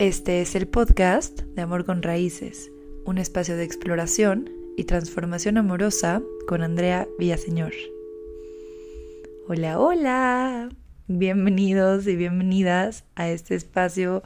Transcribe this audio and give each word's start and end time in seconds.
Este 0.00 0.40
es 0.40 0.54
el 0.54 0.66
podcast 0.66 1.40
de 1.40 1.60
Amor 1.60 1.84
con 1.84 2.02
Raíces, 2.02 2.72
un 3.04 3.18
espacio 3.18 3.58
de 3.58 3.64
exploración 3.64 4.48
y 4.78 4.84
transformación 4.84 5.58
amorosa 5.58 6.22
con 6.48 6.62
Andrea 6.62 7.06
Villaseñor. 7.18 7.74
Hola, 9.46 9.78
hola. 9.78 10.70
Bienvenidos 11.06 12.06
y 12.06 12.16
bienvenidas 12.16 13.04
a 13.14 13.28
este 13.28 13.54
espacio. 13.54 14.22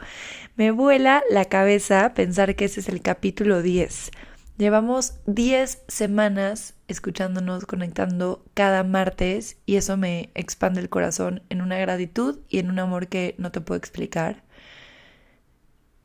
Me 0.54 0.70
vuela 0.70 1.24
la 1.28 1.46
cabeza 1.46 2.14
pensar 2.14 2.54
que 2.54 2.66
ese 2.66 2.78
es 2.78 2.88
el 2.88 3.02
capítulo 3.02 3.60
10. 3.60 4.12
Llevamos 4.56 5.14
10 5.26 5.82
semanas 5.88 6.74
escuchándonos, 6.86 7.66
conectando 7.66 8.44
cada 8.54 8.84
martes 8.84 9.56
y 9.66 9.74
eso 9.74 9.96
me 9.96 10.30
expande 10.36 10.80
el 10.80 10.88
corazón 10.88 11.42
en 11.48 11.62
una 11.62 11.78
gratitud 11.78 12.38
y 12.48 12.60
en 12.60 12.70
un 12.70 12.78
amor 12.78 13.08
que 13.08 13.34
no 13.38 13.50
te 13.50 13.60
puedo 13.60 13.76
explicar 13.76 14.43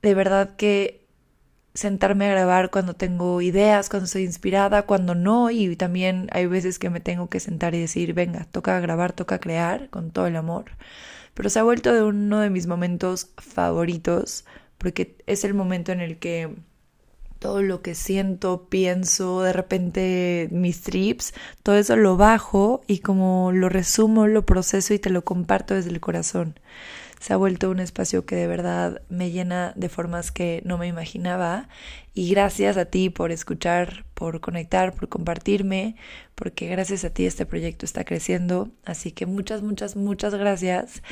de 0.01 0.13
verdad 0.13 0.55
que 0.55 1.07
sentarme 1.73 2.25
a 2.27 2.31
grabar 2.31 2.71
cuando 2.71 2.93
tengo 2.95 3.41
ideas, 3.41 3.89
cuando 3.89 4.05
estoy 4.05 4.23
inspirada, 4.23 4.83
cuando 4.83 5.15
no, 5.15 5.49
y 5.51 5.75
también 5.75 6.27
hay 6.31 6.45
veces 6.45 6.79
que 6.79 6.89
me 6.89 6.99
tengo 6.99 7.29
que 7.29 7.39
sentar 7.39 7.75
y 7.75 7.79
decir, 7.79 8.13
venga, 8.13 8.45
toca 8.51 8.79
grabar, 8.79 9.13
toca 9.13 9.39
crear 9.39 9.89
con 9.89 10.11
todo 10.11 10.27
el 10.27 10.35
amor. 10.35 10.65
Pero 11.33 11.49
se 11.49 11.59
ha 11.59 11.63
vuelto 11.63 11.93
de 11.93 12.03
uno 12.03 12.39
de 12.39 12.49
mis 12.49 12.67
momentos 12.67 13.29
favoritos, 13.37 14.45
porque 14.77 15.17
es 15.27 15.43
el 15.43 15.53
momento 15.53 15.91
en 15.91 16.01
el 16.01 16.17
que 16.17 16.55
todo 17.39 17.61
lo 17.61 17.81
que 17.81 17.95
siento, 17.95 18.67
pienso, 18.69 19.41
de 19.41 19.53
repente 19.53 20.49
mis 20.51 20.81
trips, 20.81 21.33
todo 21.63 21.77
eso 21.77 21.95
lo 21.95 22.17
bajo 22.17 22.81
y 22.87 22.99
como 22.99 23.51
lo 23.53 23.69
resumo, 23.69 24.27
lo 24.27 24.45
proceso 24.45 24.93
y 24.93 24.99
te 24.99 25.09
lo 25.09 25.23
comparto 25.23 25.75
desde 25.75 25.91
el 25.91 26.01
corazón 26.01 26.59
se 27.19 27.33
ha 27.33 27.37
vuelto 27.37 27.69
un 27.69 27.79
espacio 27.79 28.25
que 28.25 28.35
de 28.35 28.47
verdad 28.47 29.01
me 29.09 29.31
llena 29.31 29.73
de 29.75 29.89
formas 29.89 30.31
que 30.31 30.61
no 30.65 30.77
me 30.77 30.87
imaginaba. 30.87 31.67
Y 32.13 32.29
gracias 32.29 32.77
a 32.77 32.85
ti 32.85 33.09
por 33.09 33.31
escuchar, 33.31 34.05
por 34.13 34.39
conectar, 34.39 34.93
por 34.93 35.09
compartirme, 35.09 35.95
porque 36.35 36.67
gracias 36.67 37.03
a 37.03 37.09
ti 37.09 37.25
este 37.25 37.45
proyecto 37.45 37.85
está 37.85 38.05
creciendo. 38.05 38.69
Así 38.85 39.11
que 39.11 39.25
muchas, 39.25 39.61
muchas, 39.61 39.95
muchas 39.95 40.33
gracias. 40.33 41.03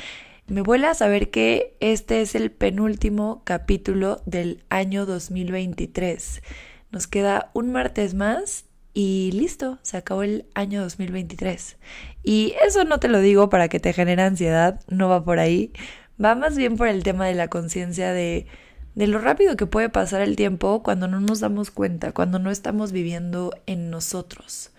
Me 0.46 0.62
vuela 0.62 0.90
a 0.90 0.94
saber 0.94 1.30
que 1.30 1.76
este 1.80 2.22
es 2.22 2.34
el 2.34 2.50
penúltimo 2.50 3.42
capítulo 3.44 4.22
del 4.24 4.64
año 4.70 5.04
2023. 5.04 6.42
Nos 6.90 7.06
queda 7.06 7.50
un 7.52 7.70
martes 7.70 8.14
más 8.14 8.64
y 9.00 9.30
listo, 9.30 9.78
se 9.82 9.96
acabó 9.96 10.24
el 10.24 10.46
año 10.54 10.82
2023. 10.82 11.76
Y 12.24 12.54
eso 12.66 12.82
no 12.82 12.98
te 12.98 13.06
lo 13.06 13.20
digo 13.20 13.48
para 13.48 13.68
que 13.68 13.78
te 13.78 13.92
genere 13.92 14.22
ansiedad, 14.22 14.80
no 14.88 15.08
va 15.08 15.22
por 15.22 15.38
ahí. 15.38 15.72
Va 16.20 16.34
más 16.34 16.56
bien 16.56 16.76
por 16.76 16.88
el 16.88 17.04
tema 17.04 17.24
de 17.28 17.34
la 17.34 17.46
conciencia 17.46 18.12
de, 18.12 18.48
de 18.96 19.06
lo 19.06 19.20
rápido 19.20 19.56
que 19.56 19.66
puede 19.66 19.88
pasar 19.88 20.20
el 20.20 20.34
tiempo 20.34 20.82
cuando 20.82 21.06
no 21.06 21.20
nos 21.20 21.38
damos 21.38 21.70
cuenta, 21.70 22.10
cuando 22.10 22.40
no 22.40 22.50
estamos 22.50 22.90
viviendo 22.90 23.52
en 23.66 23.88
nosotros. 23.88 24.72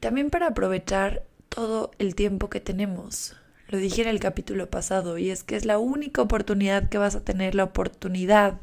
También 0.00 0.30
para 0.30 0.46
aprovechar 0.46 1.22
todo 1.50 1.90
el 1.98 2.14
tiempo 2.14 2.48
que 2.48 2.60
tenemos. 2.60 3.36
Lo 3.68 3.76
dije 3.76 4.00
en 4.00 4.08
el 4.08 4.20
capítulo 4.20 4.70
pasado 4.70 5.18
y 5.18 5.28
es 5.28 5.44
que 5.44 5.56
es 5.56 5.66
la 5.66 5.76
única 5.76 6.22
oportunidad 6.22 6.88
que 6.88 6.96
vas 6.96 7.14
a 7.14 7.24
tener, 7.24 7.54
la 7.54 7.64
oportunidad 7.64 8.58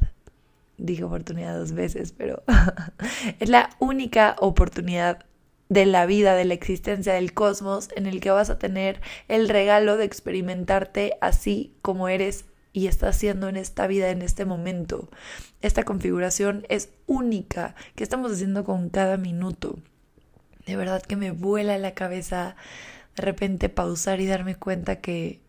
dije 0.78 1.04
oportunidad 1.04 1.58
dos 1.58 1.72
veces, 1.72 2.12
pero 2.12 2.42
es 3.40 3.48
la 3.48 3.70
única 3.78 4.36
oportunidad 4.38 5.24
de 5.68 5.86
la 5.86 6.06
vida, 6.06 6.34
de 6.34 6.44
la 6.44 6.54
existencia 6.54 7.14
del 7.14 7.32
cosmos, 7.32 7.88
en 7.96 8.06
el 8.06 8.20
que 8.20 8.30
vas 8.30 8.50
a 8.50 8.58
tener 8.58 9.00
el 9.28 9.48
regalo 9.48 9.96
de 9.96 10.04
experimentarte 10.04 11.16
así 11.20 11.74
como 11.82 12.08
eres 12.08 12.44
y 12.72 12.86
estás 12.88 13.16
haciendo 13.16 13.48
en 13.48 13.56
esta 13.56 13.86
vida, 13.86 14.10
en 14.10 14.22
este 14.22 14.44
momento. 14.44 15.08
Esta 15.62 15.84
configuración 15.84 16.66
es 16.68 16.90
única. 17.06 17.74
¿Qué 17.94 18.04
estamos 18.04 18.32
haciendo 18.32 18.64
con 18.64 18.90
cada 18.90 19.16
minuto? 19.16 19.78
De 20.66 20.76
verdad 20.76 21.02
que 21.02 21.16
me 21.16 21.30
vuela 21.30 21.78
la 21.78 21.94
cabeza 21.94 22.54
de 23.16 23.22
repente 23.22 23.68
pausar 23.68 24.20
y 24.20 24.26
darme 24.26 24.56
cuenta 24.56 25.00
que 25.00 25.40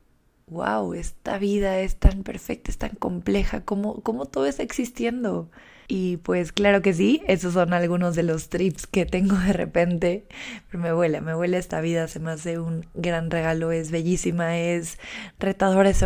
wow, 0.47 0.93
esta 0.93 1.37
vida 1.37 1.79
es 1.79 1.97
tan 1.97 2.23
perfecta, 2.23 2.71
es 2.71 2.77
tan 2.77 2.95
compleja, 2.95 3.61
¿cómo, 3.61 4.01
cómo 4.01 4.25
todo 4.25 4.45
está 4.45 4.63
existiendo? 4.63 5.49
Y 5.89 6.17
pues 6.17 6.51
claro 6.51 6.81
que 6.81 6.93
sí, 6.93 7.21
esos 7.27 7.53
son 7.53 7.73
algunos 7.73 8.15
de 8.15 8.23
los 8.23 8.49
trips 8.49 8.87
que 8.87 9.05
tengo 9.05 9.37
de 9.37 9.53
repente, 9.53 10.25
pero 10.69 10.83
me 10.83 10.93
huele, 10.93 11.21
me 11.21 11.35
huele 11.35 11.57
esta 11.57 11.81
vida, 11.81 12.07
se 12.07 12.19
me 12.19 12.31
hace 12.31 12.59
un 12.59 12.85
gran 12.93 13.29
regalo, 13.29 13.71
es 13.71 13.91
bellísima, 13.91 14.57
es 14.57 14.97
retadora, 15.39 15.89
es 15.89 16.03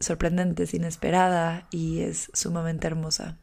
sorprendente, 0.00 0.64
es 0.64 0.74
inesperada 0.74 1.66
y 1.70 2.00
es 2.00 2.30
sumamente 2.32 2.86
hermosa. 2.86 3.38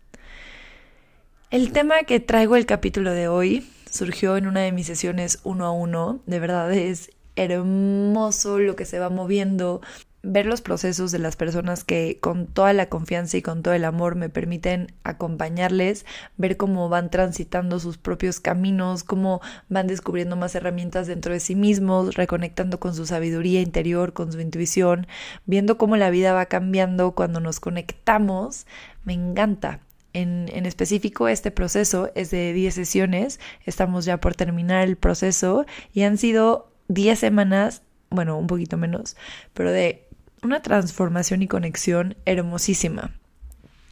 El 1.49 1.73
tema 1.73 2.03
que 2.03 2.21
traigo 2.21 2.55
el 2.55 2.65
capítulo 2.65 3.11
de 3.11 3.27
hoy 3.27 3.69
surgió 3.89 4.37
en 4.37 4.47
una 4.47 4.61
de 4.61 4.71
mis 4.71 4.87
sesiones 4.87 5.39
uno 5.43 5.65
a 5.65 5.71
uno, 5.71 6.21
de 6.25 6.39
verdad 6.39 6.71
es 6.71 7.11
hermoso 7.35 8.59
lo 8.59 8.75
que 8.77 8.85
se 8.85 8.99
va 8.99 9.09
moviendo, 9.09 9.81
ver 10.23 10.45
los 10.45 10.61
procesos 10.61 11.11
de 11.11 11.19
las 11.19 11.35
personas 11.35 11.83
que 11.83 12.19
con 12.21 12.45
toda 12.45 12.73
la 12.73 12.89
confianza 12.89 13.37
y 13.37 13.41
con 13.41 13.63
todo 13.63 13.73
el 13.73 13.85
amor 13.85 14.15
me 14.15 14.29
permiten 14.29 14.93
acompañarles, 15.03 16.05
ver 16.37 16.57
cómo 16.57 16.89
van 16.89 17.09
transitando 17.09 17.79
sus 17.79 17.97
propios 17.97 18.39
caminos, 18.39 19.03
cómo 19.03 19.41
van 19.69 19.87
descubriendo 19.87 20.35
más 20.35 20.53
herramientas 20.53 21.07
dentro 21.07 21.33
de 21.33 21.39
sí 21.39 21.55
mismos, 21.55 22.15
reconectando 22.15 22.79
con 22.79 22.93
su 22.93 23.07
sabiduría 23.07 23.61
interior, 23.61 24.13
con 24.13 24.31
su 24.31 24.39
intuición, 24.39 25.07
viendo 25.45 25.77
cómo 25.77 25.97
la 25.97 26.11
vida 26.11 26.33
va 26.33 26.45
cambiando 26.45 27.13
cuando 27.13 27.39
nos 27.39 27.59
conectamos, 27.59 28.67
me 29.03 29.13
encanta. 29.13 29.79
En, 30.13 30.49
en, 30.51 30.65
específico, 30.65 31.29
este 31.29 31.51
proceso 31.51 32.11
es 32.15 32.31
de 32.31 32.51
10 32.51 32.75
sesiones, 32.75 33.39
estamos 33.65 34.03
ya 34.03 34.19
por 34.19 34.35
terminar 34.35 34.85
el 34.85 34.97
proceso 34.97 35.65
y 35.93 36.01
han 36.01 36.17
sido 36.17 36.69
10 36.89 37.17
semanas, 37.17 37.81
bueno, 38.09 38.37
un 38.37 38.45
poquito 38.45 38.75
menos, 38.75 39.15
pero 39.53 39.71
de 39.71 40.05
una 40.41 40.61
transformación 40.61 41.41
y 41.41 41.47
conexión 41.47 42.17
hermosísima. 42.25 43.19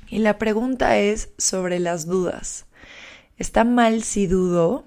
Y 0.07 0.19
la 0.19 0.37
pregunta 0.37 0.97
es 0.97 1.29
sobre 1.37 1.79
las 1.79 2.05
dudas. 2.05 2.65
¿Está 3.37 3.63
mal 3.63 4.03
si 4.03 4.27
dudo? 4.27 4.85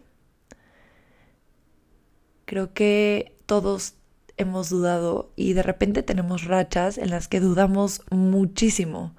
Creo 2.45 2.75
que 2.75 3.37
todos 3.47 3.95
hemos 4.37 4.69
dudado 4.69 5.33
y 5.37 5.53
de 5.53 5.63
repente 5.63 6.03
tenemos 6.03 6.45
rachas 6.45 6.99
en 6.99 7.11
las 7.11 7.29
que 7.29 7.41
dudamos 7.41 8.03
muchísimo. 8.11 9.15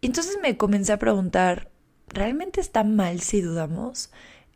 Entonces 0.00 0.38
me 0.42 0.56
comencé 0.56 0.92
a 0.92 0.98
preguntar, 0.98 1.70
¿realmente 2.08 2.60
está 2.60 2.82
mal 2.82 3.20
si 3.20 3.40
dudamos? 3.40 4.10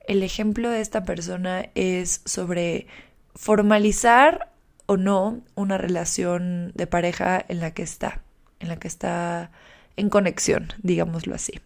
El 0.06 0.22
ejemplo 0.22 0.70
de 0.70 0.80
esta 0.80 1.04
persona 1.04 1.70
es 1.74 2.22
sobre 2.24 2.86
formalizar 3.34 4.55
o 4.86 4.96
no 4.96 5.42
una 5.54 5.78
relación 5.78 6.72
de 6.74 6.86
pareja 6.86 7.44
en 7.48 7.60
la 7.60 7.72
que 7.72 7.82
está, 7.82 8.22
en 8.60 8.68
la 8.68 8.76
que 8.76 8.88
está 8.88 9.50
en 9.96 10.08
conexión, 10.10 10.68
digámoslo 10.82 11.34
así. 11.34 11.60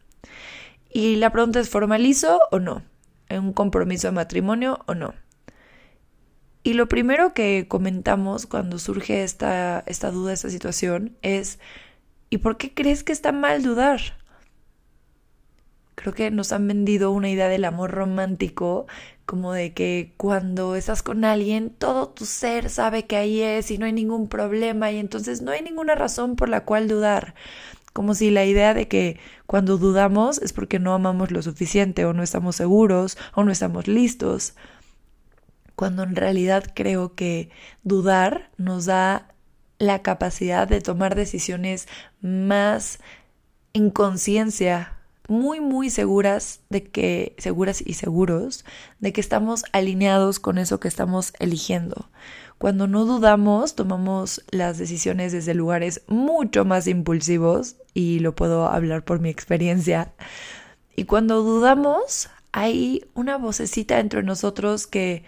Y 0.92 1.16
la 1.16 1.30
pregunta 1.30 1.60
es, 1.60 1.68
¿formalizo 1.68 2.40
o 2.50 2.58
no? 2.58 2.82
¿En 3.28 3.44
un 3.44 3.52
compromiso 3.52 4.08
de 4.08 4.12
matrimonio 4.12 4.80
o 4.86 4.94
no? 4.94 5.14
Y 6.62 6.74
lo 6.74 6.88
primero 6.88 7.32
que 7.32 7.66
comentamos 7.68 8.46
cuando 8.46 8.78
surge 8.78 9.22
esta, 9.22 9.82
esta 9.86 10.10
duda, 10.10 10.32
esta 10.32 10.50
situación, 10.50 11.16
es, 11.22 11.58
¿y 12.28 12.38
por 12.38 12.58
qué 12.58 12.74
crees 12.74 13.02
que 13.02 13.12
está 13.12 13.32
mal 13.32 13.62
dudar? 13.62 14.00
Creo 16.00 16.14
que 16.14 16.30
nos 16.30 16.52
han 16.52 16.66
vendido 16.66 17.10
una 17.10 17.28
idea 17.28 17.48
del 17.48 17.66
amor 17.66 17.90
romántico 17.90 18.86
como 19.26 19.52
de 19.52 19.74
que 19.74 20.14
cuando 20.16 20.74
estás 20.74 21.02
con 21.02 21.26
alguien, 21.26 21.68
todo 21.68 22.08
tu 22.08 22.24
ser 22.24 22.70
sabe 22.70 23.04
que 23.04 23.16
ahí 23.16 23.42
es 23.42 23.70
y 23.70 23.76
no 23.76 23.84
hay 23.84 23.92
ningún 23.92 24.26
problema 24.26 24.90
y 24.90 24.96
entonces 24.96 25.42
no 25.42 25.50
hay 25.50 25.60
ninguna 25.60 25.94
razón 25.94 26.36
por 26.36 26.48
la 26.48 26.64
cual 26.64 26.88
dudar. 26.88 27.34
Como 27.92 28.14
si 28.14 28.30
la 28.30 28.46
idea 28.46 28.72
de 28.72 28.88
que 28.88 29.20
cuando 29.44 29.76
dudamos 29.76 30.38
es 30.38 30.54
porque 30.54 30.78
no 30.78 30.94
amamos 30.94 31.32
lo 31.32 31.42
suficiente 31.42 32.06
o 32.06 32.14
no 32.14 32.22
estamos 32.22 32.56
seguros 32.56 33.18
o 33.34 33.44
no 33.44 33.52
estamos 33.52 33.86
listos. 33.86 34.54
Cuando 35.76 36.02
en 36.02 36.16
realidad 36.16 36.64
creo 36.74 37.14
que 37.14 37.50
dudar 37.82 38.48
nos 38.56 38.86
da 38.86 39.34
la 39.78 40.00
capacidad 40.00 40.66
de 40.66 40.80
tomar 40.80 41.14
decisiones 41.14 41.88
más 42.22 43.00
en 43.74 43.90
conciencia 43.90 44.96
muy, 45.30 45.60
muy 45.60 45.90
seguras 45.90 46.60
de 46.70 46.82
que, 46.82 47.36
seguras 47.38 47.82
y 47.86 47.94
seguros 47.94 48.64
de 48.98 49.12
que 49.12 49.20
estamos 49.20 49.64
alineados 49.72 50.40
con 50.40 50.58
eso 50.58 50.80
que 50.80 50.88
estamos 50.88 51.32
eligiendo. 51.38 52.10
Cuando 52.58 52.88
no 52.88 53.04
dudamos, 53.04 53.76
tomamos 53.76 54.44
las 54.50 54.76
decisiones 54.76 55.32
desde 55.32 55.54
lugares 55.54 56.02
mucho 56.08 56.64
más 56.64 56.88
impulsivos, 56.88 57.76
y 57.94 58.18
lo 58.18 58.34
puedo 58.34 58.66
hablar 58.66 59.04
por 59.04 59.20
mi 59.20 59.30
experiencia. 59.30 60.12
Y 60.96 61.04
cuando 61.04 61.42
dudamos, 61.42 62.28
hay 62.52 63.04
una 63.14 63.38
vocecita 63.38 63.98
dentro 63.98 64.20
de 64.20 64.26
nosotros 64.26 64.88
que 64.88 65.24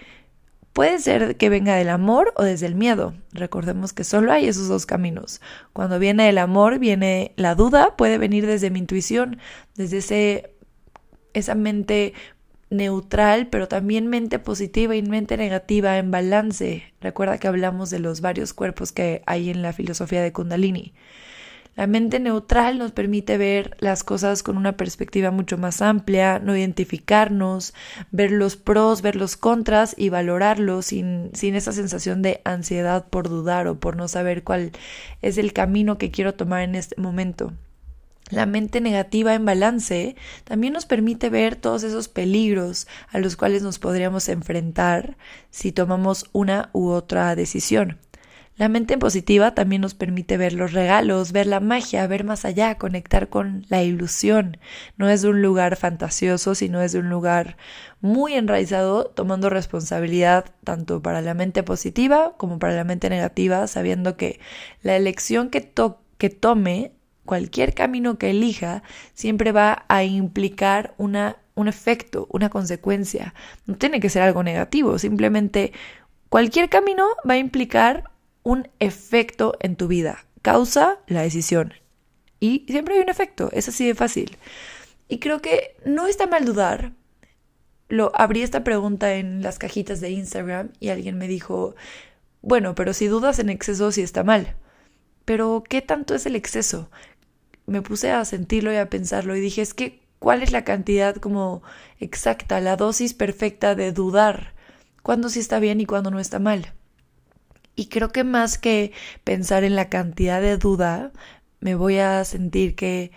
Puede 0.72 0.98
ser 1.00 1.36
que 1.36 1.50
venga 1.50 1.76
del 1.76 1.90
amor 1.90 2.32
o 2.36 2.44
desde 2.44 2.66
el 2.66 2.74
miedo. 2.74 3.14
Recordemos 3.32 3.92
que 3.92 4.04
solo 4.04 4.32
hay 4.32 4.48
esos 4.48 4.69
dos 4.69 4.86
caminos. 4.86 5.42
Cuando 5.74 5.98
viene 5.98 6.28
el 6.30 6.38
amor, 6.38 6.78
viene 6.78 7.32
la 7.36 7.54
duda, 7.54 7.94
puede 7.96 8.16
venir 8.16 8.46
desde 8.46 8.70
mi 8.70 8.78
intuición, 8.78 9.38
desde 9.74 10.54
esa 11.34 11.54
mente 11.54 12.14
neutral, 12.70 13.48
pero 13.48 13.69
también 13.69 14.06
mente 14.06 14.38
positiva 14.38 14.96
y 14.96 15.02
mente 15.02 15.36
negativa 15.36 15.98
en 15.98 16.10
balance. 16.10 16.82
Recuerda 17.02 17.36
que 17.36 17.48
hablamos 17.48 17.90
de 17.90 17.98
los 17.98 18.22
varios 18.22 18.54
cuerpos 18.54 18.92
que 18.92 19.22
hay 19.26 19.50
en 19.50 19.60
la 19.60 19.75
filosofía 19.75 20.22
de 20.22 20.32
Kundalini. 20.32 20.94
La 21.74 21.86
mente 21.86 22.20
neutral 22.20 22.78
nos 22.78 22.92
permite 22.92 23.38
ver 23.38 23.76
las 23.80 24.04
cosas 24.04 24.42
con 24.42 24.58
una 24.58 24.76
perspectiva 24.76 25.30
mucho 25.30 25.56
más 25.56 25.80
amplia, 25.80 26.38
no 26.38 26.54
identificarnos, 26.54 27.72
ver 28.10 28.30
los 28.30 28.56
pros, 28.56 29.00
ver 29.00 29.16
los 29.16 29.36
contras 29.38 29.94
y 29.96 30.10
valorarlos 30.10 30.86
sin, 30.86 31.30
sin 31.32 31.54
esa 31.54 31.72
sensación 31.72 32.20
de 32.20 32.42
ansiedad 32.44 33.06
por 33.08 33.30
dudar 33.30 33.69
o 33.69 33.80
por 33.80 33.96
no 33.96 34.06
saber 34.06 34.44
cuál 34.44 34.72
es 35.22 35.38
el 35.38 35.54
camino 35.54 35.96
que 35.96 36.10
quiero 36.10 36.34
tomar 36.34 36.62
en 36.62 36.74
este 36.74 37.00
momento. 37.00 37.52
La 38.32 38.46
mente 38.46 38.80
negativa 38.80 39.34
en 39.34 39.44
balance 39.44 40.16
también 40.44 40.72
nos 40.72 40.86
permite 40.86 41.28
ver 41.28 41.56
todos 41.56 41.82
esos 41.82 42.08
peligros 42.08 42.86
a 43.10 43.18
los 43.18 43.36
cuales 43.36 43.62
nos 43.62 43.78
podríamos 43.78 44.28
enfrentar 44.28 45.16
si 45.50 45.72
tomamos 45.72 46.26
una 46.32 46.70
u 46.72 46.88
otra 46.88 47.34
decisión. 47.34 47.98
La 48.56 48.69
mente 48.69 48.99
positiva 48.99 49.54
también 49.54 49.81
nos 49.81 49.94
permite 49.94 50.37
ver 50.37 50.52
los 50.52 50.72
regalos, 50.72 51.32
ver 51.32 51.46
la 51.46 51.58
magia, 51.58 52.06
ver 52.06 52.22
más 52.22 52.44
allá, 52.44 52.76
conectar 52.76 53.31
con 53.31 53.64
la 53.70 53.82
ilusión. 53.82 54.58
No 54.99 55.08
es 55.08 55.22
de 55.22 55.31
un 55.31 55.40
lugar 55.40 55.76
fantasioso, 55.76 56.54
sino 56.54 56.82
es 56.82 56.93
de 56.93 56.99
un 56.99 57.08
lugar 57.08 57.56
muy 58.02 58.34
enraizado, 58.34 59.06
tomando 59.06 59.49
responsabilidad 59.49 60.44
tanto 60.64 61.00
para 61.00 61.22
la 61.22 61.32
mente 61.32 61.62
positiva 61.62 62.34
como 62.37 62.58
para 62.58 62.75
la 62.75 62.84
mente 62.84 63.08
negativa, 63.08 63.66
sabiendo 63.66 64.19
que 64.19 64.38
la 64.82 64.96
elección 64.96 65.49
que, 65.49 65.72
que 66.19 66.28
tome, 66.28 66.93
cualquier 67.25 67.72
camino 67.72 68.19
que 68.19 68.31
elija, 68.31 68.82
siempre 69.14 69.52
va 69.52 69.87
a 69.88 70.04
implicar 70.04 70.94
una, 70.99 71.38
un 71.54 71.69
efecto, 71.69 72.26
una 72.31 72.50
consecuencia. 72.50 73.32
No 73.64 73.76
tiene 73.76 73.99
que 73.99 74.10
ser 74.10 74.22
algo 74.22 74.43
negativo, 74.43 74.99
simplemente 74.99 75.72
cualquier 76.28 76.69
camino 76.69 77.06
va 77.28 77.34
a 77.34 77.38
implicar 77.38 78.12
un 78.42 78.68
efecto 78.78 79.56
en 79.60 79.76
tu 79.76 79.88
vida. 79.88 80.24
Causa 80.42 80.98
la 81.06 81.22
decisión. 81.22 81.74
Y 82.40 82.64
siempre 82.68 82.94
hay 82.94 83.00
un 83.00 83.08
efecto, 83.08 83.50
es 83.52 83.68
así 83.68 83.86
de 83.86 83.94
fácil. 83.94 84.36
Y 85.08 85.18
creo 85.18 85.40
que 85.40 85.76
no 85.84 86.06
está 86.06 86.26
mal 86.26 86.44
dudar. 86.44 86.92
Lo 87.88 88.10
abrí 88.14 88.42
esta 88.42 88.64
pregunta 88.64 89.14
en 89.14 89.42
las 89.42 89.58
cajitas 89.58 90.00
de 90.00 90.10
Instagram 90.10 90.70
y 90.80 90.88
alguien 90.88 91.18
me 91.18 91.28
dijo, 91.28 91.74
bueno, 92.40 92.74
pero 92.74 92.94
si 92.94 93.06
dudas 93.06 93.38
en 93.38 93.50
exceso 93.50 93.92
sí 93.92 94.02
está 94.02 94.24
mal. 94.24 94.56
Pero 95.24 95.62
¿qué 95.68 95.82
tanto 95.82 96.14
es 96.14 96.26
el 96.26 96.34
exceso? 96.34 96.90
Me 97.66 97.82
puse 97.82 98.10
a 98.10 98.24
sentirlo 98.24 98.72
y 98.72 98.76
a 98.76 98.90
pensarlo 98.90 99.36
y 99.36 99.40
dije, 99.40 99.62
es 99.62 99.74
que 99.74 100.00
¿cuál 100.18 100.42
es 100.42 100.50
la 100.50 100.64
cantidad 100.64 101.16
como 101.16 101.62
exacta, 102.00 102.60
la 102.60 102.76
dosis 102.76 103.14
perfecta 103.14 103.74
de 103.74 103.92
dudar? 103.92 104.54
¿Cuándo 105.02 105.28
sí 105.28 105.40
está 105.40 105.58
bien 105.58 105.80
y 105.80 105.86
cuándo 105.86 106.10
no 106.10 106.18
está 106.18 106.38
mal? 106.38 106.72
Y 107.74 107.86
creo 107.86 108.10
que 108.10 108.24
más 108.24 108.58
que 108.58 108.92
pensar 109.24 109.64
en 109.64 109.76
la 109.76 109.88
cantidad 109.88 110.40
de 110.40 110.58
duda, 110.58 111.12
me 111.60 111.74
voy 111.74 111.98
a 111.98 112.24
sentir 112.24 112.74
que 112.74 113.12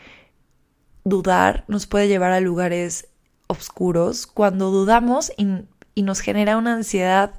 dudar 1.04 1.66
nos 1.68 1.88
puede 1.88 2.07
llevar 2.07 2.31
a 2.31 2.40
lugares 2.40 3.10
oscuros 3.48 4.28
cuando 4.28 4.72
dudamos 4.72 5.31
y, 5.38 5.48
y, 5.94 6.02
nos 6.02 6.19
genera 6.19 6.57
una 6.57 6.74
ansiedad 6.74 7.31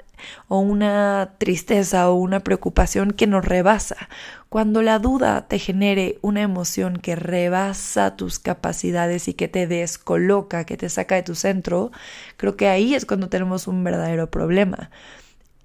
o 0.48 0.60
una 0.60 1.34
tristeza 1.38 2.08
o 2.10 2.14
una 2.14 2.40
preocupación 2.40 3.12
que 3.12 3.26
nos 3.26 3.44
rebasa. 3.44 4.08
Cuando 4.48 4.82
la 4.82 4.98
duda 4.98 5.48
te 5.48 5.58
genere 5.58 6.19
una 6.22 6.42
emoción 6.42 6.96
que 6.96 7.16
rebasa 7.16 8.16
tus 8.16 8.38
capacidades 8.38 9.28
y 9.28 9.34
que 9.34 9.48
te 9.48 9.66
descoloca, 9.66 10.64
que 10.64 10.76
te 10.76 10.88
saca 10.88 11.16
de 11.16 11.22
tu 11.22 11.34
centro, 11.34 11.90
creo 12.36 12.56
que 12.56 12.69
ahí 12.69 12.94
es 12.94 13.04
cuando 13.04 13.28
tenemos 13.28 13.66
un 13.66 13.84
verdadero 13.84 14.30
problema. 14.30 14.90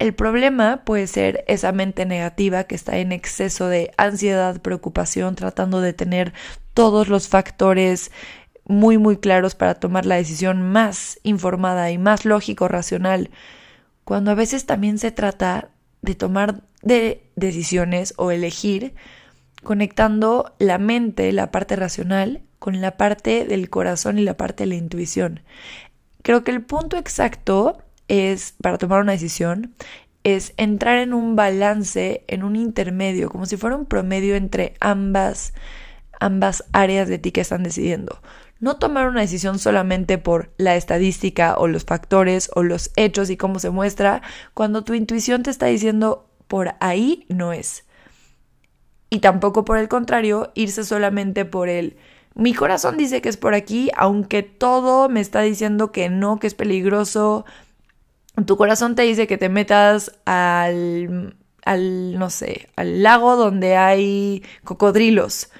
El 0.02 0.14
problema 0.14 0.82
puede 0.84 1.06
ser 1.06 1.44
esa 1.46 1.70
mente 1.70 2.06
negativa 2.06 2.64
que 2.64 2.74
está 2.74 2.98
en 2.98 3.12
exceso 3.12 3.68
de 3.68 3.92
ansiedad, 3.96 4.60
preocupación, 4.60 5.36
tratando 5.36 5.80
de 5.80 5.92
tener 5.92 6.32
todos 6.74 7.06
los 7.06 7.28
factores 7.28 8.10
muy 8.64 8.98
muy 8.98 9.18
claros 9.18 9.54
para 9.54 9.76
tomar 9.76 10.04
la 10.04 10.16
decisión 10.16 10.60
más 10.60 11.20
informada 11.22 11.92
y 11.92 11.98
más 11.98 12.24
lógico, 12.24 12.66
racional, 12.66 13.30
cuando 14.02 14.32
a 14.32 14.34
veces 14.34 14.66
también 14.66 14.98
se 14.98 15.12
trata 15.12 15.70
de 16.00 16.16
tomar 16.16 16.62
de 16.82 17.30
decisiones 17.36 18.12
o 18.16 18.32
elegir 18.32 18.96
conectando 19.62 20.56
la 20.58 20.78
mente, 20.78 21.30
la 21.30 21.52
parte 21.52 21.76
racional, 21.76 22.42
con 22.58 22.80
la 22.80 22.96
parte 22.96 23.44
del 23.44 23.70
corazón 23.70 24.18
y 24.18 24.22
la 24.22 24.36
parte 24.36 24.64
de 24.64 24.70
la 24.70 24.74
intuición. 24.74 25.42
Creo 26.22 26.42
que 26.42 26.50
el 26.50 26.62
punto 26.62 26.96
exacto 26.96 27.78
es, 28.08 28.54
para 28.60 28.78
tomar 28.78 29.00
una 29.00 29.12
decisión, 29.12 29.74
es 30.24 30.54
entrar 30.56 30.98
en 30.98 31.12
un 31.14 31.34
balance, 31.36 32.24
en 32.28 32.44
un 32.44 32.56
intermedio, 32.56 33.28
como 33.28 33.46
si 33.46 33.56
fuera 33.56 33.76
un 33.76 33.86
promedio 33.86 34.36
entre 34.36 34.74
ambas, 34.80 35.52
ambas 36.20 36.64
áreas 36.72 37.08
de 37.08 37.18
ti 37.18 37.32
que 37.32 37.40
están 37.40 37.62
decidiendo. 37.62 38.20
No 38.60 38.76
tomar 38.76 39.08
una 39.08 39.22
decisión 39.22 39.58
solamente 39.58 40.18
por 40.18 40.52
la 40.56 40.76
estadística 40.76 41.56
o 41.56 41.66
los 41.66 41.84
factores 41.84 42.48
o 42.54 42.62
los 42.62 42.92
hechos 42.94 43.28
y 43.30 43.36
cómo 43.36 43.58
se 43.58 43.70
muestra, 43.70 44.22
cuando 44.54 44.84
tu 44.84 44.94
intuición 44.94 45.42
te 45.42 45.50
está 45.50 45.66
diciendo 45.66 46.28
por 46.46 46.74
ahí 46.78 47.26
no 47.28 47.52
es. 47.52 47.84
Y 49.10 49.18
tampoco 49.18 49.64
por 49.64 49.78
el 49.78 49.88
contrario, 49.88 50.52
irse 50.54 50.84
solamente 50.84 51.44
por 51.44 51.68
el 51.68 51.96
mi 52.34 52.54
corazón 52.54 52.96
dice 52.96 53.20
que 53.20 53.28
es 53.28 53.36
por 53.36 53.54
aquí, 53.54 53.90
aunque 53.94 54.42
todo 54.42 55.08
me 55.10 55.20
está 55.20 55.42
diciendo 55.42 55.92
que 55.92 56.08
no, 56.08 56.38
que 56.38 56.46
es 56.46 56.54
peligroso, 56.54 57.44
tu 58.46 58.56
corazón 58.56 58.94
te 58.94 59.02
dice 59.02 59.26
que 59.26 59.38
te 59.38 59.48
metas 59.48 60.12
al, 60.24 61.36
al, 61.64 62.18
no 62.18 62.30
sé, 62.30 62.68
al 62.76 63.02
lago 63.02 63.36
donde 63.36 63.76
hay 63.76 64.42
cocodrilos. 64.64 65.50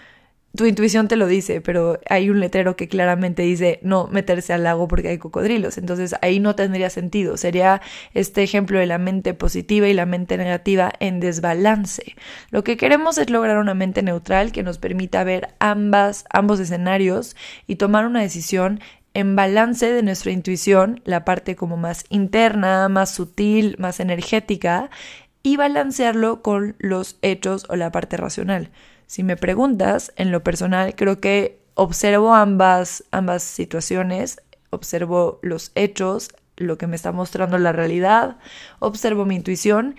Tu 0.54 0.66
intuición 0.66 1.08
te 1.08 1.16
lo 1.16 1.26
dice, 1.26 1.62
pero 1.62 1.98
hay 2.10 2.28
un 2.28 2.38
letrero 2.38 2.76
que 2.76 2.86
claramente 2.86 3.40
dice 3.40 3.78
no 3.82 4.06
meterse 4.08 4.52
al 4.52 4.64
lago 4.64 4.86
porque 4.86 5.08
hay 5.08 5.16
cocodrilos. 5.16 5.78
Entonces 5.78 6.14
ahí 6.20 6.40
no 6.40 6.54
tendría 6.54 6.90
sentido. 6.90 7.38
Sería 7.38 7.80
este 8.12 8.42
ejemplo 8.42 8.78
de 8.78 8.84
la 8.84 8.98
mente 8.98 9.32
positiva 9.32 9.88
y 9.88 9.94
la 9.94 10.04
mente 10.04 10.36
negativa 10.36 10.92
en 11.00 11.20
desbalance. 11.20 12.16
Lo 12.50 12.64
que 12.64 12.76
queremos 12.76 13.16
es 13.16 13.30
lograr 13.30 13.56
una 13.56 13.72
mente 13.72 14.02
neutral 14.02 14.52
que 14.52 14.62
nos 14.62 14.76
permita 14.76 15.24
ver 15.24 15.54
ambas, 15.58 16.26
ambos 16.28 16.60
escenarios 16.60 17.34
y 17.66 17.76
tomar 17.76 18.04
una 18.04 18.20
decisión 18.20 18.80
en 19.14 19.36
balance 19.36 19.92
de 19.92 20.02
nuestra 20.02 20.32
intuición, 20.32 21.00
la 21.04 21.24
parte 21.24 21.56
como 21.56 21.76
más 21.76 22.04
interna, 22.08 22.88
más 22.88 23.14
sutil, 23.14 23.76
más 23.78 24.00
energética, 24.00 24.90
y 25.42 25.56
balancearlo 25.56 26.42
con 26.42 26.76
los 26.78 27.18
hechos 27.22 27.66
o 27.68 27.76
la 27.76 27.90
parte 27.90 28.16
racional. 28.16 28.70
Si 29.06 29.22
me 29.22 29.36
preguntas, 29.36 30.12
en 30.16 30.30
lo 30.30 30.42
personal, 30.42 30.94
creo 30.94 31.20
que 31.20 31.60
observo 31.74 32.34
ambas, 32.34 33.04
ambas 33.10 33.42
situaciones, 33.42 34.40
observo 34.70 35.40
los 35.42 35.72
hechos, 35.74 36.30
lo 36.56 36.78
que 36.78 36.86
me 36.86 36.96
está 36.96 37.12
mostrando 37.12 37.58
la 37.58 37.72
realidad, 37.72 38.38
observo 38.78 39.24
mi 39.24 39.34
intuición 39.34 39.96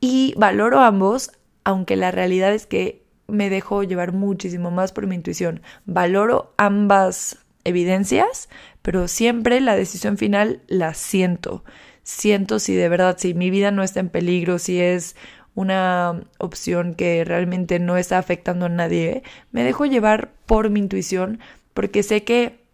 y 0.00 0.34
valoro 0.36 0.80
ambos, 0.80 1.32
aunque 1.64 1.96
la 1.96 2.10
realidad 2.10 2.52
es 2.52 2.66
que 2.66 3.04
me 3.26 3.48
dejo 3.50 3.82
llevar 3.82 4.12
muchísimo 4.12 4.70
más 4.70 4.92
por 4.92 5.06
mi 5.06 5.14
intuición. 5.14 5.62
Valoro 5.86 6.52
ambas 6.58 7.38
evidencias, 7.64 8.48
pero 8.82 9.08
siempre 9.08 9.60
la 9.60 9.76
decisión 9.76 10.18
final 10.18 10.62
la 10.68 10.94
siento. 10.94 11.64
Siento 12.02 12.58
si 12.58 12.74
de 12.74 12.88
verdad, 12.88 13.16
si 13.18 13.34
mi 13.34 13.50
vida 13.50 13.70
no 13.70 13.82
está 13.82 14.00
en 14.00 14.10
peligro, 14.10 14.58
si 14.58 14.80
es 14.80 15.16
una 15.54 16.22
opción 16.38 16.94
que 16.94 17.24
realmente 17.24 17.78
no 17.78 17.96
está 17.96 18.18
afectando 18.18 18.66
a 18.66 18.70
nadie, 18.70 19.22
me 19.52 19.62
dejo 19.62 19.86
llevar 19.86 20.32
por 20.46 20.70
mi 20.70 20.80
intuición 20.80 21.40
porque 21.72 22.02
sé 22.02 22.24
que 22.24 22.64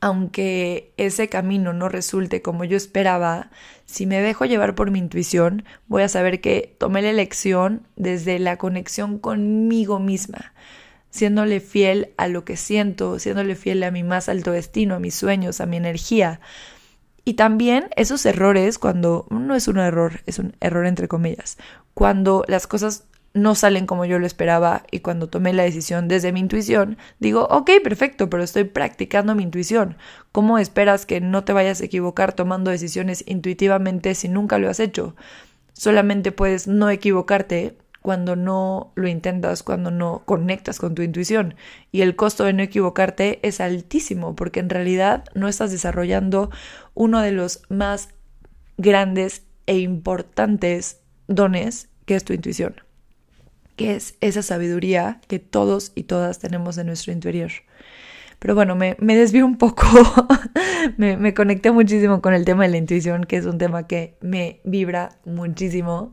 aunque 0.00 0.92
ese 0.98 1.28
camino 1.30 1.72
no 1.72 1.88
resulte 1.88 2.42
como 2.42 2.64
yo 2.64 2.76
esperaba, 2.76 3.50
si 3.86 4.04
me 4.04 4.20
dejo 4.20 4.44
llevar 4.44 4.74
por 4.74 4.90
mi 4.90 4.98
intuición, 4.98 5.64
voy 5.86 6.02
a 6.02 6.10
saber 6.10 6.42
que 6.42 6.76
tomé 6.78 7.00
la 7.00 7.08
elección 7.08 7.86
desde 7.96 8.38
la 8.38 8.58
conexión 8.58 9.18
conmigo 9.18 9.98
misma 10.00 10.52
siéndole 11.14 11.60
fiel 11.60 12.12
a 12.16 12.26
lo 12.26 12.44
que 12.44 12.56
siento, 12.56 13.20
siéndole 13.20 13.54
fiel 13.54 13.84
a 13.84 13.92
mi 13.92 14.02
más 14.02 14.28
alto 14.28 14.50
destino, 14.50 14.96
a 14.96 14.98
mis 14.98 15.14
sueños, 15.14 15.60
a 15.60 15.66
mi 15.66 15.76
energía. 15.76 16.40
Y 17.24 17.34
también 17.34 17.86
esos 17.94 18.26
errores, 18.26 18.80
cuando 18.80 19.28
no 19.30 19.54
es 19.54 19.68
un 19.68 19.78
error, 19.78 20.22
es 20.26 20.40
un 20.40 20.56
error 20.60 20.86
entre 20.86 21.06
comillas, 21.06 21.56
cuando 21.94 22.44
las 22.48 22.66
cosas 22.66 23.04
no 23.32 23.54
salen 23.54 23.86
como 23.86 24.04
yo 24.04 24.18
lo 24.18 24.26
esperaba 24.26 24.82
y 24.90 25.00
cuando 25.00 25.28
tomé 25.28 25.52
la 25.52 25.62
decisión 25.62 26.08
desde 26.08 26.32
mi 26.32 26.40
intuición, 26.40 26.98
digo, 27.20 27.46
ok, 27.48 27.70
perfecto, 27.84 28.28
pero 28.28 28.42
estoy 28.42 28.64
practicando 28.64 29.36
mi 29.36 29.44
intuición. 29.44 29.96
¿Cómo 30.32 30.58
esperas 30.58 31.06
que 31.06 31.20
no 31.20 31.44
te 31.44 31.52
vayas 31.52 31.80
a 31.80 31.84
equivocar 31.84 32.32
tomando 32.32 32.72
decisiones 32.72 33.22
intuitivamente 33.24 34.16
si 34.16 34.28
nunca 34.28 34.58
lo 34.58 34.68
has 34.68 34.80
hecho? 34.80 35.14
Solamente 35.74 36.32
puedes 36.32 36.66
no 36.66 36.90
equivocarte 36.90 37.76
cuando 38.04 38.36
no 38.36 38.92
lo 38.96 39.08
intentas, 39.08 39.62
cuando 39.62 39.90
no 39.90 40.24
conectas 40.26 40.78
con 40.78 40.94
tu 40.94 41.00
intuición. 41.00 41.54
Y 41.90 42.02
el 42.02 42.16
costo 42.16 42.44
de 42.44 42.52
no 42.52 42.62
equivocarte 42.62 43.38
es 43.42 43.62
altísimo 43.62 44.36
porque 44.36 44.60
en 44.60 44.68
realidad 44.68 45.24
no 45.32 45.48
estás 45.48 45.70
desarrollando 45.70 46.50
uno 46.92 47.22
de 47.22 47.32
los 47.32 47.62
más 47.70 48.10
grandes 48.76 49.44
e 49.66 49.78
importantes 49.78 51.00
dones 51.28 51.88
que 52.04 52.16
es 52.16 52.24
tu 52.24 52.34
intuición, 52.34 52.74
que 53.74 53.94
es 53.94 54.16
esa 54.20 54.42
sabiduría 54.42 55.22
que 55.26 55.38
todos 55.38 55.90
y 55.94 56.02
todas 56.02 56.40
tenemos 56.40 56.76
en 56.76 56.88
nuestro 56.88 57.10
interior. 57.10 57.52
Pero 58.38 58.54
bueno, 58.54 58.76
me, 58.76 58.98
me 59.00 59.16
desvío 59.16 59.46
un 59.46 59.56
poco, 59.56 59.86
me, 60.98 61.16
me 61.16 61.32
conecté 61.32 61.70
muchísimo 61.70 62.20
con 62.20 62.34
el 62.34 62.44
tema 62.44 62.64
de 62.64 62.68
la 62.68 62.76
intuición, 62.76 63.24
que 63.24 63.38
es 63.38 63.46
un 63.46 63.56
tema 63.56 63.86
que 63.86 64.18
me 64.20 64.60
vibra 64.64 65.16
muchísimo 65.24 66.12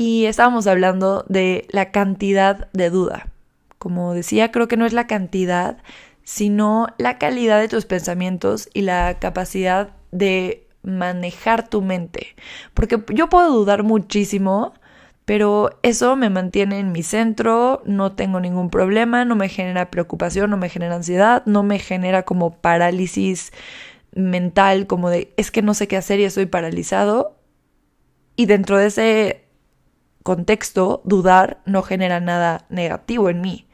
y 0.00 0.24
estábamos 0.24 0.66
hablando 0.66 1.26
de 1.28 1.66
la 1.68 1.90
cantidad 1.90 2.70
de 2.72 2.88
duda. 2.88 3.26
Como 3.76 4.14
decía, 4.14 4.50
creo 4.50 4.66
que 4.66 4.78
no 4.78 4.86
es 4.86 4.94
la 4.94 5.06
cantidad, 5.06 5.76
sino 6.22 6.86
la 6.96 7.18
calidad 7.18 7.60
de 7.60 7.68
tus 7.68 7.84
pensamientos 7.84 8.70
y 8.72 8.80
la 8.80 9.18
capacidad 9.18 9.90
de 10.10 10.66
manejar 10.82 11.68
tu 11.68 11.82
mente. 11.82 12.28
Porque 12.72 13.04
yo 13.12 13.28
puedo 13.28 13.52
dudar 13.52 13.82
muchísimo, 13.82 14.72
pero 15.26 15.78
eso 15.82 16.16
me 16.16 16.30
mantiene 16.30 16.78
en 16.78 16.92
mi 16.92 17.02
centro, 17.02 17.82
no 17.84 18.12
tengo 18.12 18.40
ningún 18.40 18.70
problema, 18.70 19.26
no 19.26 19.36
me 19.36 19.50
genera 19.50 19.90
preocupación, 19.90 20.48
no 20.48 20.56
me 20.56 20.70
genera 20.70 20.94
ansiedad, 20.94 21.42
no 21.44 21.62
me 21.62 21.78
genera 21.78 22.22
como 22.22 22.54
parálisis 22.54 23.52
mental, 24.14 24.86
como 24.86 25.10
de 25.10 25.34
es 25.36 25.50
que 25.50 25.60
no 25.60 25.74
sé 25.74 25.88
qué 25.88 25.98
hacer 25.98 26.20
y 26.20 26.24
estoy 26.24 26.46
paralizado. 26.46 27.36
Y 28.34 28.46
dentro 28.46 28.78
de 28.78 28.86
ese 28.86 29.49
contexto, 30.22 31.02
dudar 31.04 31.60
no 31.66 31.82
genera 31.82 32.20
nada 32.20 32.66
negativo 32.68 33.30
en 33.30 33.40
mí. 33.40 33.66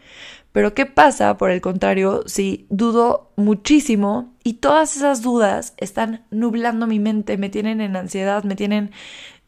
Pero 0.53 0.73
¿qué 0.75 0.87
pasa, 0.87 1.37
por 1.37 1.50
el 1.50 1.61
contrario, 1.61 2.23
si 2.26 2.67
dudo 2.71 3.31
muchísimo 3.37 4.35
y 4.43 4.55
todas 4.55 4.97
esas 4.97 5.21
dudas 5.21 5.75
están 5.76 6.25
nublando 6.31 6.87
mi 6.87 6.99
mente, 6.99 7.37
me 7.37 7.50
tienen 7.50 7.81
en 7.83 7.95
ansiedad, 7.95 8.43
me 8.45 8.57
tienen 8.57 8.91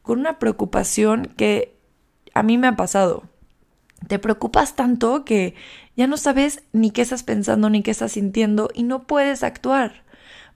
con 0.02 0.19
una 0.21 0.38
preocupación 0.38 1.26
que 1.37 1.75
a 2.35 2.43
mí 2.43 2.59
me 2.59 2.67
ha 2.67 2.76
pasado? 2.76 3.23
Te 4.07 4.19
preocupas 4.19 4.76
tanto 4.76 5.25
que 5.25 5.55
ya 5.97 6.07
no 6.07 6.19
sabes 6.19 6.62
ni 6.73 6.90
qué 6.90 7.02
estás 7.02 7.23
pensando 7.23 7.71
ni 7.71 7.83
qué 7.83 7.90
estás 7.90 8.12
sintiendo 8.12 8.69
y 8.75 8.83
no 8.83 9.05
puedes 9.05 9.43
actuar 9.43 10.05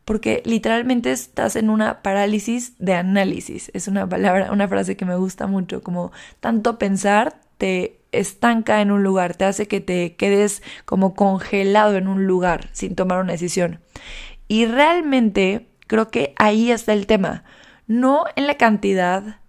porque 0.05 0.43
literalmente 0.45 1.13
estás 1.13 1.57
en 1.57 1.71
una 1.71 2.03
parálisis 2.03 2.75
de 2.79 2.95
análisis. 2.95 3.71
Es 3.75 3.89
una 3.89 4.09
palabra, 4.09 4.51
una 4.53 4.69
frase 4.69 4.97
que 4.97 5.05
me 5.05 5.17
gusta 5.17 5.47
mucho, 5.47 5.83
como 5.83 6.13
tanto 6.41 6.79
pensar 6.79 7.41
te 7.59 8.01
estanca 8.11 8.81
en 8.81 8.91
un 8.91 9.03
lugar, 9.03 9.37
te 9.37 9.45
hace 9.45 9.69
que 9.69 9.81
te 9.81 10.17
quedes 10.17 10.63
como 10.85 11.15
congelado 11.15 11.97
en 11.97 12.09
un 12.09 12.27
lugar 12.27 12.69
sin 12.73 12.95
tomar 12.95 13.21
una 13.21 13.33
decisión. 13.33 13.81
Y 14.49 14.67
realmente 14.67 15.69
creo 15.87 16.11
que 16.11 16.35
ahí 16.37 16.71
está 16.71 16.93
el 16.93 17.07
tema, 17.07 17.45
no 17.87 18.25
en 18.37 18.47
la 18.47 18.57
cantidad, 18.57 19.41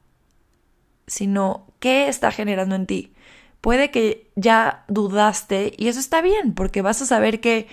sino 1.08 1.68
qué 1.80 2.08
está 2.08 2.32
generando 2.32 2.76
en 2.76 2.86
ti. 2.86 3.14
Puede 3.62 3.92
que 3.92 4.32
ya 4.36 4.86
dudaste 4.88 5.74
y 5.78 5.88
eso 5.88 6.00
está 6.00 6.22
bien, 6.22 6.54
porque 6.54 6.82
vas 6.82 7.02
a 7.02 7.06
saber 7.06 7.40
que 7.40 7.68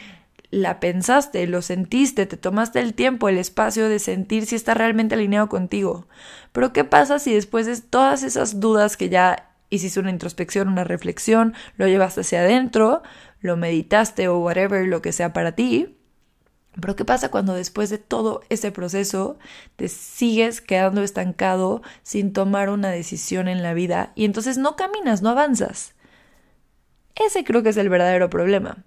la 0.51 0.81
pensaste, 0.81 1.47
lo 1.47 1.63
sentiste, 1.63 2.27
te 2.27 2.37
tomaste 2.37 2.81
el 2.81 2.95
tiempo, 2.95 3.29
el 3.29 3.39
espacio 3.39 3.89
de 3.89 3.99
sentir 3.99 4.47
si 4.47 4.57
está 4.57 4.75
realmente 4.75 5.15
alineado 5.15 5.49
contigo. 5.49 6.09
Pero 6.53 6.73
¿qué 6.73 6.85
pasa 6.85 7.19
si 7.19 7.33
después 7.33 7.67
de 7.67 7.81
todas 7.81 8.23
esas 8.23 8.59
dudas 8.59 8.97
que 8.97 9.09
ya 9.09 9.53
hiciste 9.71 10.01
una 10.01 10.11
introspección, 10.11 10.69
una 10.69 10.85
reflexión, 10.85 11.55
lo 11.77 11.87
llevaste 11.87 12.23
hacia 12.23 12.41
adentro, 12.41 13.03
lo 13.41 13.57
meditaste 13.57 14.27
o 14.27 14.39
whatever, 14.39 14.87
lo 14.87 15.03
que 15.03 15.13
sea 15.13 15.33
para 15.33 15.53
ti? 15.53 15.97
Pero 16.81 16.97
¿qué 16.97 17.05
pasa 17.05 17.31
cuando 17.31 17.55
después 17.55 17.91
de 17.91 17.99
todo 17.99 18.43
ese 18.49 18.73
proceso 18.73 19.39
te 19.77 19.89
sigues 19.89 20.61
quedando 20.61 21.03
estancado 21.03 21.83
sin 22.03 22.33
tomar 22.33 22.71
una 22.71 22.91
decisión 22.91 23.49
en 23.49 23.63
la 23.63 23.75
vida 23.75 24.13
y 24.17 24.25
entonces 24.25 24.59
no 24.59 24.75
caminas, 24.75 25.23
no 25.23 25.31
avanzas? 25.31 25.95
Ese 27.15 27.45
creo 27.45 27.63
que 27.63 27.69
es 27.69 27.77
el 27.77 27.89
verdadero 27.89 28.31
problema 28.31 28.85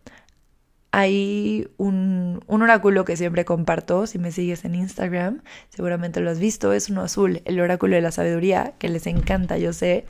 hay 0.96 1.70
un, 1.78 2.40
oráculo 2.48 3.04
que 3.04 3.18
siempre 3.18 3.46
comparto, 3.46 4.06
si 4.06 4.20
me 4.20 4.32
sigues 4.32 4.64
en 4.64 4.76
Instagram, 4.76 5.42
seguramente 5.70 6.22
lo 6.22 6.30
has 6.30 6.38
visto, 6.38 6.72
es 6.72 6.88
uno 6.88 7.02
azul, 7.02 7.42
el 7.46 7.60
oráculo 7.60 7.96
de 7.96 8.02
la 8.04 8.12
sabiduría, 8.12 8.76
que 8.78 8.90
les 8.90 9.08
encanta, 9.08 9.58
yo 9.58 9.74
sé. 9.74 10.06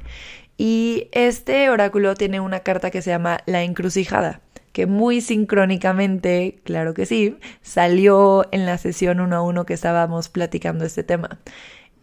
Y 0.57 1.07
este 1.13 1.69
oráculo 1.69 2.15
tiene 2.15 2.41
una 2.41 2.59
carta 2.59 2.91
que 2.91 3.01
se 3.01 3.11
llama 3.11 3.39
La 3.45 3.63
encrucijada, 3.63 4.41
que 4.73 4.85
muy 4.85 5.21
sincrónicamente, 5.21 6.59
claro 6.65 6.93
que 6.93 7.05
sí, 7.05 7.37
salió 7.61 8.45
en 8.51 8.65
la 8.65 8.77
sesión 8.77 9.21
uno 9.21 9.37
a 9.37 9.41
uno 9.41 9.65
que 9.65 9.73
estábamos 9.73 10.27
platicando 10.27 10.83
este 10.83 11.03
tema. 11.03 11.39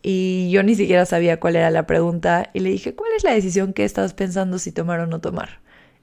Y 0.00 0.50
yo 0.50 0.62
ni 0.62 0.74
siquiera 0.74 1.04
sabía 1.04 1.38
cuál 1.38 1.56
era 1.56 1.70
la 1.70 1.86
pregunta 1.86 2.48
y 2.54 2.60
le 2.60 2.70
dije, 2.70 2.94
¿cuál 2.94 3.10
es 3.14 3.24
la 3.24 3.34
decisión 3.34 3.74
que 3.74 3.84
estás 3.84 4.14
pensando 4.14 4.58
si 4.58 4.72
tomar 4.72 5.00
o 5.00 5.06
no 5.06 5.20
tomar? 5.20 5.60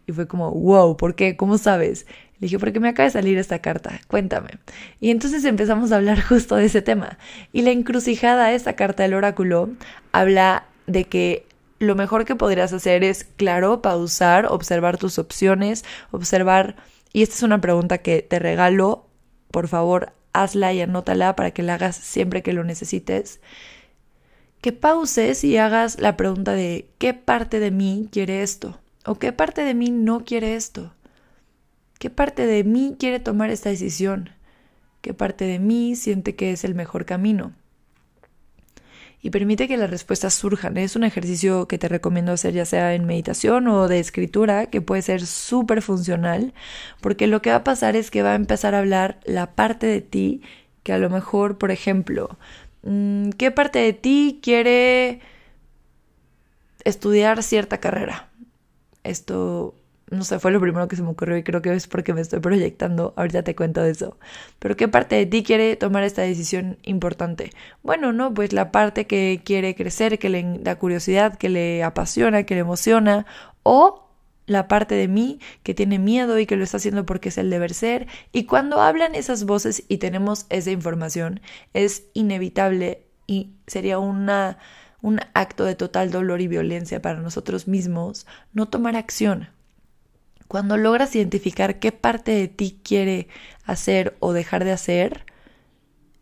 Y 0.08 0.14
fue 0.14 0.28
como, 0.28 0.52
wow, 0.52 0.96
¿por 0.98 1.16
qué? 1.16 1.36
¿Cómo 1.36 1.58
sabes? 1.58 2.08
Le 2.40 2.46
dije, 2.46 2.60
porque 2.60 2.80
me 2.80 2.90
acaba 2.90 3.06
de 3.06 3.12
salir 3.12 3.38
esta 3.38 3.60
carta, 3.60 4.00
cuéntame. 4.08 4.52
Y 5.02 5.12
entonces 5.12 5.44
empezamos 5.44 5.92
a 5.92 5.98
hablar 5.98 6.22
justo 6.28 6.56
de 6.56 6.66
ese 6.66 6.82
tema. 6.82 7.20
Y 7.52 7.62
la 7.62 7.72
encrucijada, 7.72 8.54
esta 8.54 8.74
carta 8.74 9.04
del 9.04 9.14
oráculo, 9.14 9.70
habla 10.14 10.66
de 10.88 11.04
que 11.06 11.46
lo 11.80 11.96
mejor 11.96 12.26
que 12.26 12.36
podrías 12.36 12.74
hacer 12.74 13.04
es, 13.04 13.26
claro, 13.36 13.82
pausar, 13.82 14.48
observar 14.48 14.98
tus 14.98 15.20
opciones, 15.20 15.84
observar, 16.12 16.78
y 17.12 17.22
esta 17.22 17.36
es 17.36 17.44
una 17.44 17.62
pregunta 17.62 18.00
que 18.00 18.22
te 18.22 18.40
regalo, 18.40 19.08
por 19.52 19.68
favor, 19.68 20.14
hazla 20.34 20.74
y 20.74 20.82
anótala 20.82 21.36
para 21.36 21.52
que 21.52 21.64
la 21.64 21.76
hagas 21.76 21.98
siempre 21.98 22.44
que 22.44 22.54
lo 22.54 22.64
necesites. 22.64 23.42
Que 24.62 24.72
pauses 24.72 25.44
y 25.44 25.58
hagas 25.58 26.00
la 26.00 26.18
pregunta 26.18 26.54
de 26.54 26.88
¿qué 26.98 27.14
parte 27.14 27.60
de 27.60 27.72
mí 27.72 28.08
quiere 28.12 28.42
esto? 28.42 28.80
¿O 29.08 29.16
qué 29.16 29.32
parte 29.32 29.62
de 29.62 29.74
mí 29.74 29.90
no 29.90 30.26
quiere 30.26 30.56
esto? 30.56 30.92
¿Qué 31.98 32.10
parte 32.10 32.46
de 32.46 32.66
mí 32.66 32.98
quiere 33.00 33.22
tomar 33.22 33.50
esta 33.50 33.70
decisión? 33.70 34.32
¿Qué 35.00 35.14
parte 35.14 35.46
de 35.46 35.60
mí 35.60 35.96
siente 35.96 36.36
que 36.36 36.52
es 36.52 36.66
el 36.66 36.76
mejor 36.76 37.06
camino? 37.06 37.54
Y 39.22 39.30
permite 39.30 39.70
que 39.70 39.78
las 39.78 39.90
respuestas 39.90 40.34
surjan. 40.34 40.76
Es 40.76 40.98
un 40.98 41.06
ejercicio 41.06 41.70
que 41.70 41.78
te 41.78 41.88
recomiendo 41.88 42.34
hacer 42.34 42.54
ya 42.54 42.66
sea 42.66 42.96
en 42.96 43.06
meditación 43.06 43.70
o 43.70 43.88
de 43.88 44.00
escritura, 44.00 44.66
que 44.66 44.82
puede 44.82 45.02
ser 45.02 45.26
súper 45.26 45.82
funcional, 45.82 46.54
porque 47.00 47.28
lo 47.28 47.42
que 47.42 47.52
va 47.52 47.58
a 47.58 47.64
pasar 47.64 47.96
es 47.96 48.12
que 48.12 48.24
va 48.24 48.34
a 48.34 48.36
empezar 48.36 48.76
a 48.76 48.80
hablar 48.80 49.22
la 49.24 49.56
parte 49.56 49.88
de 49.88 50.02
ti 50.02 50.42
que 50.84 50.92
a 50.92 50.98
lo 50.98 51.10
mejor, 51.10 51.58
por 51.58 51.72
ejemplo, 51.72 52.38
mm, 52.84 53.30
¿qué 53.38 53.52
parte 53.52 53.80
de 53.80 53.94
ti 53.94 54.42
quiere 54.44 55.22
estudiar 56.84 57.42
cierta 57.42 57.80
carrera? 57.80 58.27
Esto 59.08 59.76
no 60.10 60.24
sé, 60.24 60.40
fue 60.40 60.52
lo 60.52 60.62
primero 60.62 60.88
que 60.88 60.96
se 60.96 61.04
me 61.04 61.10
ocurrió 61.10 61.38
y 61.38 61.44
creo 61.44 61.62
que 61.62 61.74
es 61.74 61.88
porque 61.88 62.14
me 62.14 62.22
estoy 62.22 62.40
proyectando. 62.40 63.14
Ahorita 63.18 63.44
te 63.44 63.56
cuento 63.56 63.84
eso. 63.84 64.18
Pero 64.60 64.78
¿qué 64.78 64.88
parte 64.88 65.16
de 65.16 65.26
ti 65.26 65.44
quiere 65.44 65.76
tomar 65.76 66.04
esta 66.04 66.22
decisión 66.22 66.78
importante? 66.84 67.52
Bueno, 67.84 68.14
no, 68.14 68.34
pues 68.34 68.54
la 68.54 68.72
parte 68.72 69.06
que 69.06 69.42
quiere 69.44 69.76
crecer, 69.76 70.18
que 70.18 70.30
le 70.30 70.60
da 70.62 70.78
curiosidad, 70.78 71.38
que 71.38 71.50
le 71.50 71.84
apasiona, 71.84 72.44
que 72.44 72.56
le 72.56 72.62
emociona, 72.62 73.26
o 73.64 74.08
la 74.46 74.70
parte 74.70 74.96
de 74.96 75.10
mí 75.10 75.42
que 75.64 75.74
tiene 75.74 76.00
miedo 76.00 76.40
y 76.40 76.46
que 76.46 76.56
lo 76.56 76.64
está 76.64 76.78
haciendo 76.78 77.06
porque 77.06 77.28
es 77.30 77.38
el 77.38 77.50
deber 77.50 77.74
ser. 77.74 78.08
Y 78.32 78.46
cuando 78.46 78.80
hablan 78.80 79.14
esas 79.14 79.44
voces 79.44 79.84
y 79.90 79.98
tenemos 79.98 80.46
esa 80.50 80.72
información, 80.72 81.42
es 81.74 82.06
inevitable 82.14 83.04
y 83.28 83.52
sería 83.68 84.00
una 84.00 84.58
un 85.02 85.20
acto 85.34 85.64
de 85.66 85.76
total 85.76 86.12
dolor 86.12 86.42
y 86.42 86.48
violencia 86.48 87.02
para 87.02 87.20
nosotros 87.20 87.68
mismos 87.68 88.26
no 88.54 88.68
tomar 88.68 88.96
acción 88.96 89.50
cuando 90.48 90.78
logras 90.78 91.16
identificar 91.16 91.80
qué 91.80 91.92
parte 91.92 92.32
de 92.32 92.48
ti 92.48 92.80
quiere 92.84 93.28
hacer 93.66 94.16
o 94.20 94.34
dejar 94.34 94.64
de 94.64 94.72
hacer, 94.72 95.26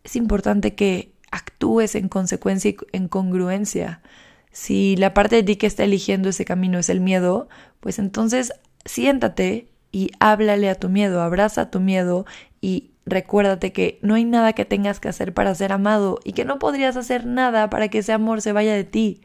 es 0.04 0.16
importante 0.16 0.74
que 0.74 1.12
actúes 1.30 1.94
en 1.94 2.08
consecuencia 2.08 2.70
y 2.70 2.76
en 2.92 3.08
congruencia. 3.08 4.02
Si 4.50 4.96
la 4.96 5.14
parte 5.14 5.36
de 5.36 5.42
ti 5.42 5.56
que 5.56 5.66
está 5.66 5.84
eligiendo 5.84 6.28
ese 6.28 6.44
camino 6.44 6.78
es 6.78 6.88
el 6.88 7.00
miedo, 7.00 7.48
pues 7.80 7.98
entonces 7.98 8.52
siéntate 8.84 9.68
y 9.92 10.10
háblale 10.18 10.70
a 10.70 10.74
tu 10.74 10.88
miedo, 10.88 11.22
abraza 11.22 11.62
a 11.62 11.70
tu 11.70 11.80
miedo 11.80 12.26
y 12.60 12.90
recuérdate 13.06 13.72
que 13.72 13.98
no 14.02 14.14
hay 14.14 14.24
nada 14.24 14.52
que 14.52 14.64
tengas 14.64 15.00
que 15.00 15.08
hacer 15.08 15.32
para 15.32 15.54
ser 15.54 15.72
amado 15.72 16.18
y 16.24 16.32
que 16.32 16.44
no 16.44 16.58
podrías 16.58 16.96
hacer 16.96 17.24
nada 17.24 17.70
para 17.70 17.88
que 17.88 17.98
ese 17.98 18.12
amor 18.12 18.42
se 18.42 18.52
vaya 18.52 18.74
de 18.74 18.84
ti. 18.84 19.22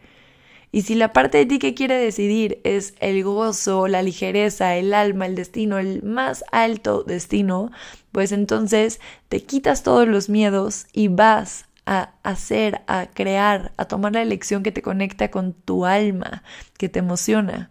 Y 0.72 0.84
si 0.84 0.96
la 0.96 1.12
parte 1.12 1.40
de 1.40 1.46
ti 1.46 1.60
que 1.60 1.74
quiere 1.74 1.96
decidir 1.96 2.62
es 2.64 2.94
el 3.02 3.24
gozo, 3.24 3.88
la 3.88 4.04
ligereza, 4.04 4.76
el 4.78 4.94
alma, 4.94 5.26
el 5.26 5.36
destino, 5.36 5.80
el 5.80 6.02
más 6.04 6.46
alto 6.52 7.04
destino, 7.04 7.72
pues 8.12 8.32
entonces 8.32 9.02
te 9.28 9.44
quitas 9.44 9.84
todos 9.84 10.08
los 10.08 10.30
miedos 10.30 10.88
y 10.94 11.10
vas 11.10 11.66
a 11.86 12.14
hacer, 12.24 12.82
a 12.88 13.08
crear, 13.08 13.74
a 13.76 13.86
tomar 13.86 14.14
la 14.14 14.22
elección 14.22 14.64
que 14.64 14.72
te 14.72 14.82
conecta 14.82 15.30
con 15.32 15.54
tu 15.54 15.86
alma, 15.86 16.44
que 16.78 16.88
te 16.88 17.00
emociona. 17.00 17.71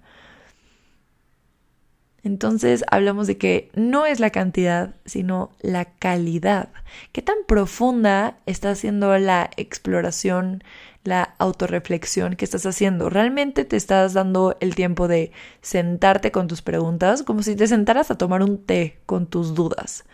Entonces 2.22 2.84
hablamos 2.90 3.26
de 3.26 3.38
que 3.38 3.70
no 3.74 4.04
es 4.06 4.20
la 4.20 4.30
cantidad, 4.30 4.94
sino 5.04 5.50
la 5.60 5.86
calidad. 5.86 6.68
¿Qué 7.12 7.22
tan 7.22 7.36
profunda 7.46 8.38
está 8.46 8.70
haciendo 8.70 9.16
la 9.18 9.50
exploración, 9.56 10.62
la 11.02 11.34
autorreflexión 11.38 12.36
que 12.36 12.44
estás 12.44 12.66
haciendo? 12.66 13.08
¿Realmente 13.08 13.64
te 13.64 13.76
estás 13.76 14.12
dando 14.12 14.56
el 14.60 14.74
tiempo 14.74 15.08
de 15.08 15.32
sentarte 15.62 16.30
con 16.30 16.46
tus 16.46 16.60
preguntas 16.60 17.22
como 17.22 17.42
si 17.42 17.56
te 17.56 17.66
sentaras 17.66 18.10
a 18.10 18.18
tomar 18.18 18.42
un 18.42 18.64
té 18.64 18.98
con 19.06 19.26
tus 19.26 19.54
dudas? 19.54 20.04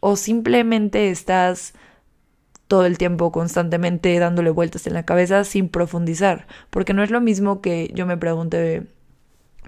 ¿O 0.00 0.16
simplemente 0.16 1.10
estás 1.10 1.74
todo 2.66 2.86
el 2.86 2.98
tiempo 2.98 3.30
constantemente 3.30 4.18
dándole 4.18 4.50
vueltas 4.50 4.88
en 4.88 4.94
la 4.94 5.04
cabeza 5.04 5.44
sin 5.44 5.68
profundizar? 5.68 6.48
Porque 6.70 6.92
no 6.92 7.04
es 7.04 7.10
lo 7.10 7.20
mismo 7.20 7.60
que 7.60 7.92
yo 7.94 8.04
me 8.04 8.16
pregunte 8.16 8.88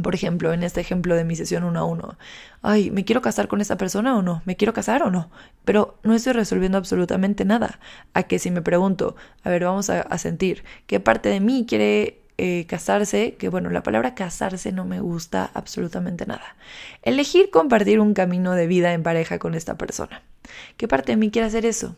por 0.03 0.15
ejemplo, 0.15 0.53
en 0.53 0.63
este 0.63 0.81
ejemplo 0.81 1.15
de 1.15 1.25
mi 1.25 1.37
sesión 1.37 1.63
uno 1.63 1.81
a 1.81 1.85
uno, 1.85 2.19
ay, 2.63 2.91
¿me 2.91 3.05
quiero 3.05 3.23
casar 3.23 3.47
con 3.47 3.61
esa 3.61 3.77
persona 3.77 4.17
o 4.17 4.23
no? 4.23 4.43
¿Me 4.45 4.57
quiero 4.57 4.73
casar 4.73 5.03
o 5.05 5.11
no? 5.11 5.31
Pero 5.65 5.99
no 6.03 6.15
estoy 6.15 6.33
resolviendo 6.33 6.79
absolutamente 6.79 7.45
nada. 7.45 7.79
A 8.13 8.25
que 8.25 8.39
si 8.39 8.51
me 8.51 8.63
pregunto, 8.63 9.15
a 9.45 9.51
ver, 9.51 9.65
vamos 9.65 9.91
a, 9.91 10.19
sentir, 10.19 10.65
¿qué 10.87 10.99
parte 10.99 11.29
de 11.29 11.41
mí 11.41 11.65
quiere 11.69 12.23
eh, 12.39 12.67
casarse? 12.67 13.37
Que 13.37 13.49
bueno, 13.49 13.71
la 13.71 13.85
palabra 13.85 14.15
casarse 14.17 14.73
no 14.73 14.85
me 14.85 15.01
gusta 15.01 15.51
absolutamente 15.55 16.27
nada. 16.27 16.57
Elegir 17.03 17.51
compartir 17.51 18.01
un 18.01 18.15
camino 18.15 18.53
de 18.55 18.67
vida 18.67 18.93
en 18.95 19.05
pareja 19.05 19.39
con 19.39 19.55
esta 19.55 19.77
persona. 19.77 20.23
¿Qué 20.77 20.89
parte 20.89 21.13
de 21.13 21.17
mí 21.17 21.31
quiere 21.31 21.47
hacer 21.47 21.67
eso? 21.67 21.95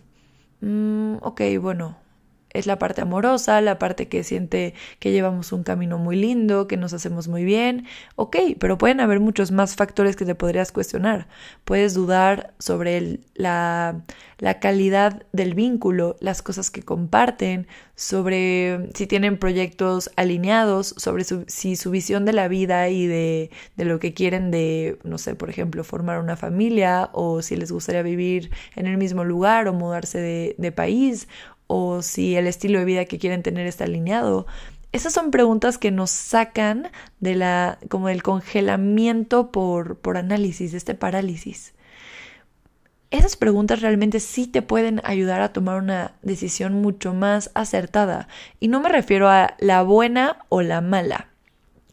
Mm, 0.61 1.17
ok, 1.23 1.41
bueno, 1.61 1.97
es 2.59 2.67
la 2.67 2.79
parte 2.79 3.03
amorosa, 3.03 3.61
la 3.61 3.79
parte 3.79 4.09
que 4.09 4.25
siente 4.25 4.75
que 4.99 5.13
llevamos 5.13 5.53
un 5.53 5.63
camino 5.63 5.99
muy 5.99 6.17
lindo, 6.17 6.67
que 6.67 6.77
nos 6.77 6.93
hacemos 6.93 7.29
muy 7.29 7.45
bien. 7.45 7.87
Ok, 8.17 8.37
pero 8.59 8.79
pueden 8.79 9.01
haber 9.01 9.21
muchos 9.21 9.51
más 9.51 9.77
factores 9.77 10.17
que 10.17 10.25
te 10.25 10.35
podrías 10.35 10.73
cuestionar. 10.73 11.29
Puedes 11.65 11.95
dudar 11.95 12.55
sobre 12.59 13.21
la, 13.35 14.03
la 14.39 14.59
calidad 14.61 15.25
del 15.33 15.55
vínculo, 15.55 16.17
las 16.21 16.43
cosas 16.43 16.71
que 16.71 16.83
comparten, 16.83 17.67
sobre 17.95 18.91
si 18.95 19.07
tienen 19.07 19.39
proyectos 19.39 20.11
alineados, 20.17 20.95
sobre 20.99 21.25
si 21.25 21.77
su 21.77 21.91
visión 21.91 22.25
de 22.25 22.35
la 22.35 22.49
vida 22.49 22.89
y 22.91 23.07
de, 23.07 23.51
de 23.77 23.85
lo 23.85 23.99
que 23.99 24.13
quieren 24.13 24.51
de, 24.51 24.99
no 25.03 25.19
sé, 25.19 25.35
por 25.35 25.49
ejemplo, 25.49 25.83
formar 25.85 26.21
una 26.21 26.37
familia 26.37 27.11
o 27.13 27.41
si 27.43 27.57
les 27.57 27.73
gustaría 27.73 28.03
vivir 28.03 28.51
en 28.75 28.87
el 28.87 28.99
mismo 28.99 29.25
lugar 29.25 29.67
o 29.69 29.73
mudarse 29.73 30.19
de, 30.19 30.55
de 30.59 30.73
país 30.73 31.29
o 31.67 32.03
si 32.03 32.37
el 32.37 32.47
estilo 32.47 32.79
de 32.79 32.85
vida 32.85 33.05
que 33.05 33.19
quieren 33.19 33.43
tener 33.43 33.67
está 33.67 33.85
alineado. 33.85 34.47
Esas 34.93 35.13
son 35.13 35.31
preguntas 35.31 35.79
que 35.79 35.91
nos 35.91 36.11
sacan 36.11 36.89
de 37.21 37.35
la, 37.35 37.79
como 37.89 38.09
del 38.09 38.23
congelamiento 38.23 39.51
por, 39.51 39.99
por 39.99 40.17
análisis, 40.17 40.75
este 40.75 40.95
parálisis. 40.95 41.75
Esas 43.11 43.37
preguntas 43.37 43.83
realmente 43.83 44.21
sí 44.21 44.47
te 44.47 44.63
pueden 44.63 45.01
ayudar 45.05 45.41
a 45.41 45.53
tomar 45.53 45.79
una 45.79 46.15
decisión 46.23 46.75
mucho 46.75 47.15
más 47.15 47.51
acertada. 47.55 48.29
Y 48.59 48.69
no 48.69 48.81
me 48.81 48.89
refiero 48.89 49.29
a 49.29 49.55
la 49.59 49.83
buena 49.83 50.39
o 50.49 50.63
la 50.63 50.81
mala. 50.81 51.29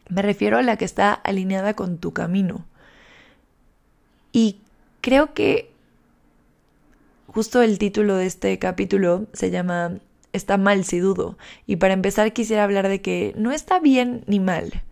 Me 0.10 0.22
refiero 0.22 0.58
a 0.58 0.64
la 0.64 0.78
que 0.78 0.86
está 0.86 1.14
alineada 1.14 1.76
con 1.76 1.98
tu 1.98 2.14
camino. 2.14 2.66
Y 4.32 4.58
creo 5.02 5.34
que 5.34 5.73
Justo 7.28 7.62
el 7.62 7.80
título 7.80 8.16
de 8.16 8.26
este 8.26 8.60
capítulo 8.60 9.26
se 9.34 9.50
llama 9.50 10.00
Está 10.34 10.58
mal 10.58 10.84
si 10.84 11.00
dudo. 11.00 11.38
Y 11.66 11.78
para 11.78 11.94
empezar 11.94 12.34
quisiera 12.34 12.64
hablar 12.64 12.88
de 12.88 13.02
que 13.02 13.34
no 13.38 13.52
está 13.52 13.80
bien 13.80 14.24
ni 14.28 14.40
mal. 14.40 14.84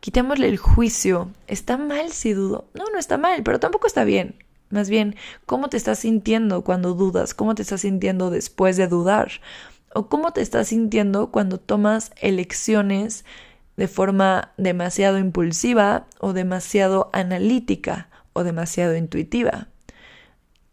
Quitémosle 0.00 0.48
el 0.48 0.56
juicio. 0.56 1.30
¿Está 1.46 1.76
mal 1.76 2.12
si 2.12 2.32
dudo? 2.32 2.66
No, 2.74 2.84
no 2.92 2.98
está 2.98 3.18
mal, 3.18 3.42
pero 3.42 3.60
tampoco 3.60 3.86
está 3.86 4.04
bien. 4.04 4.36
Más 4.70 4.88
bien, 4.90 5.16
¿cómo 5.46 5.68
te 5.68 5.76
estás 5.76 6.00
sintiendo 6.00 6.62
cuando 6.62 6.94
dudas? 6.94 7.34
¿Cómo 7.34 7.54
te 7.54 7.62
estás 7.62 7.80
sintiendo 7.82 8.30
después 8.30 8.76
de 8.76 8.86
dudar? 8.86 9.30
¿O 9.94 10.08
cómo 10.08 10.32
te 10.32 10.42
estás 10.42 10.68
sintiendo 10.68 11.30
cuando 11.30 11.58
tomas 11.58 12.12
elecciones 12.20 13.24
de 13.76 13.88
forma 13.88 14.52
demasiado 14.56 15.18
impulsiva 15.18 16.06
o 16.20 16.32
demasiado 16.32 17.10
analítica 17.12 18.08
o 18.32 18.44
demasiado 18.44 18.96
intuitiva? 18.96 19.68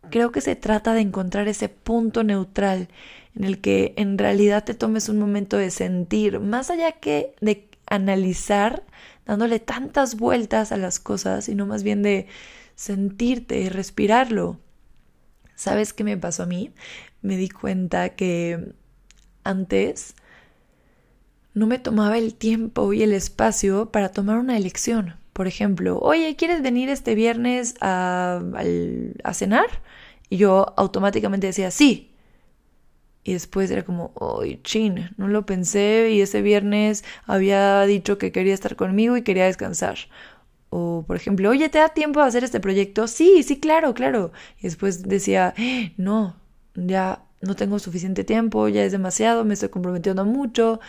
Creo 0.09 0.31
que 0.31 0.41
se 0.41 0.55
trata 0.55 0.93
de 0.93 1.01
encontrar 1.01 1.47
ese 1.47 1.69
punto 1.69 2.23
neutral 2.23 2.89
en 3.35 3.43
el 3.43 3.59
que 3.61 3.93
en 3.97 4.17
realidad 4.17 4.63
te 4.63 4.73
tomes 4.73 5.09
un 5.09 5.19
momento 5.19 5.57
de 5.57 5.71
sentir, 5.71 6.39
más 6.39 6.69
allá 6.69 6.93
que 6.93 7.35
de 7.41 7.69
analizar, 7.87 8.83
dándole 9.25 9.59
tantas 9.59 10.15
vueltas 10.15 10.71
a 10.71 10.77
las 10.77 10.99
cosas, 10.99 11.45
sino 11.45 11.65
más 11.65 11.83
bien 11.83 12.01
de 12.01 12.27
sentirte 12.75 13.59
y 13.59 13.69
respirarlo. 13.69 14.59
¿Sabes 15.55 15.93
qué 15.93 16.03
me 16.03 16.17
pasó 16.17 16.43
a 16.43 16.47
mí? 16.47 16.73
Me 17.21 17.37
di 17.37 17.49
cuenta 17.49 18.09
que 18.09 18.73
antes 19.43 20.15
no 21.53 21.67
me 21.67 21.79
tomaba 21.79 22.17
el 22.17 22.35
tiempo 22.35 22.91
y 22.93 23.03
el 23.03 23.13
espacio 23.13 23.91
para 23.91 24.09
tomar 24.09 24.37
una 24.37 24.57
elección. 24.57 25.15
Por 25.33 25.47
ejemplo, 25.47 25.99
oye, 25.99 26.35
¿quieres 26.35 26.61
venir 26.61 26.89
este 26.89 27.15
viernes 27.15 27.75
a, 27.81 28.41
a 29.23 29.33
cenar? 29.33 29.67
Y 30.29 30.37
yo 30.37 30.73
automáticamente 30.77 31.47
decía, 31.47 31.71
sí. 31.71 32.11
Y 33.23 33.33
después 33.33 33.71
era 33.71 33.83
como, 33.83 34.13
¡ay, 34.41 34.59
chin! 34.63 35.09
No 35.17 35.27
lo 35.27 35.45
pensé 35.45 36.09
y 36.11 36.21
ese 36.21 36.41
viernes 36.41 37.03
había 37.25 37.81
dicho 37.83 38.17
que 38.17 38.31
quería 38.31 38.53
estar 38.53 38.75
conmigo 38.75 39.17
y 39.17 39.23
quería 39.23 39.45
descansar. 39.45 39.97
O, 40.69 41.03
por 41.07 41.15
ejemplo, 41.15 41.49
oye, 41.49 41.69
¿te 41.69 41.79
da 41.79 41.89
tiempo 41.89 42.21
de 42.21 42.27
hacer 42.27 42.43
este 42.43 42.59
proyecto? 42.59 43.07
Sí, 43.07 43.43
sí, 43.43 43.59
claro, 43.59 43.93
claro. 43.93 44.31
Y 44.59 44.63
después 44.63 45.03
decía, 45.03 45.53
no, 45.97 46.35
ya 46.75 47.23
no 47.41 47.55
tengo 47.55 47.79
suficiente 47.79 48.23
tiempo, 48.23 48.67
ya 48.67 48.83
es 48.83 48.91
demasiado, 48.91 49.45
me 49.45 49.53
estoy 49.55 49.69
comprometiendo 49.69 50.25
mucho. 50.25 50.79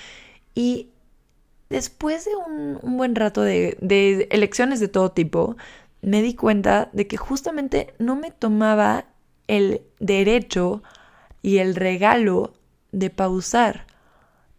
Y 0.54 0.90
después 1.70 2.24
de 2.24 2.32
un, 2.36 2.78
un 2.82 2.96
buen 2.96 3.14
rato 3.14 3.42
de, 3.42 3.78
de 3.80 4.28
elecciones 4.30 4.80
de 4.80 4.88
todo 4.88 5.12
tipo, 5.12 5.56
me 6.02 6.22
di 6.22 6.34
cuenta 6.34 6.90
de 6.92 7.06
que 7.06 7.16
justamente 7.16 7.94
no 7.98 8.16
me 8.16 8.30
tomaba 8.30 9.06
el 9.48 9.82
derecho 9.98 10.82
y 11.42 11.58
el 11.58 11.74
regalo 11.74 12.54
de 12.92 13.10
pausar. 13.10 13.86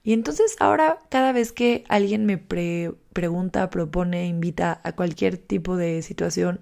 Y 0.03 0.13
entonces 0.13 0.55
ahora 0.59 0.99
cada 1.09 1.33
vez 1.33 1.51
que 1.51 1.83
alguien 1.89 2.25
me 2.25 2.37
pregunta, 2.37 3.69
propone, 3.69 4.27
invita 4.27 4.79
a 4.83 4.93
cualquier 4.93 5.37
tipo 5.37 5.75
de 5.75 6.01
situación, 6.01 6.61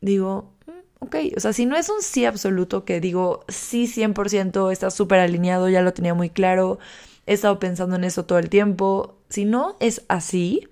digo, 0.00 0.52
mm, 0.66 1.04
ok, 1.04 1.16
o 1.36 1.40
sea, 1.40 1.52
si 1.52 1.66
no 1.66 1.76
es 1.76 1.88
un 1.88 2.02
sí 2.02 2.24
absoluto 2.24 2.84
que 2.84 3.00
digo 3.00 3.44
sí 3.48 3.88
100%, 3.88 4.70
está 4.70 4.90
súper 4.90 5.18
alineado, 5.18 5.68
ya 5.68 5.82
lo 5.82 5.92
tenía 5.92 6.14
muy 6.14 6.30
claro, 6.30 6.78
he 7.26 7.32
estado 7.34 7.58
pensando 7.58 7.96
en 7.96 8.04
eso 8.04 8.26
todo 8.26 8.38
el 8.38 8.48
tiempo, 8.48 9.18
si 9.28 9.44
no 9.44 9.76
es 9.80 10.04
así, 10.08 10.68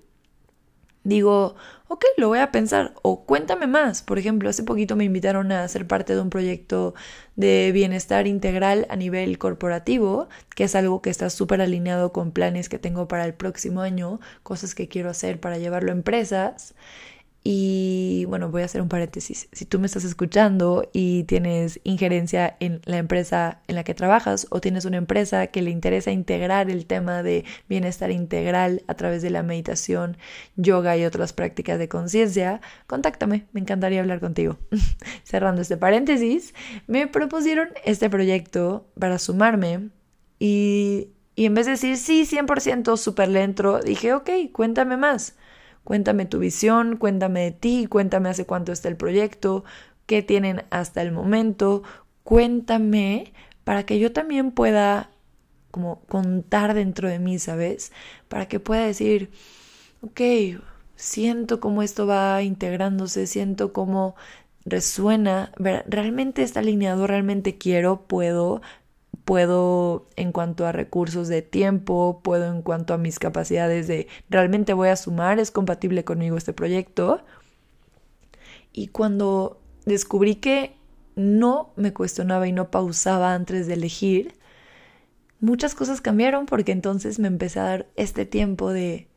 digo, 1.07 1.55
ok, 1.87 2.03
lo 2.17 2.27
voy 2.27 2.39
a 2.39 2.51
pensar 2.51 2.93
o 3.01 3.25
cuéntame 3.25 3.65
más. 3.65 4.01
Por 4.01 4.19
ejemplo, 4.19 4.49
hace 4.49 4.63
poquito 4.63 4.95
me 4.95 5.05
invitaron 5.05 5.51
a 5.51 5.67
ser 5.67 5.87
parte 5.87 6.13
de 6.13 6.21
un 6.21 6.29
proyecto 6.29 6.93
de 7.35 7.71
bienestar 7.73 8.27
integral 8.27 8.85
a 8.89 8.95
nivel 8.97 9.37
corporativo, 9.37 10.27
que 10.55 10.65
es 10.65 10.75
algo 10.75 11.01
que 11.01 11.09
está 11.09 11.29
súper 11.29 11.61
alineado 11.61 12.11
con 12.11 12.31
planes 12.31 12.67
que 12.67 12.79
tengo 12.79 13.07
para 13.07 13.25
el 13.25 13.33
próximo 13.33 13.81
año, 13.81 14.19
cosas 14.43 14.75
que 14.75 14.89
quiero 14.89 15.09
hacer 15.09 15.39
para 15.39 15.57
llevarlo 15.57 15.91
a 15.91 15.95
empresas. 15.95 16.75
Y 17.49 18.25
bueno, 18.25 18.49
voy 18.49 18.63
a 18.63 18.65
hacer 18.65 18.81
un 18.81 18.89
paréntesis. 18.89 19.47
Si 19.53 19.63
tú 19.63 19.79
me 19.79 19.85
estás 19.85 20.03
escuchando 20.03 20.89
y 20.91 21.23
tienes 21.23 21.79
injerencia 21.85 22.57
en 22.59 22.81
la 22.83 22.97
empresa 22.97 23.61
en 23.69 23.75
la 23.75 23.85
que 23.85 23.93
trabajas 23.93 24.47
o 24.49 24.59
tienes 24.59 24.83
una 24.83 24.97
empresa 24.97 25.47
que 25.47 25.61
le 25.61 25.71
interesa 25.71 26.11
integrar 26.11 26.69
el 26.69 26.85
tema 26.85 27.23
de 27.23 27.45
bienestar 27.69 28.11
integral 28.11 28.83
a 28.87 28.95
través 28.95 29.21
de 29.21 29.29
la 29.29 29.43
meditación, 29.43 30.17
yoga 30.57 30.97
y 30.97 31.05
otras 31.05 31.31
prácticas 31.31 31.79
de 31.79 31.87
conciencia, 31.87 32.59
contáctame, 32.85 33.45
me 33.53 33.61
encantaría 33.61 34.01
hablar 34.01 34.19
contigo. 34.19 34.57
Cerrando 35.23 35.61
este 35.61 35.77
paréntesis, 35.77 36.53
me 36.85 37.07
propusieron 37.07 37.69
este 37.85 38.09
proyecto 38.09 38.89
para 38.99 39.19
sumarme 39.19 39.87
y, 40.37 41.11
y 41.33 41.45
en 41.45 41.53
vez 41.53 41.65
de 41.65 41.71
decir 41.71 41.95
sí, 41.95 42.27
100% 42.29 42.97
súper 42.97 43.29
lento, 43.29 43.79
dije, 43.79 44.13
ok, 44.13 44.31
cuéntame 44.51 44.97
más. 44.97 45.37
Cuéntame 45.87 46.25
tu 46.25 46.39
visión, 46.39 46.97
cuéntame 46.97 47.45
de 47.45 47.51
ti, 47.51 47.87
cuéntame 47.87 48.27
hace 48.27 48.45
cuánto 48.45 48.73
está 48.73 48.89
el 48.89 48.97
proyecto, 48.97 49.63
qué 50.05 50.21
tienen 50.21 50.65
hasta 50.69 51.01
el 51.01 51.13
momento, 51.13 51.81
cuéntame 52.25 53.31
para 53.63 53.85
que 53.85 53.97
yo 53.97 54.11
también 54.11 54.51
pueda 54.51 55.09
como 55.71 56.01
contar 56.01 56.73
dentro 56.73 57.07
de 57.07 57.19
mí, 57.19 57.39
¿sabes? 57.39 57.93
Para 58.27 58.49
que 58.49 58.59
pueda 58.59 58.85
decir, 58.85 59.29
ok, 60.01 60.59
siento 60.97 61.61
cómo 61.61 61.81
esto 61.81 62.05
va 62.05 62.43
integrándose, 62.43 63.25
siento 63.25 63.71
cómo 63.71 64.17
resuena, 64.65 65.53
realmente 65.55 66.43
está 66.43 66.59
alineado, 66.59 67.07
realmente 67.07 67.57
quiero, 67.57 68.01
puedo, 68.07 68.61
puedo 69.27 70.07
en 70.15 70.31
cuanto 70.31 70.65
a 70.65 70.71
recursos 70.71 71.27
de 71.27 71.41
tiempo, 71.41 72.21
puedo 72.23 72.49
en 72.49 72.61
cuanto 72.61 72.93
a 72.93 72.97
mis 72.97 73.19
capacidades 73.19 73.85
de 73.85 74.07
realmente 74.29 74.71
voy 74.71 74.87
a 74.87 74.95
sumar, 74.95 75.37
es 75.37 75.51
compatible 75.51 76.05
conmigo 76.05 76.37
este 76.37 76.53
proyecto. 76.53 77.25
Y 78.71 78.87
cuando 78.87 79.59
descubrí 79.85 80.35
que 80.35 80.77
no 81.17 81.73
me 81.75 81.91
cuestionaba 81.91 82.47
y 82.47 82.53
no 82.53 82.71
pausaba 82.71 83.33
antes 83.33 83.67
de 83.67 83.73
elegir, 83.73 84.33
muchas 85.41 85.75
cosas 85.75 85.99
cambiaron 85.99 86.45
porque 86.45 86.71
entonces 86.71 87.19
me 87.19 87.27
empecé 87.27 87.59
a 87.59 87.63
dar 87.63 87.87
este 87.97 88.25
tiempo 88.25 88.71
de, 88.71 89.09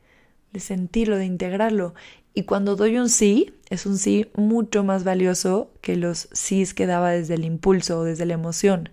de 0.53 0.59
sentirlo, 0.59 1.19
de 1.19 1.27
integrarlo. 1.27 1.95
Y 2.35 2.45
cuando 2.45 2.75
doy 2.75 2.97
un 2.99 3.11
sí, 3.11 3.55
es 3.71 3.87
un 3.87 3.97
sí 3.97 4.29
mucho 4.35 4.83
más 4.83 5.05
valioso 5.05 5.71
que 5.81 5.95
los 5.95 6.29
sís 6.33 6.75
que 6.75 6.87
daba 6.87 7.11
desde 7.11 7.35
el 7.35 7.45
impulso 7.45 8.01
o 8.01 8.05
desde 8.05 8.27
la 8.27 8.35
emoción, 8.35 8.91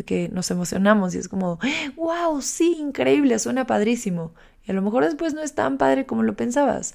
porque 0.00 0.30
nos 0.32 0.50
emocionamos 0.50 1.14
y 1.14 1.18
es 1.18 1.28
como, 1.28 1.58
wow, 1.94 2.40
sí, 2.40 2.74
increíble, 2.78 3.38
suena 3.38 3.66
padrísimo. 3.66 4.32
Y 4.64 4.70
a 4.70 4.74
lo 4.74 4.80
mejor 4.80 5.04
después 5.04 5.34
no 5.34 5.42
es 5.42 5.54
tan 5.54 5.76
padre 5.76 6.06
como 6.06 6.22
lo 6.22 6.34
pensabas. 6.36 6.94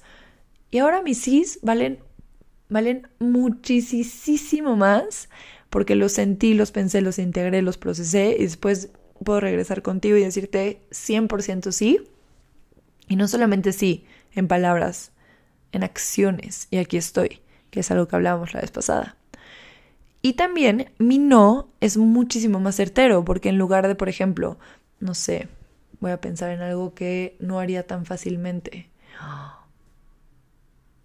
Y 0.72 0.78
ahora 0.78 1.02
mis 1.02 1.20
sís 1.20 1.60
valen, 1.62 2.00
valen 2.68 3.06
muchísimo 3.20 4.74
más 4.74 5.28
porque 5.70 5.94
los 5.94 6.12
sentí, 6.12 6.54
los 6.54 6.72
pensé, 6.72 7.00
los 7.00 7.20
integré, 7.20 7.62
los 7.62 7.78
procesé 7.78 8.34
y 8.36 8.42
después 8.42 8.90
puedo 9.24 9.38
regresar 9.38 9.82
contigo 9.82 10.16
y 10.16 10.22
decirte 10.22 10.80
100% 10.90 11.70
sí. 11.70 12.00
Y 13.06 13.14
no 13.14 13.28
solamente 13.28 13.72
sí, 13.72 14.04
en 14.34 14.48
palabras, 14.48 15.12
en 15.70 15.84
acciones. 15.84 16.66
Y 16.72 16.78
aquí 16.78 16.96
estoy, 16.96 17.40
que 17.70 17.78
es 17.80 17.90
algo 17.92 18.08
que 18.08 18.16
hablábamos 18.16 18.52
la 18.52 18.62
vez 18.62 18.72
pasada. 18.72 19.16
Y 20.26 20.32
también 20.32 20.90
mi 20.98 21.18
no 21.18 21.68
es 21.78 21.96
muchísimo 21.96 22.58
más 22.58 22.74
certero, 22.74 23.24
porque 23.24 23.50
en 23.50 23.58
lugar 23.58 23.86
de, 23.86 23.94
por 23.94 24.08
ejemplo, 24.08 24.58
no 24.98 25.14
sé, 25.14 25.46
voy 26.00 26.10
a 26.10 26.20
pensar 26.20 26.50
en 26.50 26.62
algo 26.62 26.94
que 26.94 27.36
no 27.38 27.60
haría 27.60 27.86
tan 27.86 28.06
fácilmente. 28.06 28.90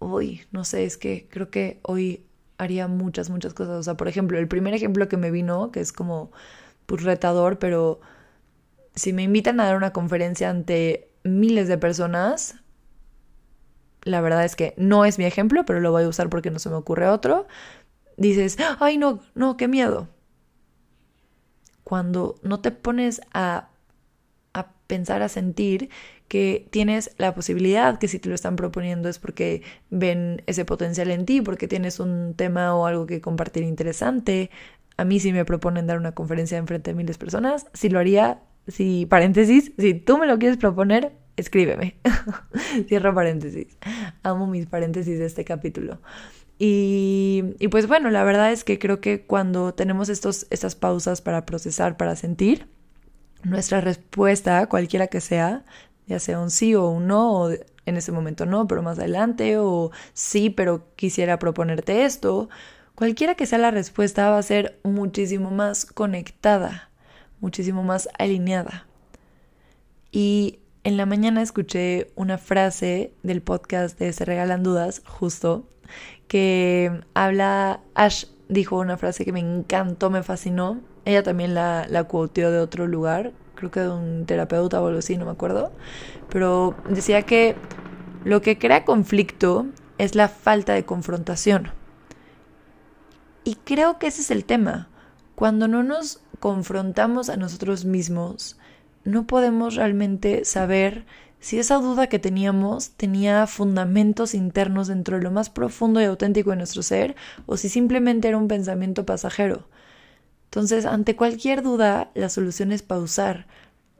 Uy, 0.00 0.42
no 0.50 0.64
sé, 0.64 0.84
es 0.84 0.96
que 0.96 1.28
creo 1.30 1.50
que 1.50 1.78
hoy 1.82 2.26
haría 2.58 2.88
muchas, 2.88 3.30
muchas 3.30 3.54
cosas. 3.54 3.78
O 3.78 3.82
sea, 3.84 3.96
por 3.96 4.08
ejemplo, 4.08 4.40
el 4.40 4.48
primer 4.48 4.74
ejemplo 4.74 5.08
que 5.08 5.16
me 5.16 5.30
vino, 5.30 5.70
que 5.70 5.78
es 5.78 5.92
como 5.92 6.32
pues 6.86 7.04
retador, 7.04 7.60
pero 7.60 8.00
si 8.96 9.12
me 9.12 9.22
invitan 9.22 9.60
a 9.60 9.66
dar 9.66 9.76
una 9.76 9.92
conferencia 9.92 10.50
ante 10.50 11.12
miles 11.22 11.68
de 11.68 11.78
personas, 11.78 12.56
la 14.02 14.20
verdad 14.20 14.44
es 14.44 14.56
que 14.56 14.74
no 14.76 15.04
es 15.04 15.18
mi 15.18 15.26
ejemplo, 15.26 15.64
pero 15.64 15.78
lo 15.78 15.92
voy 15.92 16.02
a 16.02 16.08
usar 16.08 16.28
porque 16.28 16.50
no 16.50 16.58
se 16.58 16.70
me 16.70 16.74
ocurre 16.74 17.06
otro, 17.06 17.46
dices, 18.16 18.56
ay 18.80 18.98
no, 18.98 19.20
no, 19.34 19.56
qué 19.56 19.68
miedo. 19.68 20.08
Cuando 21.84 22.36
no 22.42 22.60
te 22.60 22.70
pones 22.70 23.20
a, 23.32 23.68
a 24.54 24.72
pensar, 24.86 25.22
a 25.22 25.28
sentir 25.28 25.90
que 26.28 26.66
tienes 26.70 27.10
la 27.18 27.34
posibilidad, 27.34 27.98
que 27.98 28.08
si 28.08 28.18
te 28.18 28.30
lo 28.30 28.34
están 28.34 28.56
proponiendo 28.56 29.10
es 29.10 29.18
porque 29.18 29.62
ven 29.90 30.42
ese 30.46 30.64
potencial 30.64 31.10
en 31.10 31.26
ti, 31.26 31.42
porque 31.42 31.68
tienes 31.68 32.00
un 32.00 32.32
tema 32.34 32.74
o 32.74 32.86
algo 32.86 33.04
que 33.04 33.20
compartir 33.20 33.64
interesante. 33.64 34.50
A 34.96 35.04
mí 35.04 35.20
si 35.20 35.32
me 35.32 35.44
proponen 35.44 35.86
dar 35.86 35.98
una 35.98 36.12
conferencia 36.12 36.56
en 36.56 36.66
frente 36.66 36.90
de 36.90 36.94
miles 36.94 37.16
de 37.16 37.20
personas, 37.20 37.66
si 37.74 37.90
lo 37.90 37.98
haría, 37.98 38.40
si 38.66 39.04
paréntesis, 39.06 39.72
si 39.76 39.92
tú 39.92 40.16
me 40.16 40.26
lo 40.26 40.38
quieres 40.38 40.56
proponer, 40.56 41.12
escríbeme. 41.36 41.96
Cierro 42.88 43.14
paréntesis. 43.14 43.76
Amo 44.22 44.46
mis 44.46 44.66
paréntesis 44.66 45.18
de 45.18 45.26
este 45.26 45.44
capítulo. 45.44 46.00
Y, 46.64 47.42
pues 47.72 47.88
bueno, 47.88 48.08
la 48.10 48.22
verdad 48.22 48.52
es 48.52 48.62
que 48.62 48.78
creo 48.78 49.00
que 49.00 49.22
cuando 49.22 49.74
tenemos 49.74 50.08
estos, 50.08 50.46
estas 50.50 50.76
pausas 50.76 51.20
para 51.20 51.44
procesar, 51.44 51.96
para 51.96 52.14
sentir, 52.14 52.68
nuestra 53.42 53.80
respuesta, 53.80 54.68
cualquiera 54.68 55.08
que 55.08 55.20
sea, 55.20 55.64
ya 56.06 56.20
sea 56.20 56.38
un 56.38 56.52
sí 56.52 56.76
o 56.76 56.86
un 56.88 57.08
no, 57.08 57.32
o 57.32 57.50
en 57.50 57.96
ese 57.96 58.12
momento 58.12 58.46
no, 58.46 58.68
pero 58.68 58.80
más 58.80 59.00
adelante, 59.00 59.58
o 59.58 59.90
sí, 60.12 60.50
pero 60.50 60.86
quisiera 60.94 61.40
proponerte 61.40 62.04
esto, 62.04 62.48
cualquiera 62.94 63.34
que 63.34 63.46
sea 63.46 63.58
la 63.58 63.72
respuesta 63.72 64.30
va 64.30 64.38
a 64.38 64.42
ser 64.44 64.78
muchísimo 64.84 65.50
más 65.50 65.84
conectada, 65.84 66.90
muchísimo 67.40 67.82
más 67.82 68.08
alineada. 68.20 68.86
Y 70.12 70.60
en 70.84 70.96
la 70.96 71.06
mañana 71.06 71.42
escuché 71.42 72.12
una 72.14 72.38
frase 72.38 73.14
del 73.24 73.42
podcast 73.42 73.98
de 73.98 74.12
Se 74.12 74.24
Regalan 74.24 74.62
Dudas, 74.62 75.02
justo, 75.04 75.66
que 76.32 77.02
habla, 77.12 77.80
Ash 77.94 78.24
dijo 78.48 78.78
una 78.78 78.96
frase 78.96 79.26
que 79.26 79.32
me 79.32 79.40
encantó, 79.40 80.08
me 80.08 80.22
fascinó. 80.22 80.80
Ella 81.04 81.22
también 81.22 81.52
la, 81.52 81.86
la 81.90 82.04
de 82.04 82.58
otro 82.58 82.86
lugar, 82.86 83.32
creo 83.54 83.70
que 83.70 83.80
de 83.80 83.90
un 83.90 84.24
terapeuta 84.24 84.80
o 84.80 84.86
algo 84.86 85.00
así, 85.00 85.18
no 85.18 85.26
me 85.26 85.32
acuerdo. 85.32 85.72
Pero 86.30 86.74
decía 86.88 87.20
que 87.20 87.54
lo 88.24 88.40
que 88.40 88.56
crea 88.56 88.86
conflicto 88.86 89.66
es 89.98 90.14
la 90.14 90.28
falta 90.28 90.72
de 90.72 90.86
confrontación. 90.86 91.70
Y 93.44 93.56
creo 93.56 93.98
que 93.98 94.06
ese 94.06 94.22
es 94.22 94.30
el 94.30 94.46
tema. 94.46 94.88
Cuando 95.34 95.68
no 95.68 95.82
nos 95.82 96.22
confrontamos 96.40 97.28
a 97.28 97.36
nosotros 97.36 97.84
mismos, 97.84 98.56
no 99.04 99.26
podemos 99.26 99.74
realmente 99.74 100.46
saber 100.46 101.04
si 101.42 101.58
esa 101.58 101.78
duda 101.78 102.06
que 102.06 102.20
teníamos 102.20 102.90
tenía 102.92 103.48
fundamentos 103.48 104.32
internos 104.32 104.86
dentro 104.86 105.16
de 105.16 105.24
lo 105.24 105.32
más 105.32 105.50
profundo 105.50 106.00
y 106.00 106.04
auténtico 106.04 106.50
de 106.50 106.56
nuestro 106.56 106.84
ser 106.84 107.16
o 107.46 107.56
si 107.56 107.68
simplemente 107.68 108.28
era 108.28 108.38
un 108.38 108.46
pensamiento 108.46 109.04
pasajero. 109.04 109.66
Entonces, 110.44 110.86
ante 110.86 111.16
cualquier 111.16 111.62
duda, 111.62 112.12
la 112.14 112.28
solución 112.28 112.70
es 112.70 112.82
pausar. 112.82 113.48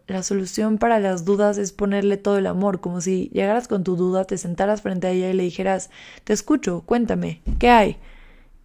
La 0.06 0.22
solución 0.22 0.78
para 0.78 1.00
las 1.00 1.24
dudas 1.24 1.58
es 1.58 1.72
ponerle 1.72 2.16
todo 2.16 2.38
el 2.38 2.46
amor, 2.46 2.80
como 2.80 3.00
si 3.00 3.28
llegaras 3.32 3.66
con 3.66 3.82
tu 3.82 3.96
duda, 3.96 4.24
te 4.24 4.38
sentaras 4.38 4.82
frente 4.82 5.08
a 5.08 5.10
ella 5.10 5.28
y 5.28 5.34
le 5.34 5.42
dijeras, 5.42 5.90
te 6.22 6.32
escucho, 6.32 6.82
cuéntame, 6.86 7.42
¿qué 7.58 7.70
hay? 7.70 7.96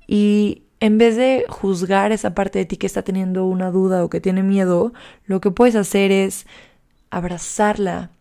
Y 0.05 0.61
en 0.79 0.99
vez 0.99 1.15
de 1.15 1.45
juzgar 1.49 2.11
esa 2.11 2.35
parte 2.35 2.59
de 2.59 2.65
ti 2.65 2.77
que 2.77 2.85
está 2.85 3.01
teniendo 3.01 3.45
una 3.45 3.71
duda 3.71 4.03
o 4.03 4.09
que 4.11 4.21
tiene 4.21 4.43
miedo, 4.43 4.93
lo 5.25 5.41
que 5.41 5.49
puedes 5.49 5.75
hacer 5.75 6.11
es 6.11 6.45
abrazarla, 7.09 8.11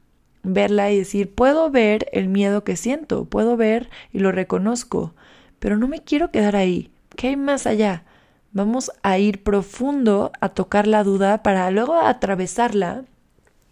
verla 0.46 0.90
y 0.90 0.98
decir, 0.98 1.34
puedo 1.34 1.70
ver 1.70 2.08
el 2.12 2.28
miedo 2.28 2.64
que 2.64 2.76
siento, 2.76 3.24
puedo 3.24 3.56
ver 3.56 3.90
y 4.12 4.20
lo 4.20 4.32
reconozco, 4.32 5.14
pero 5.58 5.76
no 5.76 5.88
me 5.88 6.02
quiero 6.02 6.30
quedar 6.30 6.56
ahí. 6.56 6.90
¿Qué 7.16 7.28
hay 7.28 7.36
más 7.36 7.66
allá? 7.66 8.04
Vamos 8.52 8.90
a 9.02 9.18
ir 9.18 9.42
profundo 9.42 10.32
a 10.40 10.50
tocar 10.50 10.86
la 10.86 11.04
duda 11.04 11.42
para 11.42 11.70
luego 11.70 11.96
atravesarla. 11.96 13.04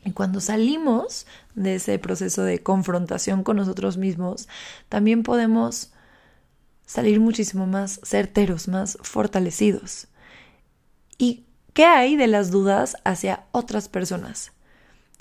Y 0.04 0.12
cuando 0.12 0.40
salimos 0.40 1.26
de 1.54 1.76
ese 1.76 1.98
proceso 1.98 2.42
de 2.42 2.62
confrontación 2.62 3.42
con 3.42 3.56
nosotros 3.56 3.96
mismos, 3.96 4.48
también 4.88 5.22
podemos 5.22 5.92
salir 6.84 7.20
muchísimo 7.20 7.66
más 7.66 8.00
certeros, 8.04 8.68
más 8.68 8.98
fortalecidos. 9.02 10.08
¿Y 11.16 11.44
qué 11.72 11.84
hay 11.84 12.16
de 12.16 12.26
las 12.26 12.50
dudas 12.50 12.96
hacia 13.04 13.44
otras 13.52 13.88
personas? 13.88 14.53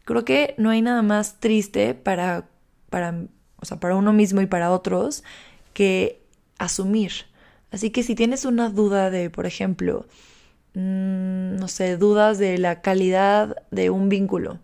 Creo 0.05 0.25
que 0.25 0.55
no 0.57 0.69
hay 0.69 0.81
nada 0.81 1.01
más 1.01 1.39
triste 1.39 1.93
para, 1.93 2.49
para, 2.89 3.25
o 3.57 3.65
sea, 3.65 3.79
para 3.79 3.95
uno 3.95 4.13
mismo 4.13 4.41
y 4.41 4.45
para 4.45 4.71
otros 4.71 5.23
que 5.73 6.21
asumir. 6.57 7.11
Así 7.71 7.89
que 7.89 8.03
si 8.03 8.15
tienes 8.15 8.45
una 8.45 8.69
duda 8.69 9.09
de, 9.09 9.29
por 9.29 9.45
ejemplo, 9.45 10.05
mm, 10.75 11.55
no 11.55 11.67
sé, 11.67 11.97
dudas 11.97 12.37
de 12.37 12.57
la 12.57 12.81
calidad 12.81 13.63
de 13.71 13.89
un 13.89 14.09
vínculo, 14.09 14.59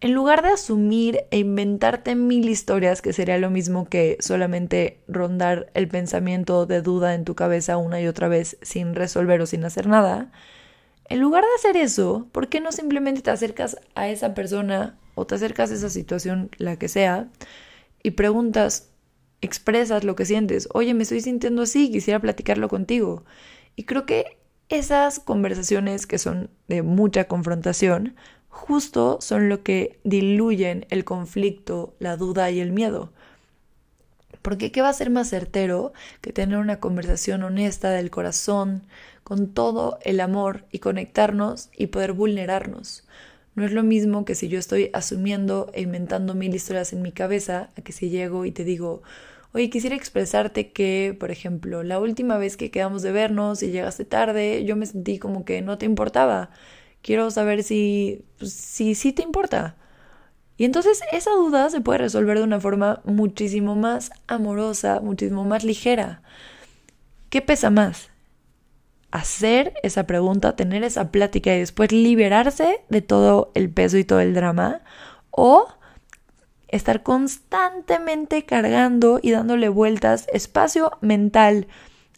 en 0.00 0.12
lugar 0.12 0.42
de 0.42 0.50
asumir 0.50 1.24
e 1.30 1.38
inventarte 1.38 2.14
mil 2.14 2.46
historias, 2.48 3.00
que 3.00 3.14
sería 3.14 3.38
lo 3.38 3.48
mismo 3.48 3.88
que 3.88 4.18
solamente 4.20 5.00
rondar 5.08 5.70
el 5.72 5.88
pensamiento 5.88 6.66
de 6.66 6.82
duda 6.82 7.14
en 7.14 7.24
tu 7.24 7.34
cabeza 7.34 7.78
una 7.78 8.02
y 8.02 8.06
otra 8.06 8.28
vez 8.28 8.58
sin 8.60 8.94
resolver 8.94 9.40
o 9.40 9.46
sin 9.46 9.64
hacer 9.64 9.86
nada, 9.86 10.30
en 11.08 11.20
lugar 11.20 11.44
de 11.44 11.54
hacer 11.56 11.76
eso, 11.76 12.28
¿por 12.32 12.48
qué 12.48 12.60
no 12.60 12.72
simplemente 12.72 13.22
te 13.22 13.30
acercas 13.30 13.76
a 13.94 14.08
esa 14.08 14.34
persona 14.34 14.98
o 15.14 15.26
te 15.26 15.34
acercas 15.34 15.70
a 15.70 15.74
esa 15.74 15.90
situación, 15.90 16.50
la 16.58 16.78
que 16.78 16.88
sea, 16.88 17.28
y 18.02 18.12
preguntas, 18.12 18.90
expresas 19.40 20.04
lo 20.04 20.16
que 20.16 20.24
sientes, 20.24 20.68
oye, 20.72 20.94
me 20.94 21.02
estoy 21.02 21.20
sintiendo 21.20 21.62
así, 21.62 21.90
quisiera 21.90 22.20
platicarlo 22.20 22.68
contigo. 22.68 23.24
Y 23.76 23.84
creo 23.84 24.06
que 24.06 24.38
esas 24.68 25.20
conversaciones 25.20 26.06
que 26.06 26.18
son 26.18 26.50
de 26.68 26.82
mucha 26.82 27.24
confrontación 27.24 28.16
justo 28.48 29.18
son 29.20 29.48
lo 29.48 29.62
que 29.62 30.00
diluyen 30.04 30.86
el 30.90 31.04
conflicto, 31.04 31.94
la 31.98 32.16
duda 32.16 32.50
y 32.50 32.60
el 32.60 32.72
miedo. 32.72 33.12
Porque 34.44 34.70
¿qué 34.70 34.82
va 34.82 34.90
a 34.90 34.92
ser 34.92 35.08
más 35.08 35.30
certero 35.30 35.94
que 36.20 36.30
tener 36.30 36.58
una 36.58 36.78
conversación 36.78 37.42
honesta 37.44 37.90
del 37.92 38.10
corazón, 38.10 38.82
con 39.22 39.54
todo 39.54 39.98
el 40.02 40.20
amor 40.20 40.66
y 40.70 40.80
conectarnos 40.80 41.70
y 41.74 41.86
poder 41.86 42.12
vulnerarnos? 42.12 43.04
No 43.54 43.64
es 43.64 43.72
lo 43.72 43.82
mismo 43.82 44.26
que 44.26 44.34
si 44.34 44.48
yo 44.48 44.58
estoy 44.58 44.90
asumiendo 44.92 45.70
e 45.72 45.80
inventando 45.80 46.34
mil 46.34 46.54
historias 46.54 46.92
en 46.92 47.00
mi 47.00 47.10
cabeza, 47.10 47.70
a 47.78 47.80
que 47.80 47.92
si 47.92 48.10
llego 48.10 48.44
y 48.44 48.50
te 48.52 48.64
digo, 48.64 49.02
oye, 49.54 49.70
quisiera 49.70 49.96
expresarte 49.96 50.72
que, 50.72 51.16
por 51.18 51.30
ejemplo, 51.30 51.82
la 51.82 51.98
última 51.98 52.36
vez 52.36 52.58
que 52.58 52.70
quedamos 52.70 53.00
de 53.00 53.12
vernos 53.12 53.62
y 53.62 53.70
llegaste 53.70 54.04
tarde, 54.04 54.62
yo 54.66 54.76
me 54.76 54.84
sentí 54.84 55.18
como 55.18 55.46
que 55.46 55.62
no 55.62 55.78
te 55.78 55.86
importaba. 55.86 56.50
Quiero 57.00 57.30
saber 57.30 57.62
si, 57.62 58.26
pues, 58.38 58.52
si 58.52 58.94
sí 58.94 59.14
te 59.14 59.22
importa. 59.22 59.78
Y 60.56 60.64
entonces 60.64 61.02
esa 61.12 61.32
duda 61.32 61.68
se 61.70 61.80
puede 61.80 61.98
resolver 61.98 62.38
de 62.38 62.44
una 62.44 62.60
forma 62.60 63.00
muchísimo 63.04 63.74
más 63.74 64.10
amorosa, 64.26 65.00
muchísimo 65.00 65.44
más 65.44 65.64
ligera. 65.64 66.22
¿Qué 67.28 67.42
pesa 67.42 67.70
más? 67.70 68.10
Hacer 69.10 69.74
esa 69.82 70.06
pregunta, 70.06 70.56
tener 70.56 70.84
esa 70.84 71.10
plática 71.10 71.54
y 71.54 71.58
después 71.58 71.90
liberarse 71.90 72.80
de 72.88 73.02
todo 73.02 73.50
el 73.54 73.70
peso 73.70 73.98
y 73.98 74.04
todo 74.04 74.20
el 74.20 74.34
drama 74.34 74.82
o 75.30 75.66
estar 76.68 77.02
constantemente 77.02 78.44
cargando 78.44 79.20
y 79.22 79.30
dándole 79.30 79.68
vueltas, 79.68 80.26
espacio 80.32 80.92
mental. 81.00 81.66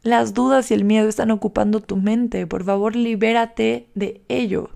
Las 0.02 0.34
dudas 0.34 0.70
y 0.70 0.74
el 0.74 0.84
miedo 0.84 1.08
están 1.08 1.30
ocupando 1.30 1.80
tu 1.80 1.96
mente. 1.96 2.46
Por 2.46 2.64
favor, 2.64 2.94
libérate 2.94 3.88
de 3.94 4.22
ello. 4.28 4.70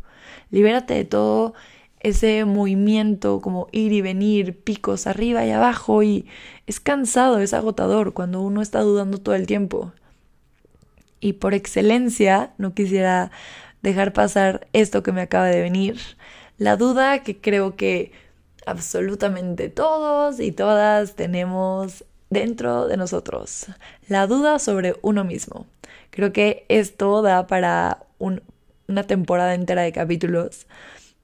Libérate 0.50 0.94
de 0.94 1.04
todo 1.04 1.54
ese 2.00 2.44
movimiento 2.44 3.40
como 3.40 3.68
ir 3.72 3.92
y 3.92 4.00
venir, 4.00 4.58
picos 4.58 5.06
arriba 5.06 5.44
y 5.44 5.50
abajo 5.50 6.02
y 6.02 6.26
es 6.66 6.80
cansado, 6.80 7.38
es 7.38 7.54
agotador 7.54 8.14
cuando 8.14 8.40
uno 8.40 8.62
está 8.62 8.80
dudando 8.80 9.18
todo 9.18 9.34
el 9.34 9.46
tiempo. 9.46 9.92
Y 11.20 11.34
por 11.34 11.52
excelencia, 11.52 12.52
no 12.56 12.74
quisiera 12.74 13.30
dejar 13.82 14.12
pasar 14.12 14.66
esto 14.72 15.02
que 15.02 15.12
me 15.12 15.20
acaba 15.20 15.46
de 15.46 15.60
venir, 15.60 15.98
la 16.58 16.76
duda 16.76 17.22
que 17.22 17.40
creo 17.40 17.76
que 17.76 18.12
absolutamente 18.66 19.68
todos 19.68 20.40
y 20.40 20.52
todas 20.52 21.14
tenemos 21.16 22.04
dentro 22.30 22.86
de 22.86 22.96
nosotros, 22.96 23.66
la 24.08 24.26
duda 24.26 24.58
sobre 24.58 24.96
uno 25.02 25.24
mismo. 25.24 25.66
Creo 26.10 26.32
que 26.32 26.64
esto 26.68 27.22
da 27.22 27.46
para 27.46 28.04
una 28.18 29.02
temporada 29.04 29.54
entera 29.54 29.82
de 29.82 29.92
capítulos. 29.92 30.66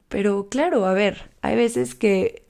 Pero 0.09 0.49
claro, 0.49 0.87
a 0.87 0.93
ver, 0.93 1.31
hay 1.43 1.57
veces 1.57 1.95
que, 1.95 2.45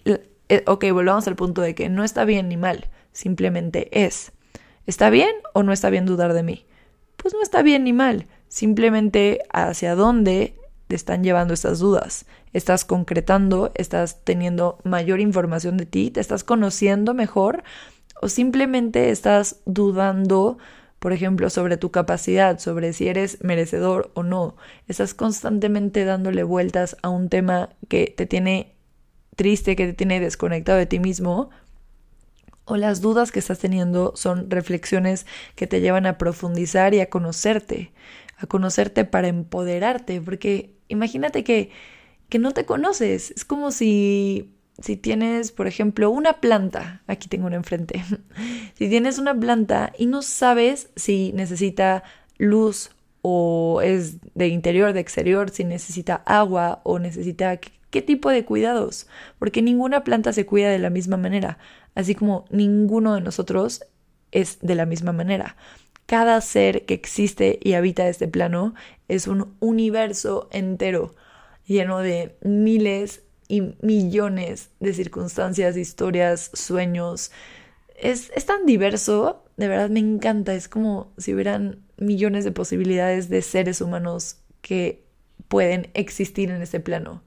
eh, 0.49 0.65
ok, 0.67 0.85
volvamos 0.93 1.27
al 1.27 1.37
punto 1.37 1.63
de 1.63 1.75
que 1.75 1.89
no 1.89 2.05
está 2.05 2.25
bien 2.25 2.49
ni 2.49 2.57
mal, 2.57 2.89
simplemente 3.13 4.05
es. 4.05 4.33
¿Está 4.87 5.11
bien 5.11 5.35
o 5.55 5.63
no 5.63 5.73
está 5.73 5.91
bien 5.91 6.07
dudar 6.07 6.33
de 6.33 6.43
mí? 6.43 6.67
Pues 7.17 7.35
no 7.35 7.43
está 7.43 7.63
bien 7.63 7.85
ni 7.85 7.93
mal, 7.93 8.27
simplemente 8.49 9.41
hacia 9.53 9.95
dónde 9.95 10.55
te 10.87 10.95
están 10.95 11.25
llevando 11.25 11.55
estas 11.55 11.79
dudas. 11.79 12.27
Estás 12.53 12.85
concretando, 12.85 13.73
estás 13.75 14.23
teniendo 14.23 14.79
mayor 14.85 15.21
información 15.21 15.77
de 15.77 15.87
ti, 15.87 16.11
te 16.11 16.21
estás 16.21 16.45
conociendo 16.45 17.15
mejor 17.15 17.65
o 18.21 18.29
simplemente 18.29 19.11
estás 19.11 19.61
dudando 19.67 20.59
por 21.07 21.13
ejemplo, 21.13 21.51
sobre 21.51 21.77
tu 21.77 21.93
capacidad, 21.93 22.59
sobre 22.59 22.93
si 22.93 23.07
eres 23.07 23.39
merecedor 23.41 24.11
o 24.15 24.25
no. 24.25 24.57
Estás 24.89 25.15
constantemente 25.15 26.05
dándole 26.05 26.43
vueltas 26.43 26.97
a 27.01 27.11
un 27.11 27.29
tema 27.29 27.69
que 27.87 28.13
te 28.17 28.27
tiene 28.27 28.75
triste, 29.37 29.77
que 29.77 29.87
te 29.87 29.93
tiene 29.93 30.19
desconectado 30.19 30.79
de 30.79 30.87
ti 30.87 30.99
mismo. 30.99 31.51
O 32.65 32.77
las 32.77 33.03
dudas 33.03 33.31
que 33.31 33.39
estás 33.39 33.61
teniendo 33.61 34.17
son 34.17 34.51
reflexiones 34.51 35.27
que 35.55 35.69
te 35.69 35.81
llevan 35.81 36.07
a 36.07 36.19
profundizar 36.19 36.93
y 36.93 36.99
a 36.99 37.09
conocerte, 37.09 37.93
a 38.39 38.49
conocerte 38.49 39.05
para 39.05 39.29
empoderarte, 39.29 40.21
porque 40.21 40.75
imagínate 40.89 41.45
que, 41.45 41.71
que 42.29 42.41
no 42.41 42.51
te 42.51 42.67
conoces, 42.67 43.31
es 43.31 43.45
como 43.45 43.71
si 43.71 44.56
si 44.81 44.97
tienes, 44.97 45.53
por 45.53 45.67
ejemplo, 45.67 46.11
una 46.11 46.35
planta, 46.35 47.03
aquí 47.07 47.29
tengo 47.29 47.47
una 47.47 47.57
enfrente, 47.57 48.03
si 48.75 48.89
tienes 48.89 49.19
una 49.19 49.35
planta 49.39 49.93
y 49.99 50.07
no 50.07 50.23
sabes 50.23 50.91
si 50.97 51.33
necesita 51.33 52.03
luz 52.39 52.91
o 53.23 53.81
es 53.83 54.19
de 54.35 54.49
interior, 54.49 54.93
de 54.93 55.01
exterior, 55.01 55.51
si 55.51 55.65
necesita 55.65 56.23
agua 56.27 56.81
o 56.85 56.99
necesita 56.99 57.59
qué 57.59 58.03
tipo 58.03 58.31
de 58.31 58.45
cuidados, 58.45 59.09
porque 59.39 59.63
ninguna 59.63 60.05
planta 60.05 60.33
se 60.33 60.47
cuida 60.47 60.71
de 60.71 60.79
la 60.79 60.91
misma 60.91 61.17
manera, 61.17 61.59
así 61.95 62.15
como 62.15 62.45
ninguno 62.51 63.15
de 63.15 63.23
nosotros 63.23 63.85
es 64.31 64.59
de 64.61 64.75
la 64.75 64.87
misma 64.87 65.13
manera. 65.13 65.57
Cada 66.05 66.41
ser 66.41 66.85
que 66.85 66.95
existe 66.95 67.59
y 67.63 67.73
habita 67.73 68.09
este 68.09 68.29
plano 68.29 68.75
es 69.09 69.27
un 69.27 69.57
universo 69.59 70.49
entero, 70.53 71.15
lleno 71.67 71.99
de 71.99 72.37
miles 72.43 73.23
y 73.49 73.75
millones 73.81 74.71
de 74.81 74.93
circunstancias, 74.93 75.77
historias, 75.77 76.51
sueños. 76.53 77.31
Es, 77.97 78.31
es 78.35 78.47
tan 78.47 78.67
diverso, 78.67 79.45
de 79.57 79.69
verdad 79.69 79.91
me 79.91 80.01
encanta, 80.01 80.55
es 80.55 80.69
como 80.69 81.13
si 81.17 81.35
hubieran 81.35 81.85
millones 81.97 82.45
de 82.45 82.53
posibilidades 82.53 83.29
de 83.29 83.43
seres 83.43 83.81
humanos 83.81 84.39
que 84.61 85.05
pueden 85.49 85.91
existir 85.95 86.51
en 86.51 86.63
este 86.63 86.81
plano. 86.81 87.23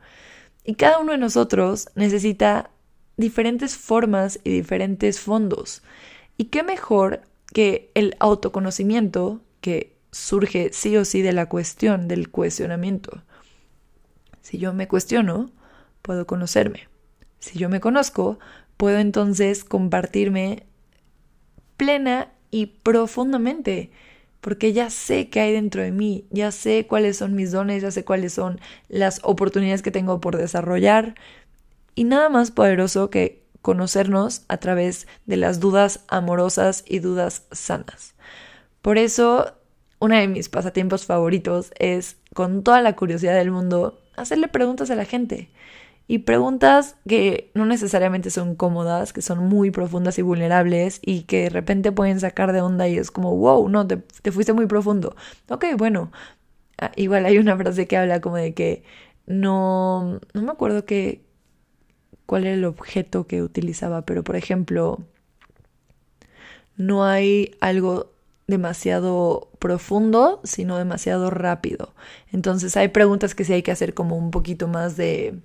Y 0.64 0.76
cada 0.76 1.00
uno 1.00 1.14
de 1.14 1.18
nosotros 1.18 1.90
necesita 1.96 2.70
diferentes 3.18 3.76
formas 3.76 4.40
y 4.44 4.52
diferentes 4.52 5.20
fondos. 5.20 5.82
Y 6.38 6.46
qué 6.46 6.64
mejor 6.64 7.22
que 7.54 7.92
el 7.96 8.16
autoconocimiento 8.20 9.42
que 9.62 9.98
surge 10.12 10.72
sí 10.74 10.96
o 10.98 11.06
sí 11.06 11.22
de 11.22 11.34
la 11.34 11.48
cuestión, 11.48 12.08
del 12.08 12.30
cuestionamiento. 12.30 13.24
Si 14.42 14.58
yo 14.58 14.74
me 14.74 14.88
cuestiono, 14.88 15.52
puedo 16.10 16.26
conocerme. 16.26 16.88
Si 17.38 17.60
yo 17.60 17.70
me 17.70 17.80
conozco, 17.80 18.40
puedo 18.78 18.98
entonces 18.98 19.64
compartirme 19.64 20.66
plena 21.78 22.32
y 22.50 22.66
profundamente, 22.66 23.92
porque 24.42 24.74
ya 24.74 24.90
sé 24.90 25.30
qué 25.30 25.42
hay 25.42 25.54
dentro 25.54 25.84
de 25.84 25.92
mí, 25.92 26.26
ya 26.32 26.50
sé 26.52 26.88
cuáles 26.88 27.18
son 27.18 27.36
mis 27.36 27.52
dones, 27.52 27.84
ya 27.84 27.92
sé 27.92 28.06
cuáles 28.06 28.34
son 28.34 28.60
las 28.88 29.20
oportunidades 29.22 29.84
que 29.84 29.92
tengo 29.92 30.20
por 30.20 30.36
desarrollar, 30.36 31.14
y 31.94 32.06
nada 32.06 32.28
más 32.30 32.50
poderoso 32.50 33.12
que 33.12 33.44
conocernos 33.62 34.46
a 34.48 34.58
través 34.58 35.06
de 35.28 35.38
las 35.38 35.60
dudas 35.60 36.06
amorosas 36.08 36.84
y 36.88 36.98
dudas 36.98 37.44
sanas. 37.52 38.16
Por 38.82 38.98
eso, 38.98 39.54
uno 40.00 40.16
de 40.16 40.28
mis 40.28 40.50
pasatiempos 40.50 41.06
favoritos 41.06 41.72
es, 41.78 42.18
con 42.34 42.64
toda 42.64 42.82
la 42.82 42.96
curiosidad 42.96 43.36
del 43.36 43.52
mundo, 43.52 44.02
hacerle 44.16 44.48
preguntas 44.48 44.90
a 44.90 44.96
la 44.96 45.06
gente 45.06 45.52
y 46.12 46.18
preguntas 46.18 46.96
que 47.08 47.52
no 47.54 47.68
necesariamente 47.68 48.32
son 48.32 48.56
cómodas, 48.56 49.14
que 49.14 49.22
son 49.22 49.48
muy 49.48 49.70
profundas 49.70 50.18
y 50.18 50.24
vulnerables 50.24 51.00
y 51.04 51.22
que 51.22 51.44
de 51.44 51.50
repente 51.50 51.92
pueden 51.92 52.20
sacar 52.20 52.52
de 52.52 52.62
onda 52.62 52.88
y 52.88 52.98
es 52.98 53.12
como, 53.12 53.36
wow, 53.38 53.70
no, 53.70 53.86
te, 53.86 54.02
fuiste 54.32 54.54
muy 54.54 54.66
profundo. 54.66 55.16
Ok, 55.50 55.66
bueno, 55.78 56.12
ah, 56.80 56.92
igual 56.96 57.28
hay 57.28 57.38
una 57.38 57.56
frase 57.56 57.88
que 57.88 57.96
habla 57.96 58.22
como 58.22 58.38
de 58.38 58.56
que 58.56 58.84
no, 59.28 60.20
no 60.34 60.42
me 60.42 60.52
acuerdo 60.52 60.84
que, 60.84 61.22
cuál 62.26 62.48
era 62.48 62.56
el 62.56 62.66
objeto 62.66 63.28
que 63.28 63.44
utilizaba, 63.44 64.02
pero 64.08 64.24
por 64.24 64.36
ejemplo, 64.36 65.04
no 66.76 67.06
hay 67.06 67.56
algo 67.62 68.14
demasiado 68.48 69.52
profundo, 69.60 70.42
sino 70.44 70.80
demasiado 70.80 71.30
rápido. 71.30 71.94
Entonces 72.32 72.76
hay 72.78 72.88
preguntas 72.88 73.36
que 73.36 73.44
sí 73.44 73.54
hay 73.54 73.62
que 73.62 73.72
hacer 73.72 73.94
como 73.94 74.18
un 74.18 74.32
poquito 74.32 74.68
más 74.68 74.98
de 74.98 75.40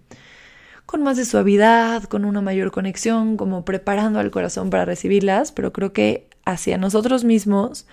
con 0.87 1.03
más 1.03 1.17
de 1.17 1.25
suavidad, 1.25 2.05
con 2.05 2.25
una 2.25 2.41
mayor 2.41 2.71
conexión, 2.71 3.37
como 3.37 3.65
preparando 3.65 4.19
al 4.19 4.31
corazón 4.31 4.71
para 4.71 4.85
recibirlas, 4.85 5.53
pero 5.53 5.73
creo 5.73 5.93
que 5.93 6.27
hacia 6.45 6.79
nosotros 6.79 7.25
mismos 7.25 7.87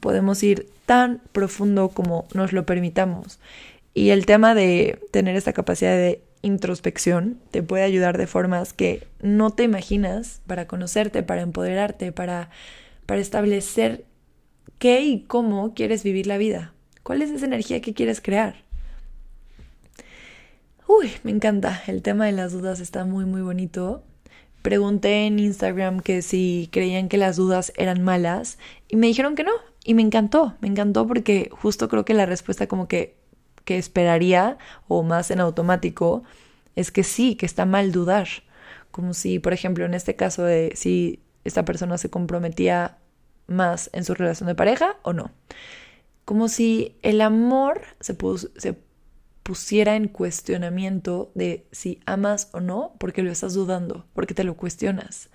podemos 0.00 0.42
ir 0.42 0.68
tan 0.86 1.22
profundo 1.32 1.88
como 1.90 2.26
nos 2.34 2.52
lo 2.52 2.66
permitamos. 2.66 3.38
Y 3.94 4.10
el 4.10 4.26
tema 4.26 4.54
de 4.54 5.00
tener 5.10 5.36
esta 5.36 5.52
capacidad 5.52 5.96
de 5.96 6.22
introspección 6.42 7.40
te 7.50 7.62
puede 7.62 7.84
ayudar 7.84 8.16
de 8.18 8.26
formas 8.26 8.72
que 8.72 9.06
no 9.20 9.50
te 9.50 9.64
imaginas 9.64 10.40
para 10.46 10.66
conocerte, 10.66 11.22
para 11.22 11.42
empoderarte, 11.42 12.12
para, 12.12 12.50
para 13.06 13.20
establecer 13.20 14.04
qué 14.78 15.02
y 15.02 15.22
cómo 15.22 15.74
quieres 15.74 16.02
vivir 16.02 16.26
la 16.26 16.38
vida. 16.38 16.74
¿Cuál 17.02 17.22
es 17.22 17.30
esa 17.30 17.46
energía 17.46 17.80
que 17.80 17.94
quieres 17.94 18.20
crear? 18.20 18.67
Uy, 20.90 21.12
me 21.22 21.30
encanta. 21.30 21.82
El 21.86 22.00
tema 22.00 22.24
de 22.24 22.32
las 22.32 22.52
dudas 22.52 22.80
está 22.80 23.04
muy, 23.04 23.26
muy 23.26 23.42
bonito. 23.42 24.02
Pregunté 24.62 25.26
en 25.26 25.38
Instagram 25.38 26.00
que 26.00 26.22
si 26.22 26.70
creían 26.72 27.10
que 27.10 27.18
las 27.18 27.36
dudas 27.36 27.74
eran 27.76 28.02
malas 28.02 28.56
y 28.88 28.96
me 28.96 29.06
dijeron 29.06 29.34
que 29.34 29.44
no. 29.44 29.52
Y 29.84 29.92
me 29.92 30.00
encantó, 30.00 30.56
me 30.60 30.68
encantó 30.68 31.06
porque 31.06 31.50
justo 31.52 31.90
creo 31.90 32.06
que 32.06 32.14
la 32.14 32.24
respuesta 32.24 32.68
como 32.68 32.88
que, 32.88 33.18
que 33.66 33.76
esperaría 33.76 34.56
o 34.88 35.02
más 35.02 35.30
en 35.30 35.40
automático 35.40 36.22
es 36.74 36.90
que 36.90 37.04
sí, 37.04 37.34
que 37.36 37.44
está 37.44 37.66
mal 37.66 37.92
dudar. 37.92 38.26
Como 38.90 39.12
si, 39.12 39.38
por 39.40 39.52
ejemplo, 39.52 39.84
en 39.84 39.92
este 39.92 40.16
caso 40.16 40.42
de 40.42 40.72
si 40.74 41.22
esta 41.44 41.66
persona 41.66 41.98
se 41.98 42.08
comprometía 42.08 42.96
más 43.46 43.90
en 43.92 44.04
su 44.04 44.14
relación 44.14 44.46
de 44.46 44.54
pareja 44.54 44.96
o 45.02 45.12
no. 45.12 45.32
Como 46.24 46.48
si 46.48 46.96
el 47.02 47.20
amor 47.20 47.82
se, 48.00 48.16
se 48.56 48.87
pusiera 49.48 49.96
en 49.96 50.08
cuestionamiento 50.08 51.32
de 51.34 51.64
si 51.72 52.00
amas 52.04 52.50
o 52.52 52.60
no, 52.60 52.92
porque 52.98 53.22
lo 53.22 53.32
estás 53.32 53.54
dudando, 53.54 54.04
porque 54.12 54.34
te 54.34 54.44
lo 54.44 54.58
cuestionas. 54.58 55.30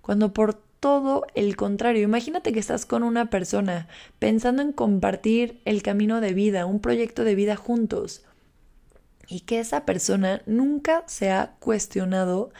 Cuando 0.00 0.32
por 0.32 0.54
todo 0.54 1.26
el 1.34 1.54
contrario, 1.54 2.02
imagínate 2.02 2.54
que 2.54 2.60
estás 2.60 2.86
con 2.86 3.02
una 3.02 3.28
persona 3.28 3.86
pensando 4.18 4.62
en 4.62 4.72
compartir 4.72 5.60
el 5.66 5.82
camino 5.82 6.22
de 6.22 6.32
vida, 6.32 6.64
un 6.64 6.80
proyecto 6.80 7.24
de 7.24 7.34
vida 7.34 7.56
juntos, 7.56 8.24
y 9.28 9.40
que 9.40 9.58
esa 9.60 9.84
persona 9.84 10.40
nunca 10.46 11.04
se 11.06 11.30
ha 11.30 11.54
cuestionado 11.58 12.50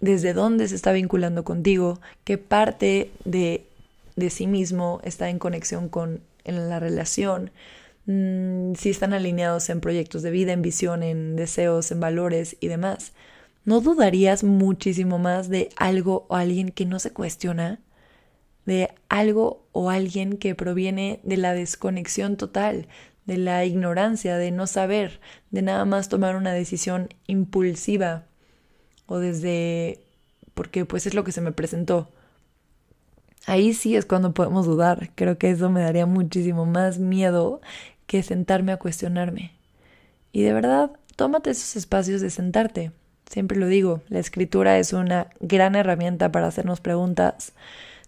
desde 0.00 0.32
dónde 0.32 0.66
se 0.66 0.74
está 0.74 0.90
vinculando 0.90 1.44
contigo, 1.44 2.00
qué 2.24 2.38
parte 2.38 3.12
de, 3.24 3.68
de 4.16 4.30
sí 4.30 4.48
mismo 4.48 5.00
está 5.04 5.28
en 5.28 5.38
conexión 5.38 5.88
con 5.88 6.22
en 6.42 6.68
la 6.68 6.80
relación, 6.80 7.52
mm, 8.08 8.74
si 8.74 8.90
están 8.90 9.12
alineados 9.12 9.70
en 9.70 9.80
proyectos 9.80 10.22
de 10.22 10.32
vida, 10.32 10.52
en 10.52 10.62
visión, 10.62 11.02
en 11.04 11.36
deseos, 11.36 11.92
en 11.92 12.00
valores 12.00 12.56
y 12.60 12.68
demás. 12.68 13.12
¿No 13.64 13.80
dudarías 13.80 14.44
muchísimo 14.44 15.18
más 15.18 15.48
de 15.48 15.68
algo 15.76 16.26
o 16.28 16.36
alguien 16.36 16.70
que 16.70 16.86
no 16.86 16.98
se 16.98 17.12
cuestiona? 17.12 17.80
De 18.66 18.90
algo 19.08 19.66
o 19.72 19.90
alguien 19.90 20.38
que 20.38 20.54
proviene 20.54 21.20
de 21.22 21.36
la 21.36 21.54
desconexión 21.54 22.36
total, 22.36 22.88
de 23.26 23.36
la 23.38 23.64
ignorancia, 23.66 24.38
de 24.38 24.50
no 24.50 24.66
saber, 24.66 25.20
de 25.50 25.62
nada 25.62 25.84
más 25.84 26.08
tomar 26.08 26.34
una 26.36 26.52
decisión 26.52 27.10
impulsiva 27.26 28.24
o 29.06 29.18
desde 29.18 30.00
porque 30.54 30.84
pues 30.84 31.06
es 31.06 31.14
lo 31.14 31.24
que 31.24 31.32
se 31.32 31.40
me 31.40 31.52
presentó. 31.52 32.08
Ahí 33.46 33.74
sí 33.74 33.96
es 33.96 34.04
cuando 34.04 34.34
podemos 34.34 34.66
dudar. 34.66 35.10
Creo 35.14 35.38
que 35.38 35.50
eso 35.50 35.70
me 35.70 35.80
daría 35.80 36.06
muchísimo 36.06 36.66
más 36.66 36.98
miedo 36.98 37.60
que 38.08 38.24
sentarme 38.24 38.72
a 38.72 38.78
cuestionarme. 38.78 39.52
Y 40.32 40.42
de 40.42 40.52
verdad, 40.52 40.90
tómate 41.14 41.50
esos 41.50 41.76
espacios 41.76 42.20
de 42.20 42.30
sentarte. 42.30 42.90
Siempre 43.30 43.58
lo 43.58 43.68
digo, 43.68 44.02
la 44.08 44.18
escritura 44.18 44.78
es 44.78 44.92
una 44.92 45.28
gran 45.40 45.76
herramienta 45.76 46.32
para 46.32 46.48
hacernos 46.48 46.80
preguntas. 46.80 47.52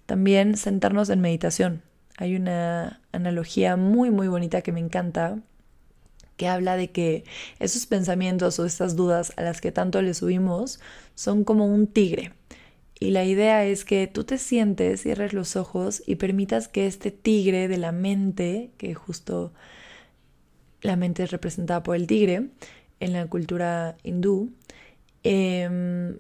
También 0.07 0.57
sentarnos 0.57 1.11
en 1.11 1.21
meditación. 1.21 1.83
Hay 2.17 2.35
una 2.35 3.01
analogía 3.13 3.77
muy 3.77 4.11
muy 4.11 4.27
bonita 4.27 4.63
que 4.63 4.73
me 4.73 4.81
encanta 4.81 5.39
que 6.37 6.49
habla 6.49 6.77
de 6.77 6.91
que 6.91 7.25
esos 7.59 7.85
pensamientos 7.85 8.59
o 8.59 8.65
estas 8.65 8.97
dudas 8.97 9.35
a 9.37 9.43
las 9.43 9.61
que 9.61 9.73
tanto 9.73 10.01
le 10.01 10.15
subimos 10.15 10.81
son 11.15 11.45
como 11.45 11.67
un 11.67 11.87
tigre. 11.87 12.33
Y 12.99 13.11
la 13.11 13.25
idea 13.25 13.67
es 13.67 13.85
que 13.85 14.07
tú 14.07 14.25
te 14.25 14.39
sientes, 14.39 15.03
cierres 15.03 15.35
los 15.35 15.57
ojos 15.57 16.03
y 16.07 16.15
permitas 16.15 16.69
que 16.69 16.87
este 16.87 17.11
tigre 17.11 17.69
de 17.69 17.77
la 17.77 17.93
mente, 17.93 18.71
que 18.79 18.95
justo 18.95 19.53
la 20.83 20.97
mente 20.97 21.23
es 21.23 21.31
representada 21.31 21.83
por 21.83 21.97
el 21.97 22.07
tigre 22.07 22.49
en 23.01 23.13
la 23.13 23.27
cultura 23.27 23.97
hindú, 24.03 24.51
em, 25.23 26.17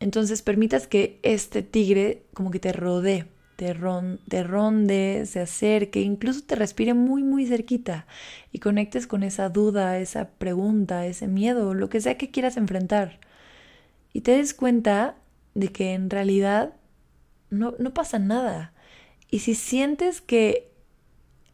entonces 0.00 0.42
permitas 0.42 0.86
que 0.86 1.18
este 1.22 1.62
tigre 1.62 2.24
como 2.34 2.50
que 2.50 2.60
te 2.60 2.72
rodee, 2.72 3.26
te, 3.56 3.72
ronde, 4.42 5.24
se 5.26 5.40
acerque, 5.40 6.00
incluso 6.00 6.42
te 6.44 6.56
respire 6.56 6.94
muy, 6.94 7.22
muy 7.22 7.46
cerquita 7.46 8.06
y 8.52 8.58
conectes 8.58 9.06
con 9.06 9.22
esa 9.22 9.48
duda, 9.48 9.98
esa 9.98 10.30
pregunta, 10.30 11.06
ese 11.06 11.28
miedo, 11.28 11.74
lo 11.74 11.88
que 11.88 12.00
sea 12.00 12.18
que 12.18 12.30
quieras 12.30 12.56
enfrentar. 12.56 13.20
Y 14.12 14.22
te 14.22 14.32
des 14.32 14.54
cuenta 14.54 15.16
de 15.54 15.68
que 15.68 15.94
en 15.94 16.10
realidad 16.10 16.74
no, 17.50 17.74
no 17.78 17.94
pasa 17.94 18.18
nada. 18.18 18.72
Y 19.30 19.40
si 19.40 19.54
sientes 19.54 20.20
que 20.20 20.70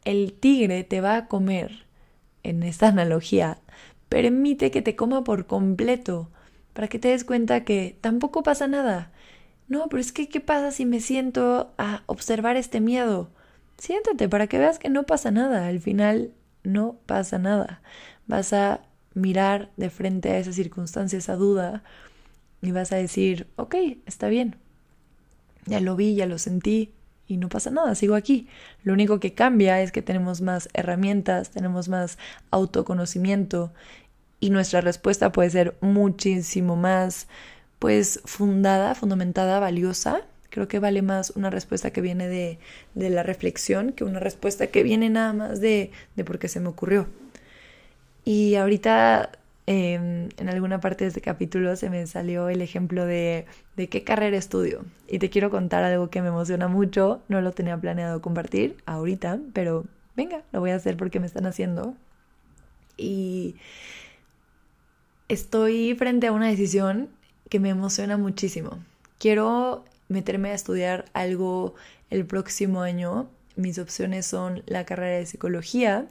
el 0.05 0.33
tigre 0.33 0.85
te 0.85 1.01
va 1.01 1.17
a 1.17 1.29
comer, 1.29 1.85
en 2.43 2.63
esta 2.63 2.89
analogía, 2.89 3.59
permite 4.09 4.71
que 4.71 4.83
te 4.83 4.97
coma 4.97 5.25
por 5.25 5.47
completo, 5.47 6.31
para 6.73 6.89
que 6.89 6.99
te 6.99 7.09
des 7.09 7.25
cuenta 7.25 7.65
que 7.65 7.97
tampoco 8.01 8.43
pasa 8.43 8.67
nada 8.67 9.11
no, 9.71 9.89
pero 9.89 10.01
es 10.01 10.11
que, 10.11 10.29
¿qué 10.29 10.41
pasa 10.41 10.73
si 10.73 10.85
me 10.85 11.01
siento 11.01 11.73
a 11.79 12.03
observar 12.07 12.57
este 12.57 12.81
miedo? 12.81 13.31
Siéntate 13.79 14.29
para 14.29 14.49
que 14.49 14.59
veas 14.59 14.81
que 14.81 14.91
no 14.91 15.05
pasa 15.05 15.31
nada. 15.31 15.69
Al 15.69 15.79
final 15.79 16.33
no 16.65 16.97
pasa 17.07 17.39
nada. 17.39 17.81
Vas 18.27 18.53
a 18.53 18.81
mirar 19.15 19.71
de 19.77 19.89
frente 19.89 20.31
a 20.31 20.39
esa 20.39 20.53
circunstancia, 20.53 21.19
esa 21.19 21.37
duda, 21.37 21.85
y 22.63 22.73
vas 22.73 22.91
a 22.91 22.97
decir, 22.97 23.47
ok, 23.55 23.77
está 24.07 24.29
bien. 24.29 24.57
Ya 25.67 25.79
lo 25.81 25.95
vi, 25.95 26.17
ya 26.17 26.27
lo 26.27 26.39
sentí, 26.39 26.93
y 27.31 27.37
no 27.37 27.49
pasa 27.49 27.71
nada, 27.71 27.95
sigo 27.95 28.17
aquí. 28.17 28.49
Lo 28.83 28.93
único 28.93 29.21
que 29.21 29.35
cambia 29.35 29.81
es 29.81 29.93
que 29.93 30.03
tenemos 30.03 30.41
más 30.41 30.69
herramientas, 30.75 31.51
tenemos 31.51 31.89
más 31.89 32.19
autoconocimiento 32.51 33.73
y 34.41 34.51
nuestra 34.51 34.81
respuesta 34.81 35.31
puede 35.31 35.51
ser 35.51 35.77
muchísimo 35.81 36.75
más 36.75 37.29
pues 37.79 38.21
fundada, 38.25 38.97
fundamentada, 38.97 39.61
valiosa. 39.61 40.23
Creo 40.51 40.67
que 40.67 40.81
vale 40.81 41.03
más 41.03 41.31
una 41.31 41.51
respuesta 41.51 41.93
que 41.93 42.01
viene 42.01 42.27
de, 42.27 42.59
de 42.97 43.11
la 43.11 43.23
reflexión 43.23 43.93
que 43.93 44.03
una 44.03 44.19
respuesta 44.19 44.67
que 44.67 44.83
viene 44.83 45.09
nada 45.09 45.33
más 45.33 45.61
de, 45.61 45.93
de 46.17 46.25
por 46.25 46.41
qué 46.41 46.49
se 46.49 46.59
me 46.59 46.69
ocurrió. 46.69 47.07
Y 48.25 48.57
ahorita 48.57 49.31
em, 49.71 50.29
en 50.37 50.49
alguna 50.49 50.81
parte 50.81 51.05
de 51.05 51.09
este 51.09 51.21
capítulo 51.21 51.77
se 51.77 51.91
me 51.91 52.05
salió 52.09 52.49
el 52.49 52.61
ejemplo 52.61 53.07
de, 53.07 53.47
de 53.77 53.89
qué 53.89 54.03
carrera 54.03 54.37
estudio. 54.37 54.85
Y 55.07 55.21
te 55.21 55.31
quiero 55.31 55.49
contar 55.51 55.85
algo 55.85 56.11
que 56.11 56.23
me 56.23 56.29
emociona 56.29 56.67
mucho. 56.67 57.23
No 57.29 57.41
lo 57.41 57.53
tenía 57.53 57.77
planeado 57.77 58.21
compartir 58.21 58.77
ahorita, 58.85 59.39
pero 59.53 59.85
venga, 60.17 60.43
lo 60.51 60.59
voy 60.59 60.71
a 60.71 60.75
hacer 60.75 60.97
porque 60.97 61.21
me 61.21 61.27
están 61.27 61.47
haciendo. 61.47 61.95
Y 62.97 63.55
estoy 65.29 65.95
frente 65.95 66.27
a 66.27 66.33
una 66.33 66.49
decisión 66.49 67.09
que 67.49 67.61
me 67.61 67.69
emociona 67.69 68.17
muchísimo. 68.17 68.81
Quiero 69.19 69.85
meterme 70.09 70.51
a 70.51 70.55
estudiar 70.55 71.05
algo 71.13 71.77
el 72.11 72.27
próximo 72.27 72.83
año. 72.83 73.29
Mis 73.55 73.79
opciones 73.79 74.27
son 74.27 74.65
la 74.67 74.85
carrera 74.85 75.19
de 75.19 75.27
psicología 75.27 76.09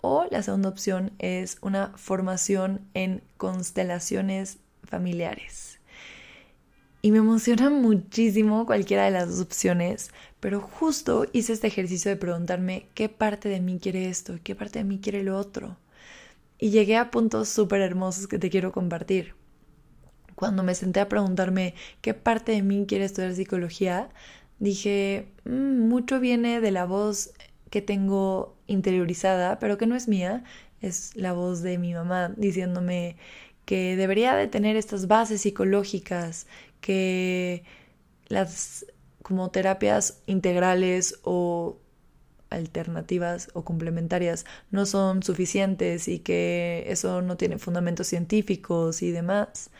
o 0.00 0.26
la 0.30 0.42
segunda 0.42 0.68
opción 0.68 1.12
es 1.18 1.58
una 1.60 1.92
formación 1.96 2.80
en 2.94 3.22
constelaciones 3.36 4.58
familiares. 4.84 5.80
Y 7.00 7.12
me 7.12 7.18
emociona 7.18 7.70
muchísimo 7.70 8.66
cualquiera 8.66 9.04
de 9.04 9.12
las 9.12 9.28
dos 9.28 9.40
opciones, 9.40 10.10
pero 10.40 10.60
justo 10.60 11.26
hice 11.32 11.52
este 11.52 11.68
ejercicio 11.68 12.10
de 12.10 12.16
preguntarme 12.16 12.86
qué 12.94 13.08
parte 13.08 13.48
de 13.48 13.60
mí 13.60 13.78
quiere 13.80 14.08
esto 14.08 14.38
qué 14.42 14.54
parte 14.54 14.80
de 14.80 14.84
mí 14.84 14.98
quiere 15.00 15.22
lo 15.22 15.38
otro. 15.38 15.76
Y 16.58 16.70
llegué 16.70 16.96
a 16.96 17.10
puntos 17.10 17.48
súper 17.48 17.80
hermosos 17.80 18.26
que 18.26 18.38
te 18.38 18.50
quiero 18.50 18.72
compartir 18.72 19.34
cuando 20.38 20.62
me 20.62 20.76
senté 20.76 21.00
a 21.00 21.08
preguntarme 21.08 21.74
qué 22.00 22.14
parte 22.14 22.52
de 22.52 22.62
mí 22.62 22.86
quiere 22.86 23.04
estudiar 23.04 23.34
psicología, 23.34 24.08
dije, 24.60 25.26
mm, 25.44 25.88
mucho 25.88 26.20
viene 26.20 26.60
de 26.60 26.70
la 26.70 26.84
voz 26.84 27.32
que 27.70 27.82
tengo 27.82 28.56
interiorizada, 28.66 29.58
pero 29.58 29.78
que 29.78 29.86
no 29.86 29.96
es 29.96 30.08
mía, 30.08 30.44
es 30.80 31.16
la 31.16 31.32
voz 31.32 31.62
de 31.62 31.78
mi 31.78 31.94
mamá 31.94 32.32
diciéndome 32.36 33.16
que 33.64 33.96
debería 33.96 34.34
de 34.36 34.48
tener 34.48 34.76
estas 34.76 35.08
bases 35.08 35.42
psicológicas, 35.42 36.46
que 36.80 37.64
las 38.28 38.86
como 39.22 39.50
terapias 39.50 40.22
integrales 40.26 41.20
o 41.22 41.78
alternativas 42.50 43.50
o 43.52 43.64
complementarias 43.64 44.46
no 44.70 44.86
son 44.86 45.22
suficientes 45.22 46.08
y 46.08 46.20
que 46.20 46.84
eso 46.88 47.20
no 47.22 47.36
tiene 47.36 47.58
fundamentos 47.58 48.06
científicos 48.06 49.02
y 49.02 49.10
demás. 49.10 49.70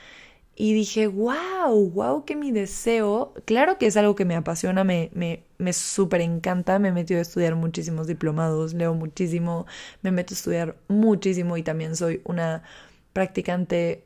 Y 0.61 0.75
dije, 0.75 1.07
wow, 1.07 1.88
wow, 1.90 2.25
que 2.25 2.35
mi 2.35 2.51
deseo, 2.51 3.33
claro 3.44 3.79
que 3.79 3.87
es 3.87 3.97
algo 3.97 4.16
que 4.16 4.25
me 4.25 4.35
apasiona, 4.35 4.83
me, 4.83 5.09
me, 5.14 5.44
me 5.57 5.73
súper 5.73 6.21
encanta, 6.21 6.81
me 6.81 6.90
metió 6.90 7.18
a 7.18 7.21
estudiar 7.21 7.55
muchísimos 7.55 8.09
diplomados, 8.09 8.75
leo 8.75 8.92
muchísimo, 8.94 9.66
me 10.03 10.11
meto 10.11 10.35
a 10.35 10.37
estudiar 10.37 10.77
muchísimo 10.88 11.57
y 11.57 11.62
también 11.62 11.94
soy 11.94 12.23
una 12.25 12.64
practicante 13.12 14.03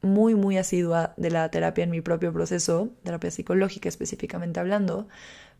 muy, 0.00 0.34
muy 0.34 0.56
asidua 0.56 1.12
de 1.18 1.30
la 1.30 1.50
terapia 1.50 1.84
en 1.84 1.90
mi 1.90 2.00
propio 2.00 2.32
proceso, 2.32 2.88
terapia 3.02 3.30
psicológica 3.30 3.90
específicamente 3.90 4.60
hablando, 4.60 5.08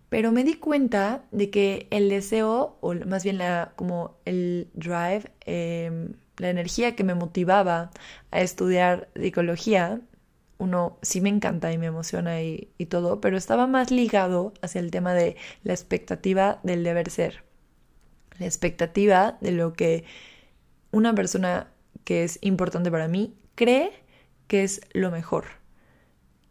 pero 0.08 0.32
me 0.32 0.44
di 0.44 0.54
cuenta 0.54 1.24
de 1.30 1.50
que 1.50 1.88
el 1.90 2.08
deseo, 2.08 2.78
o 2.80 2.94
más 2.94 3.24
bien 3.24 3.36
la, 3.38 3.72
como 3.76 4.16
el 4.24 4.70
drive, 4.74 5.24
em, 5.44 6.14
la 6.38 6.50
energía 6.50 6.96
que 6.96 7.04
me 7.04 7.14
motivaba 7.14 7.90
a 8.30 8.40
estudiar 8.40 9.08
psicología, 9.14 10.00
uno 10.58 10.98
sí 11.02 11.20
me 11.20 11.28
encanta 11.28 11.72
y 11.72 11.78
me 11.78 11.86
emociona 11.86 12.42
y, 12.42 12.68
todo, 12.88 13.20
pero 13.20 13.36
estaba 13.36 13.66
más 13.66 13.90
ligado 13.90 14.52
hacia 14.62 14.80
el 14.80 14.90
tema 14.90 15.14
de 15.14 15.36
la 15.64 15.72
expectativa 15.72 16.60
del 16.62 16.84
deber 16.84 17.10
ser. 17.10 17.44
La 18.38 18.46
expectativa 18.46 19.38
de 19.40 19.52
lo 19.52 19.72
que 19.72 20.04
una 20.90 21.14
persona 21.14 21.72
que 22.04 22.24
es 22.24 22.38
importante 22.42 22.90
para 22.90 23.08
mí 23.08 23.34
cree 23.54 23.92
que 24.46 24.62
es 24.64 24.80
lo 24.92 25.10
mejor. 25.10 25.44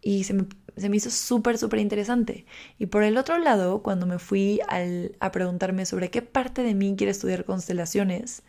Y 0.02 0.24
se 0.24 0.34
me, 0.34 0.46
se 0.78 0.90
me 0.90 0.98
hizo 0.98 1.10
súper, 1.10 1.58
súper 1.58 1.80
interesante. 1.80 2.46
Y 2.80 2.88
por 2.88 3.04
el 3.04 3.18
otro 3.18 3.38
lado, 3.38 3.84
cuando 3.84 4.06
me 4.06 4.20
fui 4.20 4.60
a 4.68 5.32
preguntarme 5.32 5.86
sobre 5.86 6.10
qué 6.10 6.22
parte 6.22 6.64
de 6.64 6.74
mí 6.74 6.96
quiere 6.98 7.12
estudiar 7.12 7.46
constelaciones, 7.46 8.44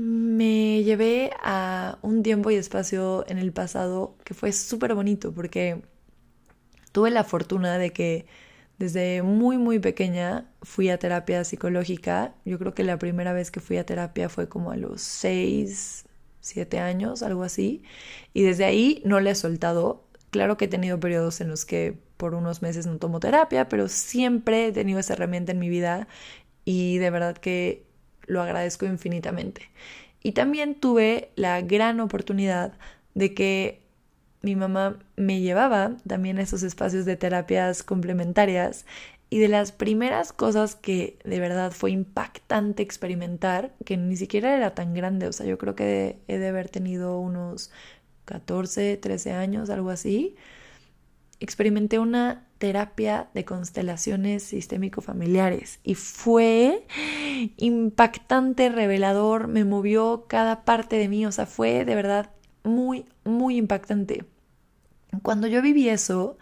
me 0.00 0.82
llevé 0.82 1.30
a 1.42 1.98
un 2.02 2.22
tiempo 2.22 2.50
y 2.50 2.54
espacio 2.54 3.24
en 3.28 3.38
el 3.38 3.52
pasado 3.52 4.16
que 4.24 4.34
fue 4.34 4.52
súper 4.52 4.94
bonito 4.94 5.32
porque 5.32 5.82
tuve 6.92 7.10
la 7.10 7.24
fortuna 7.24 7.78
de 7.78 7.92
que 7.92 8.26
desde 8.78 9.22
muy 9.22 9.58
muy 9.58 9.78
pequeña 9.78 10.50
fui 10.62 10.88
a 10.88 10.98
terapia 10.98 11.44
psicológica. 11.44 12.34
Yo 12.46 12.58
creo 12.58 12.74
que 12.74 12.82
la 12.84 12.98
primera 12.98 13.34
vez 13.34 13.50
que 13.50 13.60
fui 13.60 13.76
a 13.76 13.84
terapia 13.84 14.30
fue 14.30 14.48
como 14.48 14.70
a 14.70 14.76
los 14.76 15.02
6, 15.02 16.06
7 16.40 16.78
años, 16.78 17.22
algo 17.22 17.42
así. 17.42 17.82
Y 18.32 18.42
desde 18.42 18.64
ahí 18.64 19.02
no 19.04 19.20
le 19.20 19.32
he 19.32 19.34
soltado. 19.34 20.06
Claro 20.30 20.56
que 20.56 20.64
he 20.66 20.68
tenido 20.68 20.98
periodos 20.98 21.42
en 21.42 21.48
los 21.48 21.66
que 21.66 21.98
por 22.16 22.34
unos 22.34 22.62
meses 22.62 22.86
no 22.86 22.96
tomo 22.98 23.20
terapia, 23.20 23.68
pero 23.68 23.88
siempre 23.88 24.68
he 24.68 24.72
tenido 24.72 25.00
esa 25.00 25.12
herramienta 25.14 25.52
en 25.52 25.58
mi 25.58 25.68
vida 25.68 26.08
y 26.64 26.98
de 26.98 27.10
verdad 27.10 27.36
que 27.36 27.89
lo 28.30 28.40
agradezco 28.42 28.86
infinitamente. 28.86 29.70
Y 30.22 30.32
también 30.32 30.74
tuve 30.74 31.30
la 31.34 31.60
gran 31.62 32.00
oportunidad 32.00 32.74
de 33.14 33.34
que 33.34 33.82
mi 34.42 34.56
mamá 34.56 34.98
me 35.16 35.40
llevaba 35.40 35.96
también 36.06 36.38
a 36.38 36.42
esos 36.42 36.62
espacios 36.62 37.04
de 37.04 37.16
terapias 37.16 37.82
complementarias 37.82 38.86
y 39.28 39.38
de 39.38 39.48
las 39.48 39.72
primeras 39.72 40.32
cosas 40.32 40.74
que 40.74 41.18
de 41.24 41.40
verdad 41.40 41.72
fue 41.72 41.90
impactante 41.90 42.82
experimentar, 42.82 43.74
que 43.84 43.96
ni 43.96 44.16
siquiera 44.16 44.56
era 44.56 44.74
tan 44.74 44.94
grande, 44.94 45.26
o 45.26 45.32
sea, 45.32 45.46
yo 45.46 45.58
creo 45.58 45.74
que 45.74 46.18
he 46.26 46.38
de 46.38 46.48
haber 46.48 46.68
tenido 46.68 47.18
unos 47.18 47.70
14, 48.24 48.96
13 48.96 49.32
años, 49.32 49.70
algo 49.70 49.90
así, 49.90 50.36
experimenté 51.40 51.98
una 51.98 52.46
terapia 52.60 53.30
de 53.32 53.46
constelaciones 53.46 54.42
sistémico-familiares 54.42 55.80
y 55.82 55.94
fue 55.94 56.86
impactante, 57.56 58.68
revelador, 58.68 59.48
me 59.48 59.64
movió 59.64 60.26
cada 60.28 60.62
parte 60.66 60.96
de 60.96 61.08
mí, 61.08 61.24
o 61.24 61.32
sea, 61.32 61.46
fue 61.46 61.86
de 61.86 61.94
verdad 61.94 62.30
muy, 62.62 63.06
muy 63.24 63.56
impactante. 63.56 64.26
Cuando 65.22 65.46
yo 65.46 65.62
viví 65.62 65.88
eso, 65.88 66.36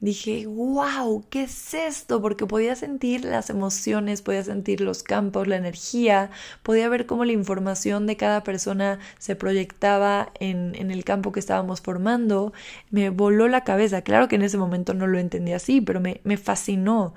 dije, 0.00 0.46
wow, 0.46 1.24
¿qué 1.30 1.44
es 1.44 1.74
esto? 1.74 2.20
Porque 2.20 2.46
podía 2.46 2.76
sentir 2.76 3.24
las 3.24 3.50
emociones, 3.50 4.22
podía 4.22 4.44
sentir 4.44 4.80
los 4.80 5.02
campos, 5.02 5.48
la 5.48 5.56
energía, 5.56 6.30
podía 6.62 6.88
ver 6.88 7.06
cómo 7.06 7.24
la 7.24 7.32
información 7.32 8.06
de 8.06 8.16
cada 8.16 8.42
persona 8.44 8.98
se 9.18 9.36
proyectaba 9.36 10.32
en, 10.38 10.74
en 10.76 10.90
el 10.90 11.04
campo 11.04 11.32
que 11.32 11.40
estábamos 11.40 11.80
formando. 11.80 12.52
Me 12.90 13.10
voló 13.10 13.48
la 13.48 13.64
cabeza. 13.64 14.02
Claro 14.02 14.28
que 14.28 14.36
en 14.36 14.42
ese 14.42 14.58
momento 14.58 14.94
no 14.94 15.06
lo 15.06 15.18
entendí 15.18 15.52
así, 15.52 15.80
pero 15.80 16.00
me, 16.00 16.20
me 16.24 16.36
fascinó. 16.36 17.14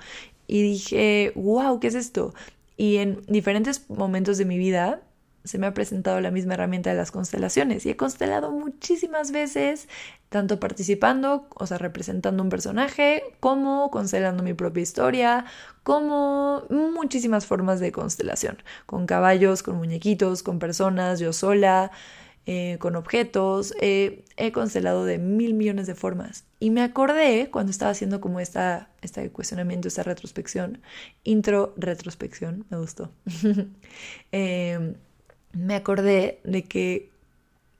Y 0.47 0.63
dije, 0.63 1.31
wow, 1.35 1.79
¿qué 1.79 1.87
es 1.87 1.95
esto? 1.95 2.33
Y 2.77 2.97
en 2.97 3.21
diferentes 3.27 3.89
momentos 3.89 4.37
de 4.37 4.45
mi 4.45 4.57
vida 4.57 5.01
se 5.43 5.57
me 5.57 5.67
ha 5.67 5.73
presentado 5.73 6.19
la 6.21 6.31
misma 6.31 6.55
herramienta 6.55 6.89
de 6.89 6.95
las 6.95 7.11
constelaciones 7.11 7.85
y 7.85 7.89
he 7.91 7.95
constelado 7.97 8.51
muchísimas 8.51 9.31
veces, 9.31 9.87
tanto 10.29 10.59
participando, 10.59 11.47
o 11.55 11.65
sea, 11.65 11.77
representando 11.77 12.43
un 12.43 12.49
personaje, 12.49 13.23
como 13.39 13.89
constelando 13.91 14.43
mi 14.43 14.53
propia 14.53 14.83
historia, 14.83 15.45
como 15.83 16.63
muchísimas 16.69 17.45
formas 17.45 17.79
de 17.79 17.91
constelación, 17.91 18.57
con 18.85 19.05
caballos, 19.05 19.63
con 19.63 19.77
muñequitos, 19.77 20.43
con 20.43 20.59
personas, 20.59 21.19
yo 21.19 21.33
sola, 21.33 21.91
eh, 22.45 22.77
con 22.79 22.95
objetos, 22.95 23.73
he 23.79 24.51
constelado 24.53 25.05
de 25.05 25.17
mil 25.17 25.53
millones 25.53 25.87
de 25.87 25.95
formas. 25.95 26.45
Y 26.59 26.71
me 26.71 26.81
acordé 26.81 27.49
cuando 27.51 27.71
estaba 27.71 27.91
haciendo 27.91 28.19
como 28.19 28.39
esta, 28.39 28.89
este 29.01 29.29
cuestionamiento, 29.29 29.87
esta 29.87 30.03
retrospección, 30.03 30.81
intro 31.23 31.73
retrospección, 31.77 32.65
me 32.69 32.77
gustó. 32.77 33.11
eh, 34.31 34.95
me 35.53 35.75
acordé 35.75 36.39
de 36.43 36.63
que 36.63 37.09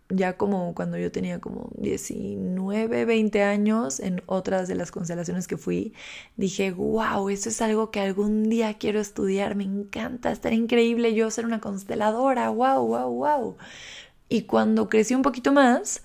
ya 0.10 0.38
como 0.38 0.74
cuando 0.74 0.98
yo 0.98 1.12
tenía 1.12 1.40
como 1.40 1.70
19, 1.78 3.06
20 3.06 3.44
años, 3.44 4.00
en 4.00 4.24
otras 4.26 4.68
de 4.68 4.76
las 4.76 4.92
constelaciones 4.92 5.48
que 5.48 5.58
fui, 5.58 5.94
dije, 6.36 6.72
wow, 6.72 7.30
eso 7.30 7.50
es 7.50 7.62
algo 7.62 7.92
que 7.92 8.00
algún 8.00 8.50
día 8.50 8.74
quiero 8.76 9.00
estudiar, 9.00 9.56
me 9.56 9.66
encanta, 9.66 10.32
estar 10.32 10.52
increíble 10.54 11.14
yo 11.14 11.30
ser 11.30 11.46
una 11.46 11.62
consteladora, 11.62 12.50
wow, 12.50 12.86
wow, 12.88 13.14
wow. 13.14 13.58
Y 14.30 14.44
cuando 14.44 14.90
crecí 14.90 15.14
un 15.14 15.22
poquito 15.22 15.52
más, 15.54 16.02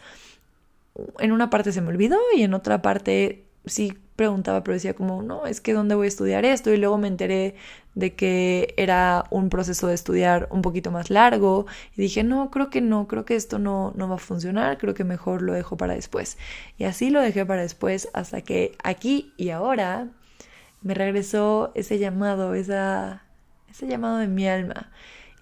en 1.18 1.32
una 1.32 1.50
parte 1.50 1.72
se 1.72 1.80
me 1.80 1.88
olvidó 1.88 2.18
y 2.36 2.42
en 2.42 2.54
otra 2.54 2.82
parte 2.82 3.44
sí 3.64 3.96
preguntaba, 4.16 4.62
pero 4.62 4.74
decía 4.74 4.94
como, 4.94 5.22
no, 5.22 5.46
es 5.46 5.60
que 5.60 5.72
¿dónde 5.72 5.94
voy 5.94 6.06
a 6.06 6.08
estudiar 6.08 6.44
esto? 6.44 6.72
Y 6.72 6.76
luego 6.76 6.98
me 6.98 7.08
enteré 7.08 7.56
de 7.94 8.14
que 8.14 8.74
era 8.76 9.24
un 9.30 9.48
proceso 9.48 9.86
de 9.86 9.94
estudiar 9.94 10.48
un 10.50 10.62
poquito 10.62 10.90
más 10.90 11.10
largo 11.10 11.66
y 11.96 12.02
dije, 12.02 12.24
no, 12.24 12.50
creo 12.50 12.70
que 12.70 12.80
no, 12.80 13.06
creo 13.06 13.24
que 13.24 13.36
esto 13.36 13.58
no, 13.58 13.92
no 13.96 14.08
va 14.08 14.16
a 14.16 14.18
funcionar, 14.18 14.78
creo 14.78 14.94
que 14.94 15.04
mejor 15.04 15.42
lo 15.42 15.52
dejo 15.52 15.76
para 15.76 15.94
después. 15.94 16.38
Y 16.78 16.84
así 16.84 17.10
lo 17.10 17.20
dejé 17.20 17.46
para 17.46 17.62
después 17.62 18.08
hasta 18.12 18.40
que 18.42 18.76
aquí 18.82 19.32
y 19.36 19.50
ahora 19.50 20.08
me 20.82 20.94
regresó 20.94 21.72
ese 21.74 21.98
llamado, 21.98 22.54
esa, 22.54 23.22
ese 23.70 23.86
llamado 23.86 24.18
de 24.18 24.28
mi 24.28 24.46
alma. 24.46 24.90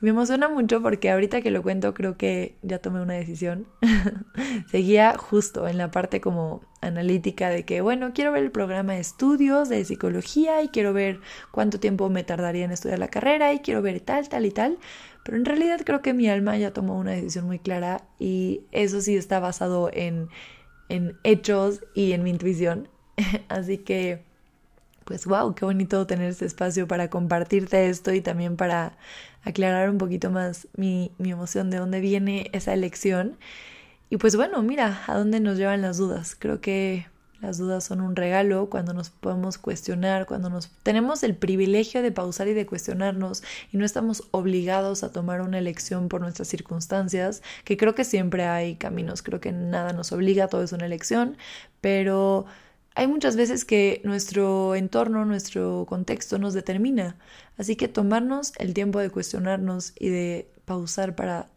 Me 0.03 0.11
emociona 0.11 0.49
mucho 0.49 0.83
porque 0.83 1.13
ahorita 1.13 1.43
que 1.43 1.53
lo 1.53 1.63
cuento 1.63 1.95
creo 1.95 2.17
que 2.17 2.57
ya 2.63 2.81
tomé 2.81 3.01
una 3.01 3.15
decisión. 3.15 3.69
Seguía 4.69 5.17
justo 5.17 5.69
en 5.69 5.79
la 5.79 5.93
parte 5.93 6.21
como 6.21 6.63
analítica 6.81 7.51
de 7.51 7.65
que, 7.65 7.83
bueno, 7.83 8.11
quiero 8.13 8.33
ver 8.33 8.43
el 8.43 8.51
programa 8.51 8.95
de 8.95 8.99
estudios 8.99 9.69
de 9.69 9.85
psicología 9.85 10.61
y 10.61 10.71
quiero 10.71 10.93
ver 10.93 11.21
cuánto 11.53 11.79
tiempo 11.79 12.11
me 12.11 12.25
tardaría 12.25 12.65
en 12.65 12.73
estudiar 12.73 12.99
la 12.99 13.07
carrera 13.07 13.53
y 13.53 13.61
quiero 13.61 13.81
ver 13.81 14.01
tal, 14.01 14.29
tal 14.29 14.45
y 14.45 14.51
tal. 14.51 14.79
Pero 15.23 15.37
en 15.37 15.45
realidad 15.45 15.81
creo 15.87 16.03
que 16.03 16.15
mi 16.15 16.29
alma 16.29 16.59
ya 16.59 16.73
tomó 16.73 16.99
una 16.99 17.13
decisión 17.13 17.47
muy 17.47 17.61
clara 17.61 18.03
y 18.19 18.63
eso 18.73 19.01
sí 19.03 19.17
está 19.17 19.39
basado 19.39 19.89
en, 19.93 20.31
en 20.89 21.17
hechos 21.23 21.81
y 21.95 22.11
en 22.11 22.25
mi 22.25 22.31
intuición. 22.31 22.89
Así 23.49 23.79
que, 23.79 24.25
pues 25.05 25.27
wow, 25.27 25.55
qué 25.55 25.65
bonito 25.65 26.07
tener 26.07 26.31
este 26.31 26.47
espacio 26.47 26.87
para 26.89 27.11
compartirte 27.11 27.89
esto 27.89 28.13
y 28.13 28.21
también 28.21 28.57
para 28.57 28.97
aclarar 29.43 29.91
un 29.91 29.99
poquito 29.99 30.31
más 30.31 30.69
mi, 30.77 31.13
mi 31.19 31.31
emoción 31.33 31.71
de 31.71 31.79
dónde 31.79 32.01
viene 32.01 32.51
esa 32.53 32.73
elección. 32.73 33.39
Y 34.11 34.19
pues 34.19 34.37
bueno, 34.37 34.63
mira, 34.63 35.03
a 35.07 35.17
dónde 35.17 35.41
nos 35.41 35.57
llevan 35.59 35.83
las 35.83 35.97
dudas. 35.97 36.37
Creo 36.39 36.61
que 36.61 37.07
las 37.43 37.59
dudas 37.59 37.83
son 37.83 38.01
un 38.01 38.15
regalo 38.15 38.71
cuando 38.71 38.95
nos 38.95 39.11
podemos 39.11 39.59
cuestionar, 39.59 40.27
cuando 40.27 40.49
nos 40.49 40.71
tenemos 40.85 41.25
el 41.25 41.35
privilegio 41.35 42.01
de 42.01 42.13
pausar 42.13 42.47
y 42.47 42.55
de 42.55 42.67
cuestionarnos 42.67 43.43
y 43.73 43.79
no 43.79 43.85
estamos 43.85 44.29
obligados 44.31 45.03
a 45.03 45.11
tomar 45.11 45.41
una 45.41 45.59
elección 45.59 46.09
por 46.09 46.21
nuestras 46.21 46.47
circunstancias, 46.47 47.43
que 47.65 47.77
creo 47.77 47.97
que 47.97 48.05
siempre 48.05 48.45
hay 48.45 48.77
caminos, 48.77 49.23
creo 49.23 49.41
que 49.41 49.51
nada 49.51 49.93
nos 49.93 50.13
obliga, 50.13 50.47
todo 50.47 50.63
es 50.63 50.73
una 50.73 50.87
elección, 50.87 51.37
pero 51.81 52.47
hay 52.95 53.07
muchas 53.07 53.37
veces 53.37 53.65
que 53.65 54.01
nuestro 54.05 54.75
entorno, 54.75 55.25
nuestro 55.25 55.87
contexto 55.89 56.39
nos 56.39 56.55
determina. 56.55 57.17
Así 57.57 57.77
que 57.77 57.89
tomarnos 57.89 58.53
el 58.59 58.75
tiempo 58.75 58.99
de 58.99 59.11
cuestionarnos 59.11 59.93
y 59.99 60.09
de 60.09 60.51
pausar 60.65 61.15
para 61.15 61.49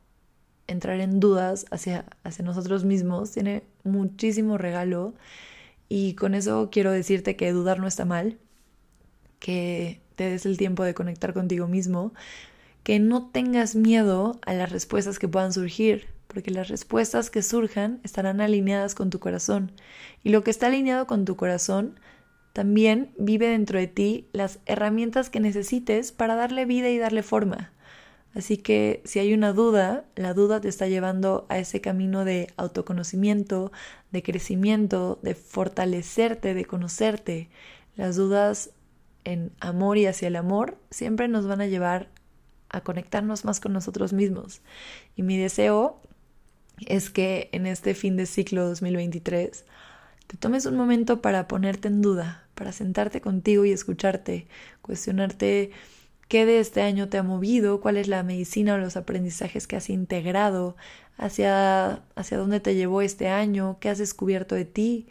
entrar 0.68 1.00
en 1.00 1.20
dudas 1.20 1.66
hacia, 1.72 2.06
hacia 2.24 2.46
nosotros 2.46 2.86
mismos 2.86 3.32
tiene 3.32 3.64
muchísimo 3.84 4.58
regalo. 4.58 5.14
Y 5.90 6.16
con 6.16 6.36
eso 6.36 6.70
quiero 6.72 6.92
decirte 6.92 7.36
que 7.36 7.52
dudar 7.52 7.80
no 7.80 7.88
está 7.88 8.06
mal, 8.06 8.38
que 9.40 10.02
te 10.16 10.30
des 10.30 10.46
el 10.46 10.58
tiempo 10.58 10.84
de 10.84 10.94
conectar 10.94 11.34
contigo 11.34 11.68
mismo, 11.68 12.14
que 12.84 13.00
no 13.00 13.28
tengas 13.30 13.76
miedo 13.76 14.40
a 14.46 14.54
las 14.54 14.72
respuestas 14.72 15.20
que 15.20 15.28
puedan 15.28 15.54
surgir, 15.54 16.08
porque 16.36 16.52
las 16.52 16.68
respuestas 16.68 17.30
que 17.30 17.42
surjan 17.42 18.02
estarán 18.04 18.42
alineadas 18.42 18.94
con 18.94 19.10
tu 19.10 19.20
corazón. 19.20 19.72
Y 20.22 20.32
lo 20.32 20.44
que 20.44 20.52
está 20.52 20.68
alineado 20.68 21.08
con 21.08 21.24
tu 21.24 21.38
corazón 21.38 21.98
también 22.52 23.14
vive 23.18 23.48
dentro 23.48 23.80
de 23.80 23.88
ti 23.88 24.28
las 24.34 24.60
herramientas 24.66 25.30
que 25.30 25.40
necesites 25.40 26.12
para 26.12 26.36
darle 26.36 26.66
vida 26.66 26.90
y 26.90 26.98
darle 26.98 27.24
forma. 27.24 27.72
Así 28.36 28.58
que 28.58 29.02
si 29.06 29.20
hay 29.20 29.34
una 29.34 29.54
duda, 29.54 30.04
la 30.18 30.34
duda 30.34 30.60
te 30.60 30.68
está 30.68 30.88
llevando 30.88 31.46
a 31.48 31.58
ese 31.58 31.80
camino 31.80 32.26
de 32.26 32.52
autoconocimiento, 32.58 33.72
de 34.12 34.22
crecimiento, 34.22 35.20
de 35.22 35.36
fortalecerte, 35.36 36.54
de 36.54 36.66
conocerte. 36.66 37.50
Las 37.96 38.18
dudas 38.18 38.72
en 39.24 39.54
amor 39.62 39.98
y 39.98 40.06
hacia 40.06 40.28
el 40.28 40.36
amor 40.36 40.78
siempre 40.90 41.30
nos 41.30 41.48
van 41.48 41.62
a 41.62 41.68
llevar 41.68 42.10
a 42.68 42.82
conectarnos 42.82 43.46
más 43.46 43.62
con 43.62 43.72
nosotros 43.72 44.12
mismos. 44.12 44.60
Y 45.16 45.24
mi 45.24 45.38
deseo 45.38 46.02
es 46.86 47.10
que 47.10 47.50
en 47.52 47.68
este 47.68 47.94
fin 47.94 48.18
de 48.18 48.26
ciclo 48.26 48.68
2023 48.68 49.66
te 50.28 50.38
tomes 50.38 50.66
un 50.66 50.76
momento 50.76 51.22
para 51.22 51.48
ponerte 51.48 51.88
en 51.88 52.02
duda, 52.02 52.44
para 52.56 52.72
sentarte 52.72 53.22
contigo 53.22 53.66
y 53.66 53.72
escucharte, 53.72 54.48
cuestionarte 54.82 55.72
qué 56.28 56.46
de 56.46 56.60
este 56.60 56.82
año 56.82 57.10
te 57.10 57.18
ha 57.18 57.24
movido, 57.24 57.82
cuál 57.82 57.98
es 57.98 58.08
la 58.08 58.24
medicina 58.24 58.76
o 58.76 58.78
los 58.78 58.98
aprendizajes 58.98 59.68
que 59.68 59.76
has 59.76 59.90
integrado, 59.90 60.76
hacia, 61.18 62.04
hacia 62.16 62.38
dónde 62.38 62.60
te 62.60 62.76
llevó 62.76 63.02
este 63.02 63.30
año, 63.30 63.78
qué 63.80 63.90
has 63.90 64.00
descubierto 64.00 64.56
de 64.56 64.66
ti, 64.66 65.08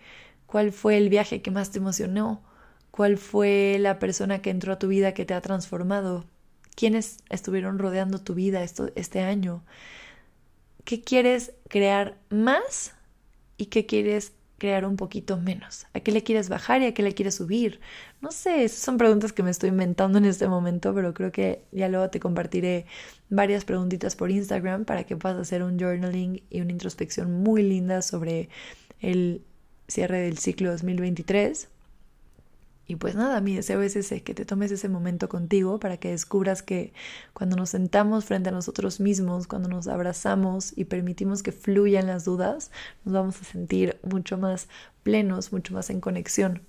cuál 0.47 0.73
fue 0.73 0.97
el 0.97 1.09
viaje 1.09 1.43
que 1.43 1.51
más 1.51 1.71
te 1.71 1.79
emocionó, 1.79 2.43
cuál 2.91 3.19
fue 3.19 3.77
la 3.81 3.99
persona 3.99 4.43
que 4.43 4.51
entró 4.51 4.73
a 4.73 4.79
tu 4.79 4.89
vida 4.89 5.15
que 5.15 5.25
te 5.25 5.35
ha 5.35 5.41
transformado, 5.41 6.25
quiénes 6.75 7.19
estuvieron 7.31 7.79
rodeando 7.79 8.21
tu 8.21 8.35
vida 8.35 8.63
esto, 8.63 8.91
este 8.97 9.21
año, 9.21 9.65
qué 10.85 11.03
quieres 11.03 11.53
crear 11.69 12.19
más 12.31 12.95
y 13.57 13.67
qué 13.67 13.87
quieres 13.87 14.33
crear 14.59 14.87
un 14.87 14.97
poquito 14.97 15.37
menos, 15.37 15.87
a 15.95 16.01
qué 16.01 16.13
le 16.13 16.23
quieres 16.23 16.49
bajar 16.49 16.81
y 16.83 16.87
a 16.87 16.95
qué 16.95 17.03
le 17.03 17.15
quieres 17.15 17.35
subir. 17.35 17.81
No 18.21 18.31
sé, 18.31 18.65
esas 18.65 18.79
son 18.79 18.99
preguntas 18.99 19.33
que 19.33 19.43
me 19.43 19.51
estoy 19.51 19.71
inventando 19.71 20.19
en 20.19 20.25
este 20.25 20.49
momento, 20.49 20.95
pero 20.95 21.13
creo 21.13 21.33
que 21.33 21.65
ya 21.73 21.89
luego 21.89 22.09
te 22.11 22.21
compartiré 22.21 22.87
varias 23.29 23.65
preguntitas 23.65 24.17
por 24.17 24.31
Instagram 24.31 24.85
para 24.85 25.05
que 25.05 25.17
puedas 25.17 25.39
hacer 25.39 25.63
un 25.63 25.79
journaling 25.79 26.43
y 26.51 26.61
una 26.61 26.73
introspección 26.73 27.33
muy 27.43 27.63
linda 27.63 28.01
sobre 28.01 28.49
el 29.01 29.43
cierre 29.89 30.21
del 30.21 30.39
ciclo 30.39 30.71
2023. 30.71 31.69
Y 32.87 32.97
pues 32.97 33.15
nada, 33.15 33.41
mi 33.41 33.57
deseo 33.57 33.81
es 33.83 33.97
ese, 33.97 34.23
que 34.23 34.35
te 34.35 34.45
tomes 34.45 34.71
ese 34.71 34.89
momento 34.89 35.29
contigo 35.29 35.81
para 35.81 35.97
que 35.97 36.11
descubras 36.11 36.63
que 36.63 36.93
cuando 37.33 37.57
nos 37.57 37.71
sentamos 37.71 38.27
frente 38.27 38.51
a 38.51 38.53
nosotros 38.53 39.01
mismos, 39.01 39.47
cuando 39.47 39.69
nos 39.69 39.89
abrazamos 39.89 40.77
y 40.77 40.85
permitimos 40.85 41.43
que 41.43 41.53
fluyan 41.53 42.07
las 42.07 42.25
dudas, 42.25 42.71
nos 43.05 43.15
vamos 43.15 43.41
a 43.41 43.45
sentir 43.45 43.99
mucho 44.03 44.37
más 44.37 44.69
plenos, 45.03 45.53
mucho 45.53 45.73
más 45.73 45.89
en 45.89 46.01
conexión. 46.01 46.63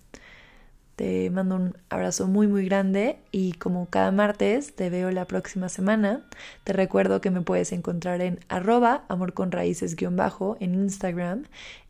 Te 0.95 1.29
mando 1.29 1.57
un 1.57 1.77
abrazo 1.89 2.27
muy 2.27 2.47
muy 2.47 2.63
grande 2.65 3.19
y 3.31 3.51
como 3.53 3.89
cada 3.89 4.11
martes 4.11 4.73
te 4.75 4.89
veo 4.89 5.11
la 5.11 5.25
próxima 5.25 5.67
semana. 5.67 6.25
Te 6.63 6.71
recuerdo 6.71 7.19
que 7.19 7.31
me 7.31 7.41
puedes 7.41 7.73
encontrar 7.73 8.21
en 8.21 8.39
arroba 8.47 9.03
amor 9.09 9.33
con 9.33 9.51
raíces 9.51 9.97
guion 9.97 10.15
bajo 10.15 10.55
en 10.61 10.73
Instagram 10.75 11.43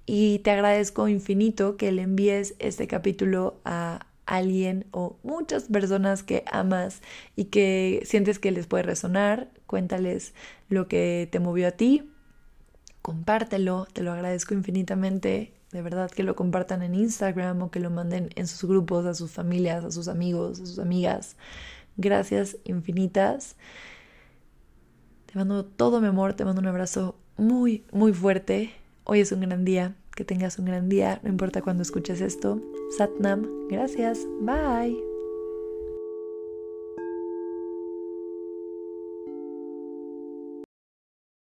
y 0.07 0.39
te 0.39 0.49
agradezco 0.49 1.07
infinito 1.07 1.77
que 1.77 1.91
le 1.91 2.01
envíes 2.01 2.55
este 2.57 2.87
capítulo 2.87 3.59
a 3.63 4.07
alguien 4.25 4.85
o 4.91 5.17
muchas 5.23 5.63
personas 5.63 6.23
que 6.23 6.43
amas 6.51 7.01
y 7.35 7.45
que 7.45 8.01
sientes 8.05 8.39
que 8.39 8.51
les 8.51 8.67
puede 8.67 8.83
resonar. 8.83 9.49
Cuéntales 9.67 10.33
lo 10.69 10.87
que 10.87 11.27
te 11.31 11.39
movió 11.39 11.67
a 11.67 11.71
ti. 11.71 12.11
Compártelo, 13.01 13.87
te 13.93 14.01
lo 14.01 14.11
agradezco 14.11 14.53
infinitamente 14.53 15.55
de 15.75 15.81
verdad 15.81 16.09
que 16.09 16.23
lo 16.23 16.37
compartan 16.37 16.83
en 16.83 16.95
Instagram 16.95 17.61
o 17.61 17.69
que 17.69 17.81
lo 17.81 17.89
manden 17.89 18.29
en 18.35 18.47
sus 18.47 18.69
grupos, 18.69 19.05
a 19.05 19.13
sus 19.13 19.31
familias, 19.31 19.83
a 19.83 19.91
sus 19.91 20.07
amigos, 20.07 20.61
a 20.61 20.65
sus 20.65 20.79
amigas. 20.79 21.35
Gracias 21.97 22.55
infinitas. 22.63 23.57
Te 25.25 25.37
mando 25.37 25.65
todo 25.65 25.99
mi 25.99 26.07
amor, 26.07 26.33
te 26.33 26.45
mando 26.45 26.61
un 26.61 26.67
abrazo 26.67 27.17
muy, 27.35 27.83
muy 27.91 28.13
fuerte. 28.13 28.71
Hoy 29.03 29.19
es 29.19 29.33
un 29.33 29.41
gran 29.41 29.65
día. 29.65 29.95
Que 30.15 30.25
tengas 30.25 30.57
un 30.59 30.65
gran 30.65 30.89
día, 30.89 31.19
no 31.23 31.29
importa 31.29 31.61
cuando 31.61 31.83
escuches 31.83 32.21
esto. 32.21 32.61
Satnam, 32.97 33.67
gracias. 33.69 34.25
Bye. 34.41 35.14